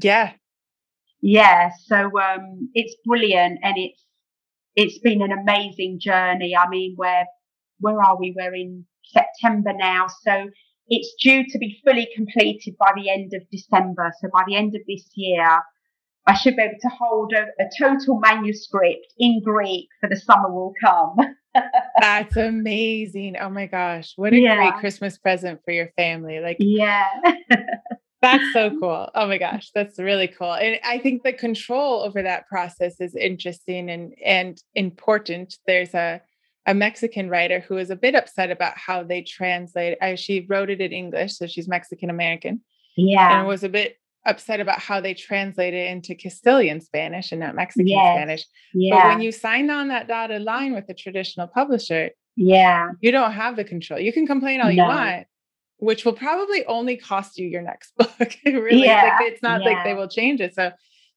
Yeah. 0.00 0.34
Yeah. 1.20 1.70
So, 1.86 1.96
um, 1.96 2.70
it's 2.74 2.94
brilliant 3.04 3.58
and 3.64 3.74
it's, 3.76 4.00
it's 4.76 5.00
been 5.00 5.22
an 5.22 5.32
amazing 5.32 5.98
journey. 6.00 6.54
I 6.56 6.68
mean, 6.68 6.92
where, 6.94 7.24
where 7.80 8.00
are 8.00 8.16
we? 8.16 8.32
We're 8.36 8.54
in 8.54 8.84
September 9.06 9.72
now. 9.76 10.06
So 10.22 10.48
it's 10.86 11.16
due 11.20 11.46
to 11.48 11.58
be 11.58 11.80
fully 11.84 12.06
completed 12.14 12.76
by 12.78 12.92
the 12.94 13.10
end 13.10 13.32
of 13.34 13.42
December. 13.50 14.12
So 14.20 14.28
by 14.32 14.44
the 14.46 14.54
end 14.54 14.76
of 14.76 14.82
this 14.86 15.10
year, 15.16 15.62
I 16.28 16.34
should 16.34 16.54
be 16.54 16.62
able 16.62 16.78
to 16.80 16.96
hold 16.96 17.32
a, 17.32 17.46
a 17.60 17.68
total 17.76 18.20
manuscript 18.20 19.14
in 19.18 19.42
Greek 19.42 19.88
for 20.00 20.08
the 20.08 20.16
summer 20.16 20.48
will 20.48 20.74
come. 20.80 21.16
That's 22.00 22.36
amazing. 22.36 23.36
Oh 23.40 23.50
my 23.50 23.66
gosh. 23.66 24.12
What 24.16 24.32
a 24.32 24.36
yeah. 24.36 24.56
great 24.56 24.80
Christmas 24.80 25.18
present 25.18 25.60
for 25.64 25.72
your 25.72 25.90
family. 25.96 26.40
Like, 26.40 26.56
yeah. 26.60 27.06
that's 28.22 28.44
so 28.52 28.70
cool. 28.80 29.08
Oh 29.14 29.26
my 29.26 29.38
gosh. 29.38 29.70
That's 29.74 29.98
really 29.98 30.28
cool. 30.28 30.54
And 30.54 30.78
I 30.84 30.98
think 30.98 31.22
the 31.22 31.32
control 31.32 32.02
over 32.02 32.22
that 32.22 32.48
process 32.48 33.00
is 33.00 33.14
interesting 33.14 33.90
and, 33.90 34.14
and 34.24 34.60
important. 34.74 35.56
There's 35.66 35.94
a, 35.94 36.20
a 36.66 36.74
Mexican 36.74 37.28
writer 37.28 37.60
who 37.60 37.76
is 37.78 37.90
a 37.90 37.96
bit 37.96 38.14
upset 38.14 38.50
about 38.50 38.76
how 38.76 39.02
they 39.02 39.22
translate. 39.22 39.98
I, 40.00 40.14
she 40.14 40.46
wrote 40.48 40.70
it 40.70 40.80
in 40.80 40.92
English, 40.92 41.36
so 41.36 41.46
she's 41.46 41.68
Mexican 41.68 42.10
American. 42.10 42.62
Yeah. 42.96 43.38
And 43.38 43.46
it 43.46 43.48
was 43.48 43.64
a 43.64 43.68
bit 43.68 43.97
upset 44.26 44.60
about 44.60 44.78
how 44.78 45.00
they 45.00 45.14
translate 45.14 45.74
it 45.74 45.90
into 45.90 46.14
Castilian 46.14 46.80
Spanish 46.80 47.32
and 47.32 47.40
not 47.40 47.54
Mexican 47.54 47.88
yes. 47.88 48.16
Spanish. 48.16 48.44
Yeah. 48.74 48.96
But 48.96 49.08
when 49.08 49.20
you 49.20 49.32
sign 49.32 49.70
on 49.70 49.88
that 49.88 50.08
dotted 50.08 50.42
line 50.42 50.74
with 50.74 50.86
the 50.86 50.94
traditional 50.94 51.46
publisher, 51.46 52.10
yeah, 52.36 52.90
you 53.00 53.10
don't 53.10 53.32
have 53.32 53.56
the 53.56 53.64
control. 53.64 53.98
You 53.98 54.12
can 54.12 54.26
complain 54.26 54.60
all 54.60 54.66
no. 54.66 54.72
you 54.72 54.82
want, 54.82 55.26
which 55.78 56.04
will 56.04 56.12
probably 56.12 56.64
only 56.66 56.96
cost 56.96 57.38
you 57.38 57.48
your 57.48 57.62
next 57.62 57.94
book. 57.96 58.36
really, 58.44 58.84
yeah. 58.84 59.16
like 59.18 59.32
it's 59.32 59.42
not 59.42 59.62
yeah. 59.62 59.66
like 59.66 59.84
they 59.84 59.94
will 59.94 60.08
change 60.08 60.40
it. 60.40 60.54
So 60.54 60.70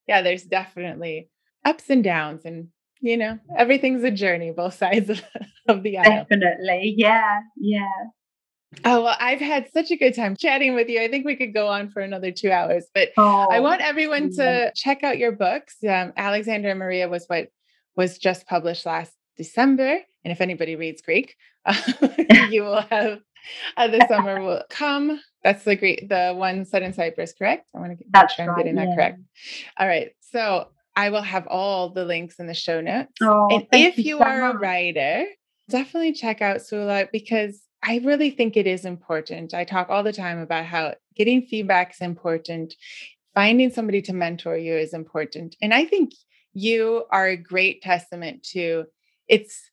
yeah, 0.08 0.22
there's 0.22 0.43
definitely 0.43 1.30
ups 1.64 1.89
and 1.89 2.04
downs 2.04 2.41
and 2.45 2.70
you 3.02 3.18
know, 3.18 3.39
everything's 3.58 4.04
a 4.04 4.12
journey, 4.12 4.52
both 4.52 4.74
sides 4.78 5.10
of, 5.10 5.22
of 5.68 5.84
the 5.84 5.97
aisle. 5.97 6.26
Definitely. 6.30 6.93
Yeah. 6.97 7.39
Yeah. 7.58 7.89
Oh, 8.86 9.03
well, 9.03 9.17
I've 9.19 9.41
had 9.41 9.69
such 9.74 9.91
a 9.91 9.97
good 9.97 10.15
time 10.15 10.36
chatting 10.38 10.76
with 10.76 10.88
you. 10.88 11.01
I 11.01 11.09
think 11.09 11.26
we 11.26 11.36
could 11.36 11.53
go 11.53 11.67
on 11.67 11.89
for 11.89 12.01
another 12.01 12.32
two 12.32 12.51
hours, 12.51 12.86
but 12.93 13.09
oh, 13.17 13.47
I 13.51 13.59
want 13.59 13.82
everyone 13.82 14.32
to 14.36 14.72
check 14.76 15.03
out 15.03 15.17
your 15.17 15.34
books. 15.34 15.76
Um, 15.84 16.13
Alexander 16.15 16.69
and 16.69 16.80
Maria 16.80 17.09
was 17.09 17.26
what 17.28 17.49
was 17.97 18.17
just 18.17 18.47
published 18.47 18.86
last 18.86 19.11
December. 19.38 19.99
And 20.24 20.32
if 20.32 20.39
anybody 20.39 20.78
reads 20.78 21.01
Greek, 21.01 21.36
uh, 21.65 21.76
you 22.49 22.63
will 22.63 22.82
have 22.82 23.19
uh, 23.76 23.88
the 23.88 24.05
summer 24.07 24.41
will 24.41 24.63
come. 24.69 25.19
That's 25.43 25.63
the 25.63 25.76
Greek, 25.76 26.07
the 26.07 26.34
one 26.36 26.65
set 26.65 26.84
in 26.84 26.93
Cyprus, 26.93 27.34
correct? 27.34 27.69
I 27.76 27.80
want 27.80 27.97
to 27.97 28.05
make 28.13 28.30
sure 28.30 28.49
I'm 28.49 28.57
getting 28.57 28.78
yeah. 28.78 28.86
that 28.86 28.95
correct. 28.95 29.19
All 29.78 29.88
right. 29.88 30.11
So 30.19 30.67
I 30.95 31.09
will 31.09 31.22
have 31.22 31.47
all 31.47 31.89
the 31.89 32.05
links 32.05 32.39
in 32.39 32.47
the 32.47 32.53
show 32.53 32.80
notes. 32.82 33.11
Oh, 33.22 33.47
and 33.49 33.67
if 33.72 33.97
you, 33.97 34.03
you 34.03 34.17
so 34.19 34.24
are 34.24 34.41
much. 34.41 34.55
a 34.55 34.57
writer, 34.59 35.26
definitely 35.69 36.13
check 36.13 36.41
out 36.41 36.61
Soulla 36.61 37.07
because 37.11 37.61
I 37.84 38.01
really 38.03 38.29
think 38.29 38.55
it 38.55 38.67
is 38.67 38.86
important. 38.86 39.53
I 39.53 39.63
talk 39.63 39.89
all 39.89 40.03
the 40.03 40.13
time 40.13 40.39
about 40.39 40.65
how 40.65 40.95
getting 41.15 41.41
feedback 41.41 41.91
is 41.91 42.01
important, 42.01 42.75
finding 43.34 43.71
somebody 43.71 44.01
to 44.03 44.13
mentor 44.13 44.57
you 44.57 44.75
is 44.75 44.93
important. 44.93 45.55
And 45.61 45.73
I 45.73 45.86
think 45.86 46.11
you 46.53 47.05
are 47.11 47.27
a 47.27 47.38
great 47.38 47.82
testament 47.82 48.43
to 48.51 48.86
it's 49.27 49.71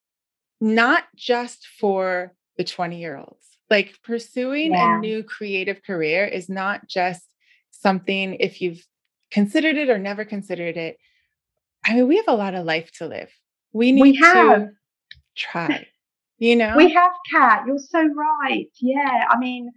not 0.61 1.04
just 1.16 1.66
for 1.78 2.34
the 2.56 2.64
20 2.64 2.98
year 2.98 3.16
olds. 3.16 3.46
Like 3.70 3.98
pursuing 4.02 4.72
yeah. 4.72 4.96
a 4.96 5.00
new 5.00 5.22
creative 5.22 5.82
career 5.82 6.24
is 6.24 6.48
not 6.48 6.88
just 6.88 7.22
something 7.70 8.34
if 8.40 8.62
you've 8.62 8.84
considered 9.30 9.76
it 9.76 9.90
or 9.90 9.98
never 9.98 10.24
considered 10.24 10.76
it. 10.76 10.96
I 11.84 11.94
mean, 11.94 12.09
we 12.09 12.16
have 12.16 12.28
a 12.28 12.34
lot 12.34 12.54
of 12.54 12.64
life 12.64 12.90
to 12.98 13.06
live. 13.06 13.30
We 13.72 13.92
need 13.92 14.02
we 14.02 14.18
to 14.18 14.70
try. 15.36 15.86
You 16.39 16.55
know, 16.55 16.74
we 16.76 16.93
have 16.93 17.11
cat. 17.32 17.64
You're 17.66 17.78
so 17.78 18.01
right. 18.01 18.68
Yeah, 18.80 19.24
I 19.28 19.39
mean, 19.39 19.70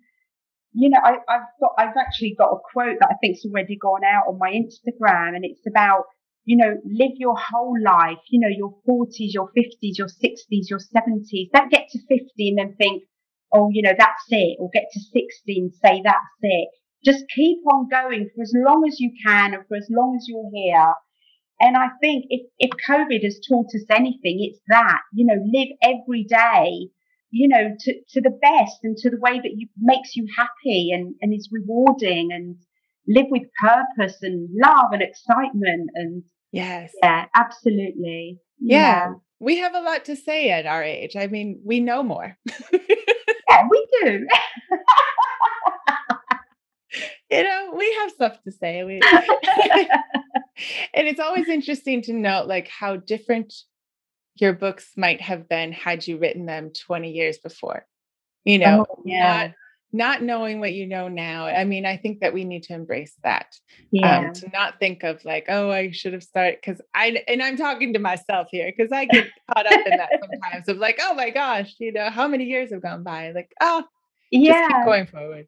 you 0.74 0.89
know, 0.89 0.99
I, 1.03 1.14
have 1.28 1.41
got, 1.59 1.72
I've 1.78 1.97
actually 1.99 2.36
got 2.38 2.49
a 2.51 2.57
quote 2.72 2.97
that 2.99 3.09
I 3.09 3.16
think's 3.20 3.43
already 3.45 3.78
gone 3.78 4.03
out 4.05 4.28
on 4.28 4.38
my 4.38 4.51
Instagram, 4.51 5.36
and 5.36 5.43
it's 5.43 5.66
about, 5.68 6.03
you 6.45 6.57
know, 6.57 6.78
live 6.86 7.12
your 7.18 7.36
whole 7.36 7.76
life. 7.84 8.20
You 8.30 8.41
know, 8.41 8.47
your 8.47 8.76
40s, 8.88 9.34
your 9.34 9.49
50s, 9.57 9.97
your 9.97 10.07
60s, 10.07 10.70
your 10.70 10.80
70s. 10.80 11.49
Don't 11.51 11.72
get 11.72 11.89
to 11.89 11.99
50 11.99 12.49
and 12.49 12.57
then 12.59 12.76
think, 12.78 13.03
oh, 13.51 13.70
you 13.72 13.82
know, 13.82 13.93
that's 13.97 14.26
it, 14.30 14.57
or 14.59 14.70
get 14.72 14.86
to 14.93 14.99
60 14.99 15.24
and 15.47 15.74
say 15.74 16.01
that's 16.03 16.39
it. 16.43 16.70
Just 17.03 17.26
keep 17.36 17.57
on 17.74 17.89
going 17.89 18.30
for 18.36 18.43
as 18.43 18.53
long 18.55 18.86
as 18.88 18.99
you 18.99 19.12
can, 19.26 19.55
and 19.55 19.68
for 19.68 19.78
as 19.78 19.88
long 19.89 20.16
as 20.16 20.28
you're 20.28 20.49
here. 20.53 20.93
And 21.62 21.78
I 21.78 21.89
think 22.01 22.26
if, 22.30 22.41
if 22.57 22.72
COVID 22.89 23.24
has 23.24 23.39
taught 23.47 23.68
us 23.68 23.86
anything, 23.91 24.39
it's 24.49 24.59
that, 24.68 25.01
you 25.14 25.26
know, 25.28 25.36
live 25.53 25.68
every 25.84 26.24
day, 26.24 26.89
you 27.30 27.47
know, 27.47 27.76
to, 27.80 27.93
to 28.09 28.22
the 28.22 28.38
best 28.41 28.80
and 28.84 28.97
to 28.97 29.12
the 29.12 29.20
way 29.20 29.39
that 29.39 29.53
you 29.55 29.68
makes 29.80 30.16
you 30.16 30.26
happy 30.36 30.89
and, 30.91 31.14
and 31.22 31.34
is 31.34 31.49
rewarding 31.51 32.30
and 32.32 32.55
live 33.07 33.28
with 33.30 33.43
purpose 33.62 34.18
and 34.24 34.49
love 34.59 34.88
and 34.91 35.03
excitement. 35.03 35.91
And 35.93 36.24
yes. 36.51 36.91
Yeah, 37.03 37.26
absolutely. 37.36 38.39
Yeah. 38.59 38.78
yeah. 38.78 39.14
We 39.39 39.57
have 39.57 39.76
a 39.76 39.82
lot 39.82 40.05
to 40.05 40.16
say 40.16 40.49
at 40.49 40.66
our 40.66 40.84
age. 40.84 41.16
I 41.16 41.28
mean, 41.28 41.62
we 41.64 41.80
know 41.80 42.01
more. 42.01 42.38
yeah, 42.74 43.68
we 43.70 43.88
do. 44.03 44.28
you 47.32 47.43
know, 47.43 47.73
we 47.75 47.91
have 47.99 48.11
stuff 48.11 48.41
to 48.43 48.51
say. 48.51 48.84
We, 48.84 49.01
and 50.93 51.07
it's 51.07 51.19
always 51.19 51.47
interesting 51.47 52.01
to 52.03 52.13
note 52.13 52.47
like 52.47 52.67
how 52.67 52.97
different 52.97 53.53
your 54.36 54.53
books 54.53 54.91
might 54.97 55.21
have 55.21 55.47
been 55.47 55.71
had 55.71 56.05
you 56.05 56.17
written 56.17 56.45
them 56.45 56.71
20 56.88 57.11
years 57.11 57.38
before. 57.38 57.86
You 58.43 58.59
know, 58.59 58.86
oh, 58.89 59.01
yeah. 59.05 59.47
not 59.47 59.51
not 59.93 60.23
knowing 60.23 60.59
what 60.59 60.73
you 60.73 60.88
know 60.88 61.09
now. 61.09 61.45
I 61.45 61.65
mean, 61.65 61.86
I 61.86 61.97
think 61.97 62.21
that 62.21 62.34
we 62.34 62.45
need 62.45 62.63
to 62.63 62.73
embrace 62.73 63.13
that. 63.23 63.47
Um, 63.79 63.86
yeah. 63.91 64.19
Um, 64.19 64.34
to 64.34 64.49
not 64.49 64.79
think 64.79 65.03
of 65.03 65.23
like, 65.25 65.45
oh, 65.49 65.69
I 65.69 65.91
should 65.91 66.13
have 66.13 66.23
started 66.23 66.59
because 66.63 66.82
I 66.95 67.23
and 67.27 67.43
I'm 67.43 67.57
talking 67.57 67.93
to 67.93 67.99
myself 67.99 68.47
here 68.51 68.71
because 68.75 68.91
I 68.91 69.05
get 69.05 69.27
caught 69.53 69.65
up 69.67 69.86
in 69.86 69.97
that 69.97 70.09
sometimes 70.19 70.69
of 70.69 70.77
like, 70.77 70.99
oh 71.01 71.13
my 71.13 71.29
gosh, 71.29 71.75
you 71.79 71.91
know, 71.91 72.09
how 72.09 72.27
many 72.27 72.45
years 72.45 72.71
have 72.71 72.82
gone 72.82 73.03
by? 73.03 73.32
Like, 73.32 73.51
oh, 73.61 73.84
yeah, 74.32 74.67
keep 74.67 74.86
going 74.86 75.07
forward. 75.07 75.47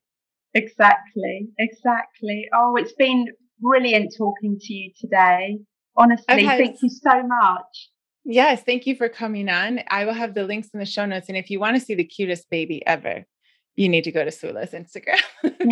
Exactly, 0.56 1.50
exactly. 1.58 2.48
Oh, 2.54 2.76
it's 2.76 2.94
been 2.94 3.28
brilliant 3.60 4.14
talking 4.18 4.60
to 4.60 4.74
you 4.74 4.92
today. 5.00 5.60
Honestly, 5.98 6.46
had, 6.46 6.58
thank 6.58 6.82
you 6.82 6.90
so 6.90 7.24
much. 7.24 7.90
Yes, 8.26 8.64
thank 8.64 8.88
you 8.88 8.96
for 8.96 9.10
coming 9.10 9.50
on. 9.50 9.82
I 9.90 10.06
will 10.06 10.14
have 10.14 10.34
the 10.34 10.44
links 10.44 10.70
in 10.74 10.80
the 10.80 10.86
show 10.86 11.06
notes. 11.06 11.28
And 11.28 11.38
if 11.38 11.50
you 11.50 11.60
want 11.60 11.78
to 11.78 11.84
see 11.84 11.96
the 11.96 12.06
cutest 12.06 12.50
baby 12.50 12.86
ever, 12.86 13.26
you 13.76 13.90
need 13.90 14.04
to 14.06 14.12
go 14.12 14.24
to 14.24 14.32
Soulla's 14.32 14.72
Instagram. 14.72 15.22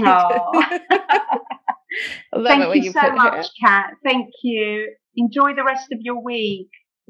Thank 2.44 2.76
you, 2.76 2.84
you 2.84 2.92
so 2.92 3.12
much, 3.12 3.48
Kat. 3.64 3.94
Thank 4.04 4.30
you. 4.44 4.94
Enjoy 5.16 5.54
the 5.54 5.64
rest 5.64 5.92
of 5.92 6.00
your 6.02 6.22
week. 6.24 6.70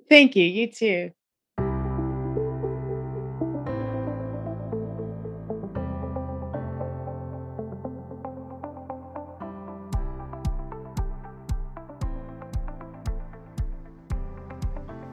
Thank 0.09 0.35
you. 0.35 0.43
You 0.43 0.71
too. 0.71 1.11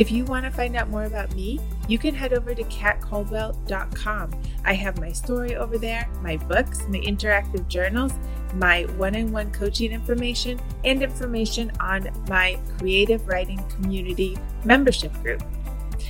If 0.00 0.10
you 0.10 0.24
want 0.24 0.46
to 0.46 0.50
find 0.50 0.76
out 0.76 0.88
more 0.88 1.04
about 1.04 1.34
me, 1.34 1.60
you 1.86 1.98
can 1.98 2.14
head 2.14 2.32
over 2.32 2.54
to 2.54 2.64
katcaldwell.com. 2.64 4.42
I 4.64 4.72
have 4.72 4.98
my 4.98 5.12
story 5.12 5.56
over 5.56 5.76
there, 5.76 6.08
my 6.22 6.38
books, 6.38 6.86
my 6.88 7.00
interactive 7.00 7.68
journals, 7.68 8.14
my 8.54 8.84
one 8.96 9.14
on 9.14 9.30
one 9.30 9.52
coaching 9.52 9.92
information, 9.92 10.58
and 10.86 11.02
information 11.02 11.70
on 11.80 12.08
my 12.30 12.58
creative 12.78 13.28
writing 13.28 13.62
community 13.68 14.38
membership 14.64 15.12
group. 15.22 15.42